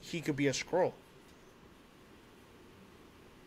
he 0.00 0.20
could 0.20 0.36
be 0.36 0.48
a 0.48 0.52
Skrull. 0.52 0.92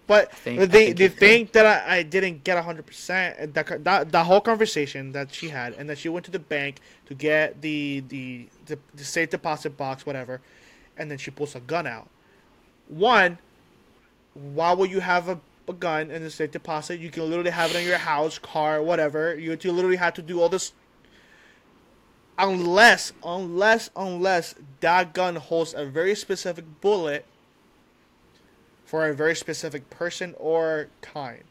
But 0.08 0.32
think- 0.34 0.60
the 0.60 0.68
the, 0.68 0.72
think 0.72 0.98
the 0.98 1.04
he 1.04 1.10
could. 1.10 1.20
thing 1.20 1.50
that 1.54 1.66
I, 1.66 1.98
I 1.98 2.04
didn't 2.04 2.44
get 2.44 2.64
hundred 2.64 2.86
percent 2.86 3.54
that 3.54 3.84
that 3.84 4.12
the 4.12 4.24
whole 4.24 4.42
conversation 4.42 5.12
that 5.14 5.34
she 5.34 5.50
had 5.50 5.74
and 5.74 5.90
that 5.90 5.98
she 5.98 6.10
went 6.10 6.26
to 6.26 6.32
the 6.32 6.40
bank 6.40 6.80
to 7.08 7.16
get 7.16 7.62
the 7.62 8.04
the 8.08 8.48
the, 8.68 8.78
the 8.94 9.04
safe 9.04 9.30
deposit 9.32 9.78
box 9.78 10.06
whatever, 10.06 10.42
and 10.98 11.10
then 11.10 11.18
she 11.18 11.32
pulls 11.32 11.56
a 11.56 11.60
gun 11.60 11.88
out. 11.88 12.08
One, 12.88 13.40
why 14.36 14.74
would 14.74 14.92
you 14.92 15.00
have 15.00 15.28
a, 15.28 15.40
a 15.68 15.74
gun 15.74 16.12
in 16.12 16.22
the 16.24 16.30
safe 16.30 16.52
deposit? 16.52 17.00
You 17.00 17.10
can 17.10 17.28
literally 17.28 17.50
have 17.50 17.72
it 17.72 17.78
in 17.78 17.88
your 17.88 17.98
house, 17.98 18.38
car, 18.38 18.84
whatever. 18.84 19.36
You 19.36 19.58
you 19.60 19.72
literally 19.72 19.98
have 19.98 20.14
to 20.16 20.22
do 20.22 20.40
all 20.42 20.50
this. 20.50 20.74
Unless, 22.38 23.14
unless, 23.24 23.90
unless 23.96 24.56
that 24.82 25.14
gun 25.14 25.38
holds 25.38 25.74
a 25.74 25.86
very 25.86 26.14
specific 26.16 26.66
bullet 26.82 27.26
for 28.86 29.08
a 29.10 29.14
very 29.14 29.36
specific 29.36 29.90
person 29.90 30.34
or 30.38 30.88
kind. 31.02 31.44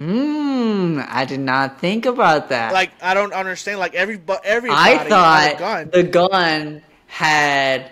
Mmm, 0.00 1.06
I 1.08 1.24
did 1.24 1.40
not 1.40 1.80
think 1.80 2.04
about 2.04 2.50
that. 2.50 2.72
Like 2.72 2.90
I 3.00 3.14
don't 3.14 3.32
understand. 3.32 3.78
Like 3.78 3.94
every 3.94 4.18
but 4.18 4.44
everybody 4.44 4.78
I 4.78 4.98
thought 5.08 5.58
gun, 5.58 5.90
the 5.90 6.02
gun 6.02 6.82
had 7.06 7.90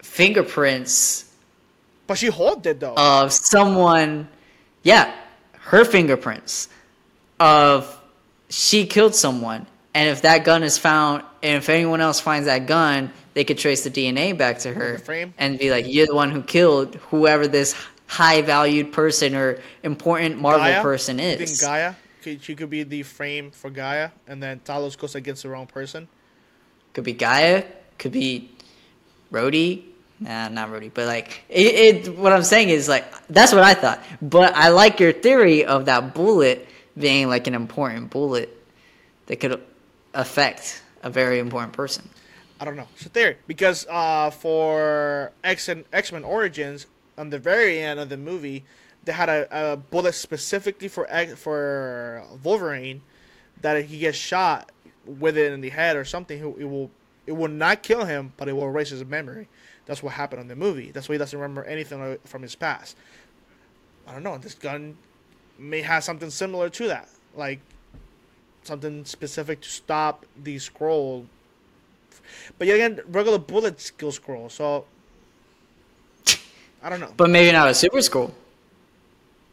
fingerprints 0.00 1.24
but 2.06 2.18
she 2.18 2.26
hold 2.26 2.66
it 2.66 2.80
though. 2.80 2.94
of 2.96 3.32
someone. 3.32 4.28
Yeah, 4.82 5.14
her 5.60 5.84
fingerprints 5.84 6.68
of 7.40 8.00
she 8.50 8.86
killed 8.86 9.14
someone, 9.14 9.66
and 9.94 10.08
if 10.08 10.22
that 10.22 10.44
gun 10.44 10.62
is 10.62 10.76
found, 10.76 11.22
and 11.42 11.56
if 11.56 11.68
anyone 11.68 12.00
else 12.00 12.20
finds 12.20 12.46
that 12.46 12.66
gun, 12.66 13.12
they 13.34 13.44
could 13.44 13.58
trace 13.58 13.84
the 13.84 13.90
DNA 13.90 14.36
back 14.36 14.60
to 14.60 14.72
her 14.72 15.00
and 15.38 15.58
be 15.58 15.70
like, 15.70 15.86
"You're 15.86 16.06
the 16.06 16.14
one 16.14 16.30
who 16.30 16.42
killed 16.42 16.94
whoever 17.10 17.46
this 17.46 17.74
high 18.06 18.42
valued 18.42 18.92
person 18.92 19.34
or 19.34 19.58
important 19.82 20.40
Marvel 20.40 20.66
G'iah? 20.66 20.82
person 20.82 21.18
You 21.18 21.36
think 21.36 21.40
is." 21.42 21.62
G'iah? 21.62 21.94
She 22.22 22.54
could 22.54 22.70
be 22.70 22.84
the 22.84 23.02
frame 23.02 23.50
for 23.50 23.70
G'iah, 23.70 24.12
and 24.26 24.42
then 24.42 24.60
Talos 24.64 24.96
goes 24.96 25.14
against 25.14 25.42
the 25.42 25.50
wrong 25.50 25.66
person. 25.66 26.08
Could 26.94 27.04
be 27.04 27.14
G'iah, 27.14 27.66
could 27.98 28.12
be 28.12 28.50
Rhodey. 29.30 29.82
Nah, 30.20 30.48
not 30.48 30.70
Rhodey, 30.70 30.90
but 30.94 31.06
like 31.06 31.42
it, 31.48 32.06
it. 32.06 32.16
What 32.16 32.32
I'm 32.32 32.44
saying 32.44 32.70
is 32.70 32.88
like 32.88 33.04
that's 33.28 33.52
what 33.52 33.64
I 33.64 33.74
thought. 33.74 34.02
But 34.22 34.54
I 34.54 34.68
like 34.68 35.00
your 35.00 35.12
theory 35.12 35.64
of 35.64 35.86
that 35.86 36.14
bullet 36.14 36.66
being 36.96 37.28
like 37.28 37.46
an 37.46 37.54
important 37.54 38.10
bullet 38.10 38.48
that 39.26 39.36
could 39.36 39.60
affect 40.14 40.82
a 41.02 41.10
very 41.10 41.40
important 41.40 41.72
person. 41.72 42.08
I 42.60 42.64
don't 42.64 42.76
know. 42.76 42.88
It's 42.94 43.06
a 43.06 43.08
theory 43.08 43.36
because 43.46 43.86
uh, 43.90 44.30
for 44.30 45.32
X 45.42 45.68
and 45.68 45.84
X 45.92 46.12
Men 46.12 46.24
Origins, 46.24 46.86
on 47.18 47.30
the 47.30 47.38
very 47.38 47.80
end 47.80 48.00
of 48.00 48.08
the 48.08 48.16
movie, 48.16 48.64
they 49.04 49.12
had 49.12 49.28
a, 49.28 49.72
a 49.72 49.76
bullet 49.76 50.14
specifically 50.14 50.88
for 50.88 51.06
X, 51.10 51.34
for 51.34 52.24
Wolverine 52.42 53.02
that 53.60 53.76
if 53.76 53.88
he 53.88 53.98
gets 53.98 54.16
shot 54.16 54.70
with 55.04 55.36
it 55.36 55.52
in 55.52 55.60
the 55.60 55.70
head 55.70 55.96
or 55.96 56.04
something, 56.04 56.38
it 56.38 56.68
will 56.68 56.90
it 57.26 57.32
will 57.32 57.48
not 57.48 57.82
kill 57.82 58.04
him, 58.04 58.32
but 58.36 58.48
it 58.48 58.52
will 58.52 58.66
erase 58.66 58.90
his 58.90 59.04
memory. 59.04 59.48
That's 59.86 60.02
what 60.02 60.14
happened 60.14 60.42
in 60.42 60.48
the 60.48 60.56
movie. 60.56 60.90
That's 60.90 61.08
why 61.08 61.14
he 61.14 61.18
doesn't 61.18 61.38
remember 61.38 61.64
anything 61.64 62.18
from 62.24 62.42
his 62.42 62.54
past. 62.54 62.96
I 64.06 64.12
don't 64.12 64.22
know. 64.22 64.38
This 64.38 64.54
gun 64.54 64.96
may 65.58 65.82
have 65.82 66.04
something 66.04 66.30
similar 66.30 66.68
to 66.70 66.88
that, 66.88 67.08
like 67.34 67.60
something 68.62 69.04
specific 69.04 69.60
to 69.62 69.68
stop 69.68 70.24
the 70.42 70.56
Skrull 70.56 71.26
but 72.58 72.66
yet 72.66 72.74
again, 72.74 73.00
regular 73.08 73.38
bullets 73.38 73.84
skill 73.84 74.10
Skrull, 74.10 74.50
so 74.50 74.84
I 76.82 76.90
don't 76.90 77.00
know. 77.00 77.12
But 77.16 77.30
maybe 77.30 77.52
not 77.52 77.68
a 77.68 77.74
super 77.74 77.98
Skrull. 77.98 78.32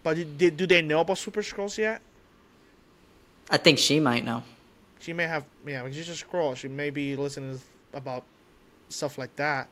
But 0.03 0.37
did, 0.37 0.57
do 0.57 0.65
they 0.67 0.81
know 0.81 1.01
about 1.01 1.17
super 1.17 1.41
Skrulls 1.41 1.77
yet? 1.77 2.01
I 3.49 3.57
think 3.57 3.77
she 3.77 3.99
might 3.99 4.25
know. 4.25 4.43
She 4.99 5.13
may 5.13 5.25
have, 5.25 5.45
yeah, 5.65 5.87
she's 5.91 6.09
a 6.09 6.13
Skrull. 6.13 6.55
She 6.55 6.67
may 6.67 6.89
be 6.89 7.15
listening 7.15 7.59
about 7.93 8.23
stuff 8.89 9.17
like 9.17 9.35
that. 9.35 9.67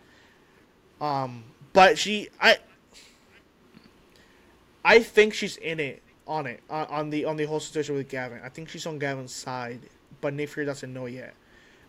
Um, 1.01 1.43
but 1.73 1.97
she, 1.97 2.29
I, 2.41 2.57
I 4.83 4.99
think 4.99 5.33
she's 5.33 5.57
in 5.57 5.79
it, 5.79 6.01
on 6.27 6.45
it, 6.45 6.61
on, 6.69 6.85
on 6.87 7.09
the 7.09 7.25
on 7.25 7.37
the 7.37 7.45
whole 7.45 7.59
situation 7.59 7.95
with 7.95 8.09
Gravik. 8.09 8.43
I 8.43 8.49
think 8.49 8.69
she's 8.69 8.85
on 8.85 8.99
Gravik's 8.99 9.31
side, 9.31 9.81
but 10.21 10.33
Fury 10.35 10.65
doesn't 10.65 10.93
know 10.93 11.05
yet. 11.05 11.33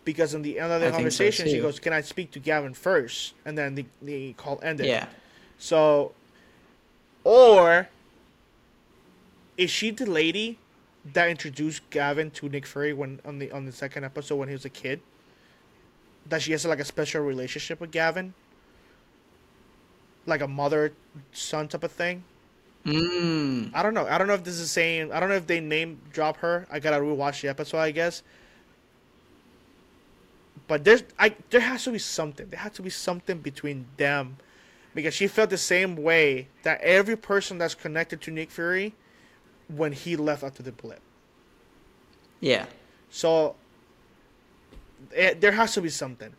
Because 0.04 0.34
in 0.34 0.42
the 0.42 0.58
end 0.58 0.72
of 0.72 0.80
the 0.80 0.88
I 0.88 0.90
think 0.90 0.92
so, 0.92 0.98
conversation, 0.98 1.48
she 1.48 1.60
goes, 1.60 1.78
"Can 1.78 1.92
I 1.92 2.00
speak 2.00 2.30
to 2.32 2.40
Gravik 2.40 2.74
first? 2.74 3.34
And 3.44 3.56
then 3.56 3.74
the 3.74 3.84
the 4.00 4.32
call 4.34 4.58
ended. 4.62 4.86
Yeah. 4.86 5.06
So, 5.58 6.12
or 7.22 7.88
is 9.56 9.70
she 9.70 9.90
the 9.90 10.06
lady 10.06 10.58
that 11.12 11.28
introduced 11.28 11.88
Gravik 11.90 12.32
to 12.34 12.48
Nick 12.48 12.66
Fury 12.66 12.94
when 12.94 13.20
on 13.24 13.38
the 13.38 13.52
on 13.52 13.66
the 13.66 13.72
second 13.72 14.04
episode 14.04 14.36
when 14.36 14.48
he 14.48 14.54
was 14.54 14.64
a 14.64 14.70
kid? 14.70 15.00
That 16.26 16.42
she 16.42 16.52
has 16.52 16.64
like 16.64 16.80
a 16.80 16.84
special 16.84 17.22
relationship 17.22 17.80
with 17.80 17.92
Gravik, 17.92 18.32
like 20.26 20.40
a 20.40 20.48
mother 20.48 20.92
son 21.32 21.68
type 21.68 21.84
of 21.84 21.92
thing. 21.92 22.24
Mm. 22.86 23.70
I 23.74 23.82
don't 23.82 23.92
know. 23.92 24.06
I 24.06 24.16
don't 24.16 24.26
know 24.26 24.34
if 24.34 24.44
this 24.44 24.54
is 24.54 24.60
the 24.60 24.66
same. 24.66 25.10
I 25.12 25.20
don't 25.20 25.28
know 25.28 25.34
if 25.34 25.46
they 25.46 25.60
name 25.60 26.00
drop 26.12 26.38
her. 26.38 26.66
I 26.70 26.78
gotta 26.78 26.96
rewatch 26.96 27.42
the 27.42 27.48
episode, 27.48 27.78
I 27.78 27.90
guess. 27.90 28.22
But 30.70 30.84
there's, 30.84 31.02
I 31.18 31.34
there 31.50 31.60
has 31.62 31.82
to 31.82 31.90
be 31.90 31.98
something. 31.98 32.48
There 32.48 32.60
has 32.60 32.70
to 32.74 32.82
be 32.82 32.90
something 32.90 33.38
between 33.38 33.86
them, 33.96 34.36
because 34.94 35.14
she 35.14 35.26
felt 35.26 35.50
the 35.50 35.58
same 35.58 35.96
way 35.96 36.46
that 36.62 36.80
every 36.80 37.16
person 37.16 37.58
that's 37.58 37.74
connected 37.74 38.20
to 38.20 38.30
Nick 38.30 38.52
Fury, 38.52 38.94
when 39.66 39.90
he 39.90 40.14
left 40.14 40.44
after 40.44 40.62
the 40.62 40.70
blip. 40.70 41.00
Yeah. 42.38 42.66
So. 43.10 43.56
It, 45.12 45.40
there 45.40 45.50
has 45.50 45.74
to 45.74 45.80
be 45.80 45.88
something. 45.88 46.32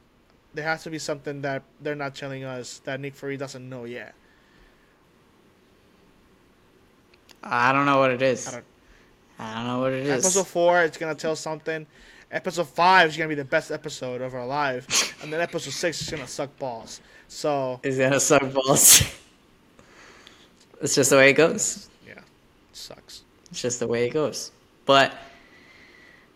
There 0.53 0.63
has 0.63 0.84
to 0.84 0.89
be 0.89 0.97
something 0.99 1.41
that 1.41 1.63
they're 1.82 1.93
not 1.93 2.15
telling 2.15 2.45
us 2.45 2.79
that 2.86 3.01
Nick 3.01 3.15
Fury 3.15 3.36
doesn't 3.36 3.67
know 3.67 3.84
yet. 3.84 4.13
I 7.43 7.73
don't 7.73 7.86
know 7.86 7.99
what 7.99 8.11
it 8.11 8.21
is. 8.21 8.47
I 8.47 8.51
don't- 8.51 8.65
I 9.39 9.55
don't 9.55 9.67
know 9.67 9.79
what 9.79 9.91
it 9.91 10.05
is. 10.05 10.23
Episode 10.23 10.47
four, 10.47 10.84
it's 10.84 10.97
gonna 10.97 11.15
tell 11.15 11.36
something. 11.36 11.86
Episode 12.32 12.69
five 12.69 13.09
is 13.09 13.17
gonna 13.17 13.27
be 13.27 13.36
the 13.36 13.43
best 13.43 13.71
episode 13.71 14.21
of 14.21 14.34
our 14.34 14.45
life, 14.45 15.21
and 15.21 15.34
then 15.34 15.41
episode 15.41 15.73
six 15.73 16.01
is 16.01 16.09
gonna 16.09 16.27
suck 16.27 16.57
balls. 16.57 17.01
So 17.27 17.82
Is 17.84 17.97
gonna 17.97 18.21
suck 18.21 18.53
balls. 18.53 19.01
it's 20.82 20.95
just 20.95 21.09
the 21.09 21.17
way 21.17 21.32
it 21.32 21.34
goes. 21.34 21.89
yeah, 22.07 22.13
it 22.13 22.23
sucks. 22.71 23.23
It's 23.49 23.61
just 23.61 23.82
the 23.82 23.88
way 23.88 24.07
it 24.07 24.11
goes. 24.13 24.51
But 24.86 25.13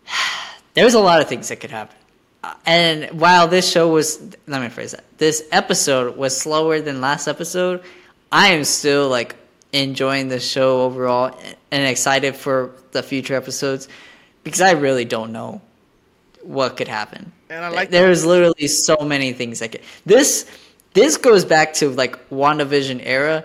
there's 0.74 0.92
a 0.92 1.00
lot 1.00 1.22
of 1.22 1.28
things 1.28 1.48
that 1.48 1.60
could 1.60 1.70
happen. 1.70 1.96
Uh, 2.44 2.52
And 2.66 3.18
while 3.18 3.48
this 3.48 3.70
show 3.70 3.88
was, 3.88 4.20
let 4.46 4.60
me 4.60 4.68
phrase 4.68 4.92
that. 4.92 5.04
This 5.16 5.44
episode 5.50 6.18
was 6.18 6.36
slower 6.36 6.82
than 6.82 7.00
last 7.00 7.26
episode. 7.26 7.82
I 8.30 8.48
am 8.48 8.64
still 8.64 9.08
like 9.08 9.34
enjoying 9.72 10.28
the 10.28 10.40
show 10.40 10.82
overall 10.82 11.38
and 11.70 11.86
excited 11.86 12.36
for 12.36 12.72
the 12.92 13.02
future 13.02 13.34
episodes 13.34 13.88
because 14.44 14.60
I 14.60 14.72
really 14.72 15.06
don't 15.06 15.32
know 15.32 15.62
what 16.46 16.76
could 16.76 16.88
happen. 16.88 17.32
And 17.50 17.64
I 17.64 17.68
like 17.68 17.90
there's 17.90 18.24
literally 18.24 18.68
so 18.68 18.96
many 18.98 19.32
things 19.32 19.58
that 19.60 19.72
could. 19.72 19.82
This 20.04 20.46
this 20.94 21.16
goes 21.16 21.44
back 21.44 21.74
to 21.74 21.90
like 21.90 22.28
WandaVision 22.30 23.00
era, 23.04 23.44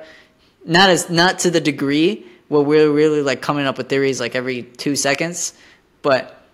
not 0.65 0.89
as 0.89 1.09
not 1.09 1.39
to 1.39 1.51
the 1.51 1.61
degree 1.61 2.25
where 2.47 2.61
we're 2.61 2.91
really 2.91 3.21
like 3.21 3.41
coming 3.41 3.65
up 3.65 3.77
with 3.77 3.89
theories 3.89 4.19
like 4.19 4.35
every 4.35 4.63
two 4.63 4.95
seconds, 4.95 5.53
but 6.01 6.45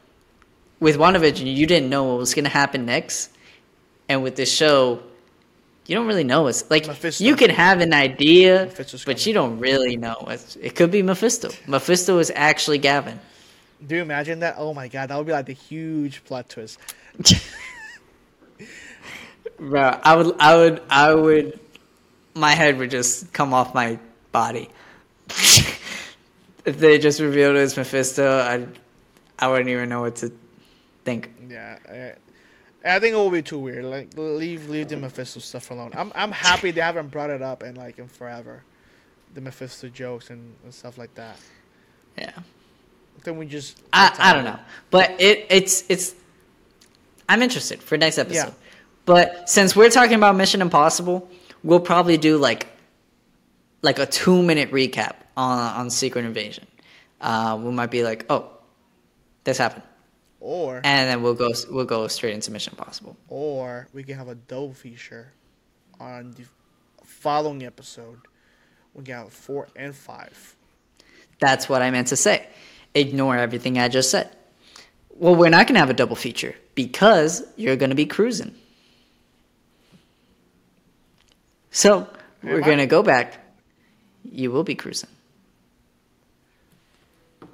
with 0.79 0.97
WandaVision 0.97 1.53
you 1.53 1.65
didn't 1.65 1.89
know 1.89 2.05
what 2.05 2.17
was 2.17 2.33
gonna 2.33 2.49
happen 2.49 2.85
next, 2.85 3.31
and 4.09 4.23
with 4.23 4.35
this 4.35 4.51
show, 4.51 5.01
you 5.85 5.95
don't 5.95 6.07
really 6.07 6.23
know. 6.23 6.47
It's 6.47 6.69
like 6.69 6.87
Mephisto. 6.87 7.23
you 7.23 7.35
can 7.35 7.49
have 7.49 7.81
an 7.81 7.93
idea, 7.93 8.71
but 9.05 9.25
you 9.25 9.33
don't 9.33 9.59
really 9.59 9.97
know. 9.97 10.27
It 10.61 10.75
could 10.75 10.91
be 10.91 11.01
Mephisto. 11.01 11.49
Mephisto 11.67 12.19
is 12.19 12.31
actually 12.35 12.79
Gravik. 12.79 13.17
Do 13.85 13.95
you 13.95 14.01
imagine 14.01 14.39
that? 14.39 14.55
Oh 14.57 14.73
my 14.73 14.87
god, 14.87 15.09
that 15.09 15.17
would 15.17 15.27
be 15.27 15.33
like 15.33 15.45
the 15.45 15.53
huge 15.53 16.23
plot 16.23 16.49
twist. 16.49 16.79
Bro, 19.59 19.99
I 20.03 20.15
would, 20.15 20.35
I 20.39 20.55
would, 20.55 20.81
I 20.89 21.13
would, 21.13 21.59
my 22.35 22.51
head 22.51 22.77
would 22.77 22.91
just 22.91 23.33
come 23.33 23.53
off 23.53 23.73
my 23.73 23.99
body. 24.31 24.69
if 25.29 26.77
they 26.79 26.99
just 26.99 27.19
revealed 27.19 27.55
it 27.55 27.61
was 27.61 27.75
Mephisto, 27.75 28.39
I, 28.39 28.67
I 29.39 29.47
wouldn't 29.47 29.69
even 29.69 29.89
know 29.89 30.01
what 30.01 30.17
to 30.17 30.31
think. 31.03 31.33
Yeah, 31.49 31.79
I, 31.89 32.95
I 32.95 32.99
think 32.99 33.13
it 33.13 33.17
will 33.17 33.31
be 33.31 33.41
too 33.41 33.59
weird. 33.59 33.85
Like 33.85 34.09
leave 34.15 34.69
leave 34.69 34.89
the 34.89 34.97
Mephisto 34.97 35.39
stuff 35.39 35.71
alone. 35.71 35.91
I'm 35.95 36.11
I'm 36.15 36.31
happy 36.31 36.71
they 36.71 36.81
haven't 36.81 37.09
brought 37.09 37.29
it 37.29 37.41
up 37.41 37.63
in 37.63 37.75
like 37.75 37.99
in 37.99 38.07
forever, 38.07 38.63
the 39.33 39.41
Mephisto 39.41 39.89
jokes 39.89 40.29
and, 40.29 40.55
and 40.63 40.73
stuff 40.73 40.97
like 40.97 41.13
that. 41.15 41.37
Yeah, 42.17 42.39
Then 43.23 43.37
we 43.37 43.45
just 43.45 43.79
I, 43.91 44.15
I 44.19 44.33
don't 44.33 44.45
know, 44.45 44.59
but 44.91 45.19
it, 45.19 45.47
it's, 45.49 45.83
it's. 45.89 46.15
I'm 47.27 47.41
interested 47.41 47.81
for 47.83 47.97
next 47.97 48.17
episode, 48.17 48.47
Yeah. 48.47 48.53
but 49.05 49.49
since 49.49 49.75
we're 49.75 49.89
talking 49.89 50.15
about 50.15 50.35
Mission 50.37 50.61
Impossible, 50.61 51.29
we'll 51.61 51.81
probably 51.81 52.17
do 52.17 52.37
like, 52.37 52.67
like 53.81 53.99
a 53.99 54.05
two 54.05 54.41
minute 54.41 54.71
recap 54.71 55.15
on 55.35 55.59
on 55.59 55.89
Secret 55.89 56.23
Invasion. 56.25 56.65
Uh, 57.19 57.59
we 57.61 57.71
might 57.71 57.91
be 57.91 58.03
like, 58.03 58.25
oh, 58.29 58.49
this 59.43 59.57
happened. 59.57 59.83
Or 60.39 60.77
and 60.83 61.09
then 61.09 61.21
we'll 61.23 61.33
go 61.33 61.51
we'll 61.69 61.83
go 61.85 62.07
straight 62.07 62.33
into 62.35 62.51
Mission 62.51 62.73
Impossible. 62.77 63.17
or 63.27 63.87
we 63.91 64.03
can 64.03 64.15
have 64.15 64.29
a 64.29 64.35
double 64.35 64.73
feature 64.73 65.33
on 65.99 66.31
the 66.31 66.43
following 67.03 67.65
episode. 67.65 68.19
We 68.93 69.03
can 69.03 69.15
have 69.15 69.33
four 69.33 69.67
and 69.75 69.93
five. 69.93 70.55
That's 71.39 71.67
what 71.67 71.81
I 71.81 71.91
meant 71.91 72.07
to 72.09 72.15
say. 72.15 72.47
Ignore 72.97 73.37
everything 73.37 73.77
I 73.77 73.87
just 73.87 74.11
said. 74.11 74.29
Well, 75.15 75.35
we're 75.35 75.49
not 75.49 75.67
gonna 75.67 75.79
have 75.79 75.89
a 75.89 75.93
double 75.93 76.15
feature 76.15 76.55
because 76.75 77.43
you're 77.55 77.75
gonna 77.75 77.95
be 77.95 78.05
cruising. 78.05 78.53
So 81.71 82.07
we're 82.43 82.61
gonna 82.61 82.87
go 82.87 83.03
back. 83.03 83.39
You 84.23 84.51
will 84.51 84.63
be 84.63 84.75
cruising. 84.75 85.09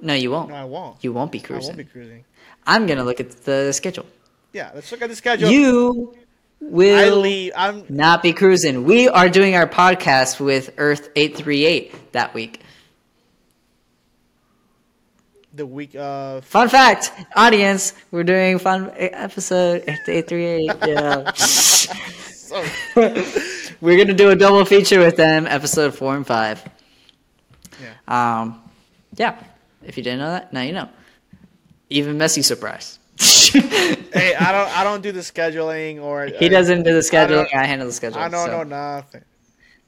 No, 0.00 0.14
you 0.14 0.30
won't. 0.30 0.50
No, 0.50 0.56
I 0.56 0.64
won't. 0.64 1.02
You 1.02 1.12
won't 1.12 1.32
be 1.32 1.40
cruising. 1.40 1.74
I 1.74 1.76
won't 1.76 1.78
be 1.78 1.84
cruising. 1.84 2.24
I'm 2.66 2.86
gonna 2.86 3.04
look 3.04 3.20
at 3.20 3.30
the 3.44 3.72
schedule. 3.72 4.06
Yeah, 4.52 4.70
let's 4.74 4.90
look 4.92 5.02
at 5.02 5.08
the 5.08 5.16
schedule. 5.16 5.50
You 5.50 6.14
I 6.62 7.10
will 7.10 7.20
leave. 7.20 7.52
I'm 7.56 7.84
not 7.88 8.22
be 8.22 8.32
cruising. 8.32 8.84
We 8.84 9.08
are 9.08 9.28
doing 9.28 9.54
our 9.54 9.66
podcast 9.66 10.40
with 10.40 10.72
Earth 10.78 11.10
838 11.16 12.12
that 12.12 12.32
week. 12.34 12.60
The 15.54 15.66
week 15.66 15.94
of. 15.96 16.44
Fun 16.44 16.68
fact, 16.68 17.12
audience, 17.36 17.94
we're 18.10 18.24
doing 18.24 18.58
fun 18.58 18.90
episode 18.96 19.84
eight 20.08 20.28
three 20.28 20.46
eight. 20.46 20.72
Yeah. 20.86 21.30
So, 22.54 22.62
we're 23.80 23.96
gonna 23.98 24.14
do 24.14 24.30
a 24.30 24.36
double 24.36 24.64
feature 24.64 25.00
with 25.00 25.16
them, 25.16 25.46
episode 25.48 25.92
four 25.92 26.14
and 26.14 26.24
five. 26.24 26.62
yeah. 27.82 27.94
Um, 28.42 28.62
yeah. 29.16 29.42
If 29.82 29.96
you 29.96 30.04
didn't 30.04 30.20
know 30.20 30.30
that, 30.30 30.52
now 30.52 30.60
you 30.60 30.72
know. 30.72 30.88
Even 31.90 32.16
messy 32.18 32.42
surprise. 32.42 32.98
Hey, 34.14 34.34
I 34.36 34.52
don't. 34.52 34.78
I 34.78 34.84
don't 34.84 35.02
do 35.02 35.10
the 35.10 35.20
scheduling 35.20 36.00
or. 36.00 36.26
he 36.26 36.48
doesn't 36.48 36.84
do 36.84 36.92
the 36.92 37.00
scheduling. 37.00 37.50
don't- 37.50 37.54
I, 37.56 37.64
handle 37.64 37.88
the 37.88 37.92
scheduling. 37.92 38.16
I 38.18 38.28
don't 38.28 38.46
so. 38.46 38.52
know 38.52 38.62
nothing. 38.62 39.24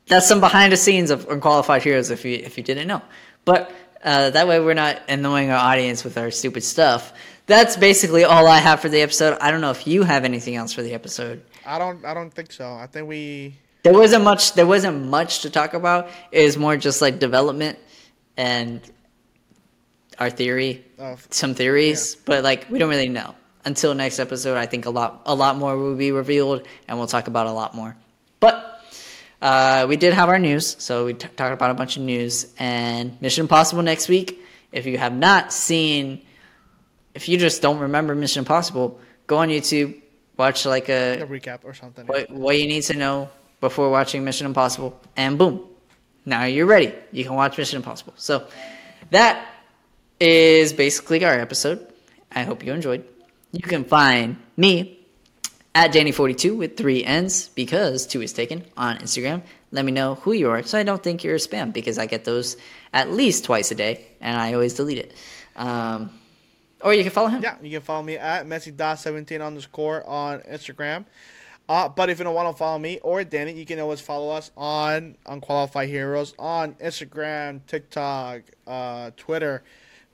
that's 0.09 0.27
some 0.27 0.41
behind 0.41 0.73
the 0.73 0.77
scenes 0.77 1.11
of 1.11 1.29
unqualified 1.29 1.83
heroes 1.85 2.11
if 2.11 2.25
you 2.25 2.35
if 2.37 2.57
you 2.59 2.64
didn't 2.64 2.89
know 2.89 3.03
but 3.45 3.73
uh, 4.07 4.30
that 4.30 4.48
way 4.48 4.59
we're 4.61 4.72
not 4.74 5.02
annoying 5.09 5.50
our 5.50 5.59
audience 5.59 6.04
with 6.04 6.16
our 6.16 6.30
stupid 6.30 6.62
stuff 6.64 7.12
that's 7.46 7.76
basically 7.76 8.24
all 8.24 8.46
i 8.46 8.59
have 8.59 8.80
for 8.80 8.88
the 8.88 9.00
episode 9.00 9.36
i 9.40 9.50
don't 9.50 9.61
know 9.61 9.70
if 9.70 9.86
you 9.86 10.02
have 10.02 10.24
anything 10.24 10.57
else 10.57 10.72
for 10.72 10.82
the 10.82 10.94
episode 10.94 11.42
I 11.68 11.78
don't. 11.78 12.04
I 12.04 12.14
don't 12.14 12.30
think 12.30 12.52
so. 12.52 12.64
I 12.64 12.86
think 12.86 13.09
we. 13.09 13.59
there 13.82 13.92
wasn't 13.92 14.22
much 14.22 14.52
there 14.54 14.66
wasn't 14.68 15.07
much 15.07 15.40
to 15.40 15.50
talk 15.50 15.74
about 15.74 16.09
it 16.30 16.44
was 16.44 16.57
more 16.57 16.76
just 16.76 17.02
like 17.02 17.18
development 17.18 17.76
and 18.36 18.80
our 20.18 20.30
theory 20.30 20.84
Of, 20.98 21.26
some 21.30 21.54
theories 21.54 22.14
but 22.14 22.44
like 22.44 22.70
we 22.70 22.78
don't 22.78 22.88
really 22.88 23.09
know 23.09 23.34
until 23.64 23.94
next 23.94 24.18
episode 24.20 24.57
i 24.57 24.66
think 24.66 24.86
a 24.86 24.90
lot 24.90 25.22
a 25.26 25.34
lot 25.34 25.57
more 25.59 25.76
will 25.76 25.96
be 25.96 26.12
revealed 26.12 26.66
and 26.86 26.98
we'll 26.98 27.09
talk 27.09 27.26
about 27.26 27.46
a 27.48 27.52
lot 27.52 27.74
more 27.74 27.96
but 28.40 28.76
uh, 29.47 29.86
we 29.90 29.97
did 29.97 30.12
have 30.12 30.28
our 30.28 30.38
news 30.38 30.76
so 30.78 31.07
we 31.07 31.14
t- 31.14 31.28
talked 31.38 31.55
about 31.59 31.70
a 31.70 31.74
bunch 31.74 31.97
of 31.97 32.03
news 32.03 32.53
and 32.59 33.05
mission 33.20 33.42
impossible 33.47 33.82
next 33.82 34.09
week 34.09 34.28
if 34.72 34.86
you 34.86 34.99
have 34.99 35.14
not 35.14 35.53
seen 35.53 36.20
if 37.14 37.28
you 37.28 37.36
just 37.38 37.62
don't 37.62 37.78
remember 37.78 38.14
mission 38.14 38.40
impossible 38.40 38.88
go 39.26 39.36
on 39.38 39.49
youtube 39.49 39.90
watch 40.36 40.66
like 40.66 40.88
a 40.88 41.20
a 41.20 41.26
recap 41.26 41.61
or 41.64 41.74
something. 41.74 42.07
what, 42.07 42.30
what 42.30 42.59
you 42.59 42.66
need 42.66 42.82
to 42.82 42.94
know 42.94 43.28
before 43.61 43.90
watching 43.90 44.24
Mission 44.24 44.47
Impossible, 44.47 44.99
and 45.16 45.38
boom, 45.38 45.64
now 46.24 46.44
you're 46.44 46.66
ready. 46.66 46.92
You 47.12 47.24
can 47.24 47.34
watch 47.34 47.57
Mission 47.57 47.78
Impossible. 47.78 48.14
So 48.16 48.47
that 49.11 49.47
is 50.20 50.72
basically 50.72 51.24
our 51.24 51.34
episode. 51.34 51.86
I 52.32 52.42
hope 52.42 52.64
you 52.64 52.72
enjoyed. 52.72 53.05
You 53.53 53.62
can 53.62 53.84
find 53.84 54.36
me 54.57 55.05
at 55.77 55.93
Danny42 55.93 56.57
with 56.57 56.79
three 56.79 57.05
N's 57.05 57.49
because 57.49 58.07
two 58.07 58.22
is 58.22 58.33
taken 58.33 58.64
on 58.79 58.97
Instagram. 58.97 59.43
Let 59.72 59.85
me 59.85 59.93
know 59.93 60.14
who 60.14 60.33
you 60.33 60.49
are 60.49 60.62
so 60.62 60.79
I 60.79 60.85
don't 60.85 61.03
think 61.03 61.22
you're 61.22 61.35
a 61.35 61.39
spam 61.39 61.70
because 61.70 61.99
I 61.99 62.07
get 62.07 62.24
those 62.24 62.57
at 62.95 63.12
least 63.12 63.45
twice 63.45 63.70
a 63.70 63.74
day 63.74 64.07
and 64.22 64.39
I 64.39 64.55
always 64.55 64.72
delete 64.72 64.97
it. 64.97 65.14
Um, 65.55 66.18
or 66.81 66.95
you 66.95 67.03
can 67.03 67.12
follow 67.12 67.29
him. 67.29 67.43
Yeah, 67.43 67.57
you 67.61 67.70
can 67.72 67.83
follow 67.83 68.03
me 68.03 68.16
at 68.16 68.47
Messi.17 68.47 69.47
underscore 69.47 70.03
on 70.09 70.41
Instagram. 70.41 71.05
Uh, 71.68 71.91
but 71.91 72.09
if 72.09 72.18
you 72.18 72.24
don't 72.24 72.35
want 72.35 72.51
to 72.51 72.59
follow 72.59 72.79
me 72.79 72.99
or 73.03 73.22
Danny, 73.22 73.53
you 73.53 73.66
can 73.66 73.79
always 73.79 74.01
follow 74.01 74.31
us 74.31 74.53
on 74.57 75.18
Unqualified 75.27 75.91
Heroes 75.91 76.33
on 76.39 76.72
Instagram, 76.77 77.61
TikTok, 77.66 78.41
uh, 78.66 79.11
Twitter. 79.18 79.62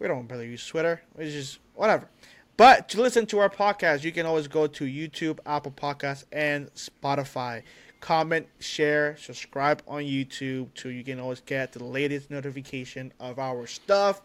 We 0.00 0.08
don't 0.08 0.26
really 0.26 0.48
use 0.48 0.66
Twitter. 0.66 1.02
It's 1.16 1.32
just 1.32 1.60
whatever. 1.76 2.08
But 2.56 2.88
to 2.90 3.00
listen 3.00 3.26
to 3.26 3.38
our 3.38 3.48
podcast, 3.48 4.04
you 4.04 4.12
can 4.12 4.26
always 4.26 4.46
go 4.46 4.66
to 4.66 4.84
YouTube, 4.84 5.38
Apple 5.46 5.72
Podcasts, 5.72 6.24
and 6.32 6.72
Spotify. 6.74 7.62
Comment, 8.00 8.46
share, 8.58 9.16
subscribe 9.16 9.82
on 9.86 10.02
YouTube 10.02 10.68
so 10.74 10.88
you 10.88 11.04
can 11.04 11.18
always 11.20 11.40
get 11.40 11.72
the 11.72 11.82
latest 11.82 12.30
notification 12.30 13.12
of 13.20 13.38
our 13.38 13.66
stuff. 13.66 14.20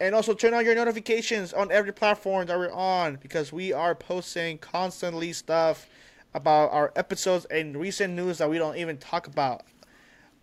And 0.00 0.14
also 0.14 0.32
turn 0.32 0.54
on 0.54 0.64
your 0.64 0.74
notifications 0.74 1.52
on 1.52 1.70
every 1.70 1.92
platform 1.92 2.46
that 2.46 2.58
we're 2.58 2.72
on 2.72 3.16
because 3.16 3.52
we 3.52 3.72
are 3.72 3.94
posting 3.94 4.56
constantly 4.58 5.32
stuff 5.32 5.86
about 6.34 6.72
our 6.72 6.92
episodes 6.96 7.44
and 7.46 7.76
recent 7.76 8.14
news 8.14 8.38
that 8.38 8.48
we 8.48 8.56
don't 8.56 8.76
even 8.76 8.96
talk 8.96 9.26
about 9.26 9.62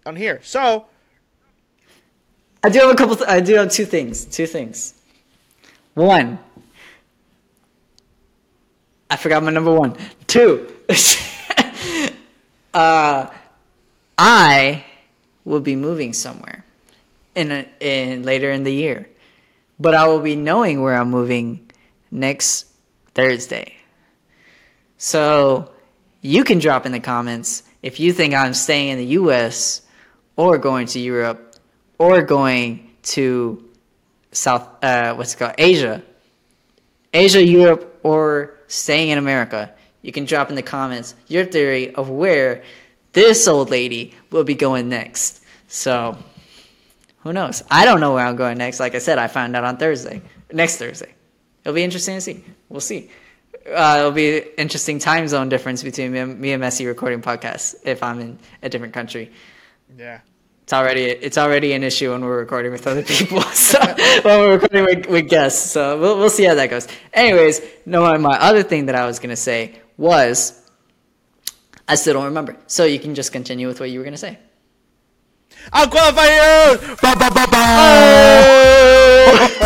on 0.06 0.16
here. 0.16 0.40
So, 0.44 0.86
I 2.64 2.70
do 2.70 2.80
have 2.80 2.90
a 2.90 2.96
couple. 2.96 3.16
Th- 3.16 3.30
I 3.30 3.40
do 3.40 3.56
have 3.56 3.72
two 3.72 3.86
things. 3.86 4.26
Two 4.26 4.46
things. 4.46 4.94
One. 5.94 6.40
I 9.10 9.16
forgot 9.16 9.44
my 9.44 9.52
number 9.52 9.74
one. 9.74 9.96
Two. 10.28 10.72
uh, 12.74 13.28
I 14.18 14.86
will 15.46 15.62
be 15.62 15.76
moving 15.76 16.14
somewhere 16.14 16.66
in 17.36 17.52
a, 17.52 17.66
in 17.80 18.24
later 18.24 18.52
in 18.52 18.64
the 18.64 18.74
year, 18.74 19.08
but 19.80 19.94
I 19.94 20.08
will 20.08 20.20
be 20.20 20.36
knowing 20.36 20.82
where 20.82 20.96
I'm 20.96 21.10
moving 21.10 21.70
next 22.12 22.68
Thursday. 23.14 23.76
So 24.98 25.72
you 26.22 26.44
can 26.44 26.60
drop 26.60 26.86
in 26.86 26.92
the 26.92 27.00
comments 27.00 27.64
if 27.84 28.00
you 28.00 28.12
think 28.12 28.34
I'm 28.34 28.54
staying 28.54 28.90
in 28.90 28.98
the 28.98 29.06
U.S. 29.22 29.82
or 30.36 30.58
going 30.58 30.88
to 30.88 31.00
Europe 31.00 31.56
or 31.98 32.22
going 32.22 32.92
to 33.04 33.64
South, 34.32 34.68
uh, 34.84 35.14
what's 35.16 35.34
it 35.34 35.38
called, 35.38 35.56
Asia, 35.58 36.04
Asia, 37.14 37.44
Europe, 37.44 38.00
or 38.04 38.57
staying 38.68 39.10
in 39.10 39.18
America. 39.18 39.72
You 40.02 40.12
can 40.12 40.26
drop 40.26 40.50
in 40.50 40.56
the 40.56 40.62
comments 40.62 41.16
your 41.28 41.46
theory 41.46 41.94
of 41.96 42.10
where 42.10 42.64
this 43.14 43.48
old 43.48 43.70
lady 43.70 44.14
will 44.32 44.44
be 44.44 44.56
going 44.56 44.90
next. 44.90 45.44
So, 45.68 46.18
who 47.20 47.34
knows? 47.34 47.64
I 47.70 47.84
don't 47.86 48.00
know 48.00 48.14
where 48.14 48.26
I'm 48.26 48.36
going 48.36 48.58
next. 48.58 48.80
Like 48.80 48.96
I 48.96 49.00
said, 49.00 49.18
I 49.18 49.28
found 49.28 49.56
out 49.56 49.64
on 49.64 49.78
Thursday, 49.78 50.22
next 50.52 50.78
Thursday. 50.78 51.14
It'll 51.64 51.76
be 51.76 51.84
interesting 51.84 52.16
to 52.16 52.22
see. 52.22 52.44
We'll 52.70 52.80
see. 52.80 53.10
Uh, 53.70 53.98
it'll 54.00 54.12
be 54.12 54.38
interesting 54.58 55.00
time 55.00 55.28
zone 55.28 55.50
difference 55.50 55.84
between 55.84 56.14
me 56.14 56.20
and, 56.20 56.40
me 56.40 56.54
and 56.54 56.64
Messi 56.64 56.86
recording 56.86 57.22
podcasts 57.22 57.76
if 57.84 58.02
I'm 58.02 58.20
in 58.20 58.40
a 58.64 58.70
different 58.70 58.94
country. 58.94 59.32
yeah. 59.98 60.22
It's 60.68 60.74
already 60.74 61.06
it's 61.06 61.38
already 61.38 61.72
an 61.72 61.82
issue 61.82 62.12
when 62.12 62.26
we're 62.26 62.40
recording 62.40 62.74
with 62.74 62.86
other 62.88 63.02
people. 63.02 63.42
So 63.54 63.80
when 63.80 64.38
we're 64.38 64.60
recording 64.60 64.84
with, 64.84 65.08
with 65.08 65.30
guests, 65.30 65.72
so 65.72 65.98
we'll 65.98 66.18
we'll 66.18 66.30
see 66.30 66.44
how 66.44 66.56
that 66.56 66.70
goes. 66.70 66.90
Anyways, 67.14 67.62
no, 67.86 68.18
my 68.18 68.38
other 68.38 68.64
thing 68.64 68.88
that 68.88 68.96
I 68.96 69.06
was 69.06 69.18
gonna 69.18 69.38
say 69.38 69.80
was 69.96 70.70
I 71.88 71.96
still 71.96 72.16
don't 72.16 72.26
remember. 72.26 72.58
So 72.68 72.84
you 72.84 73.00
can 73.00 73.16
just 73.16 73.32
continue 73.32 73.66
with 73.66 73.80
what 73.80 73.92
you 73.92 74.00
were 74.00 74.04
gonna 74.04 74.18
say. 74.18 74.40
Unqualified 75.72 76.32
Heroes! 76.32 76.80
Ba, 77.02 77.16
ba, 77.18 77.32
ba, 77.34 77.48
ba. 77.50 79.64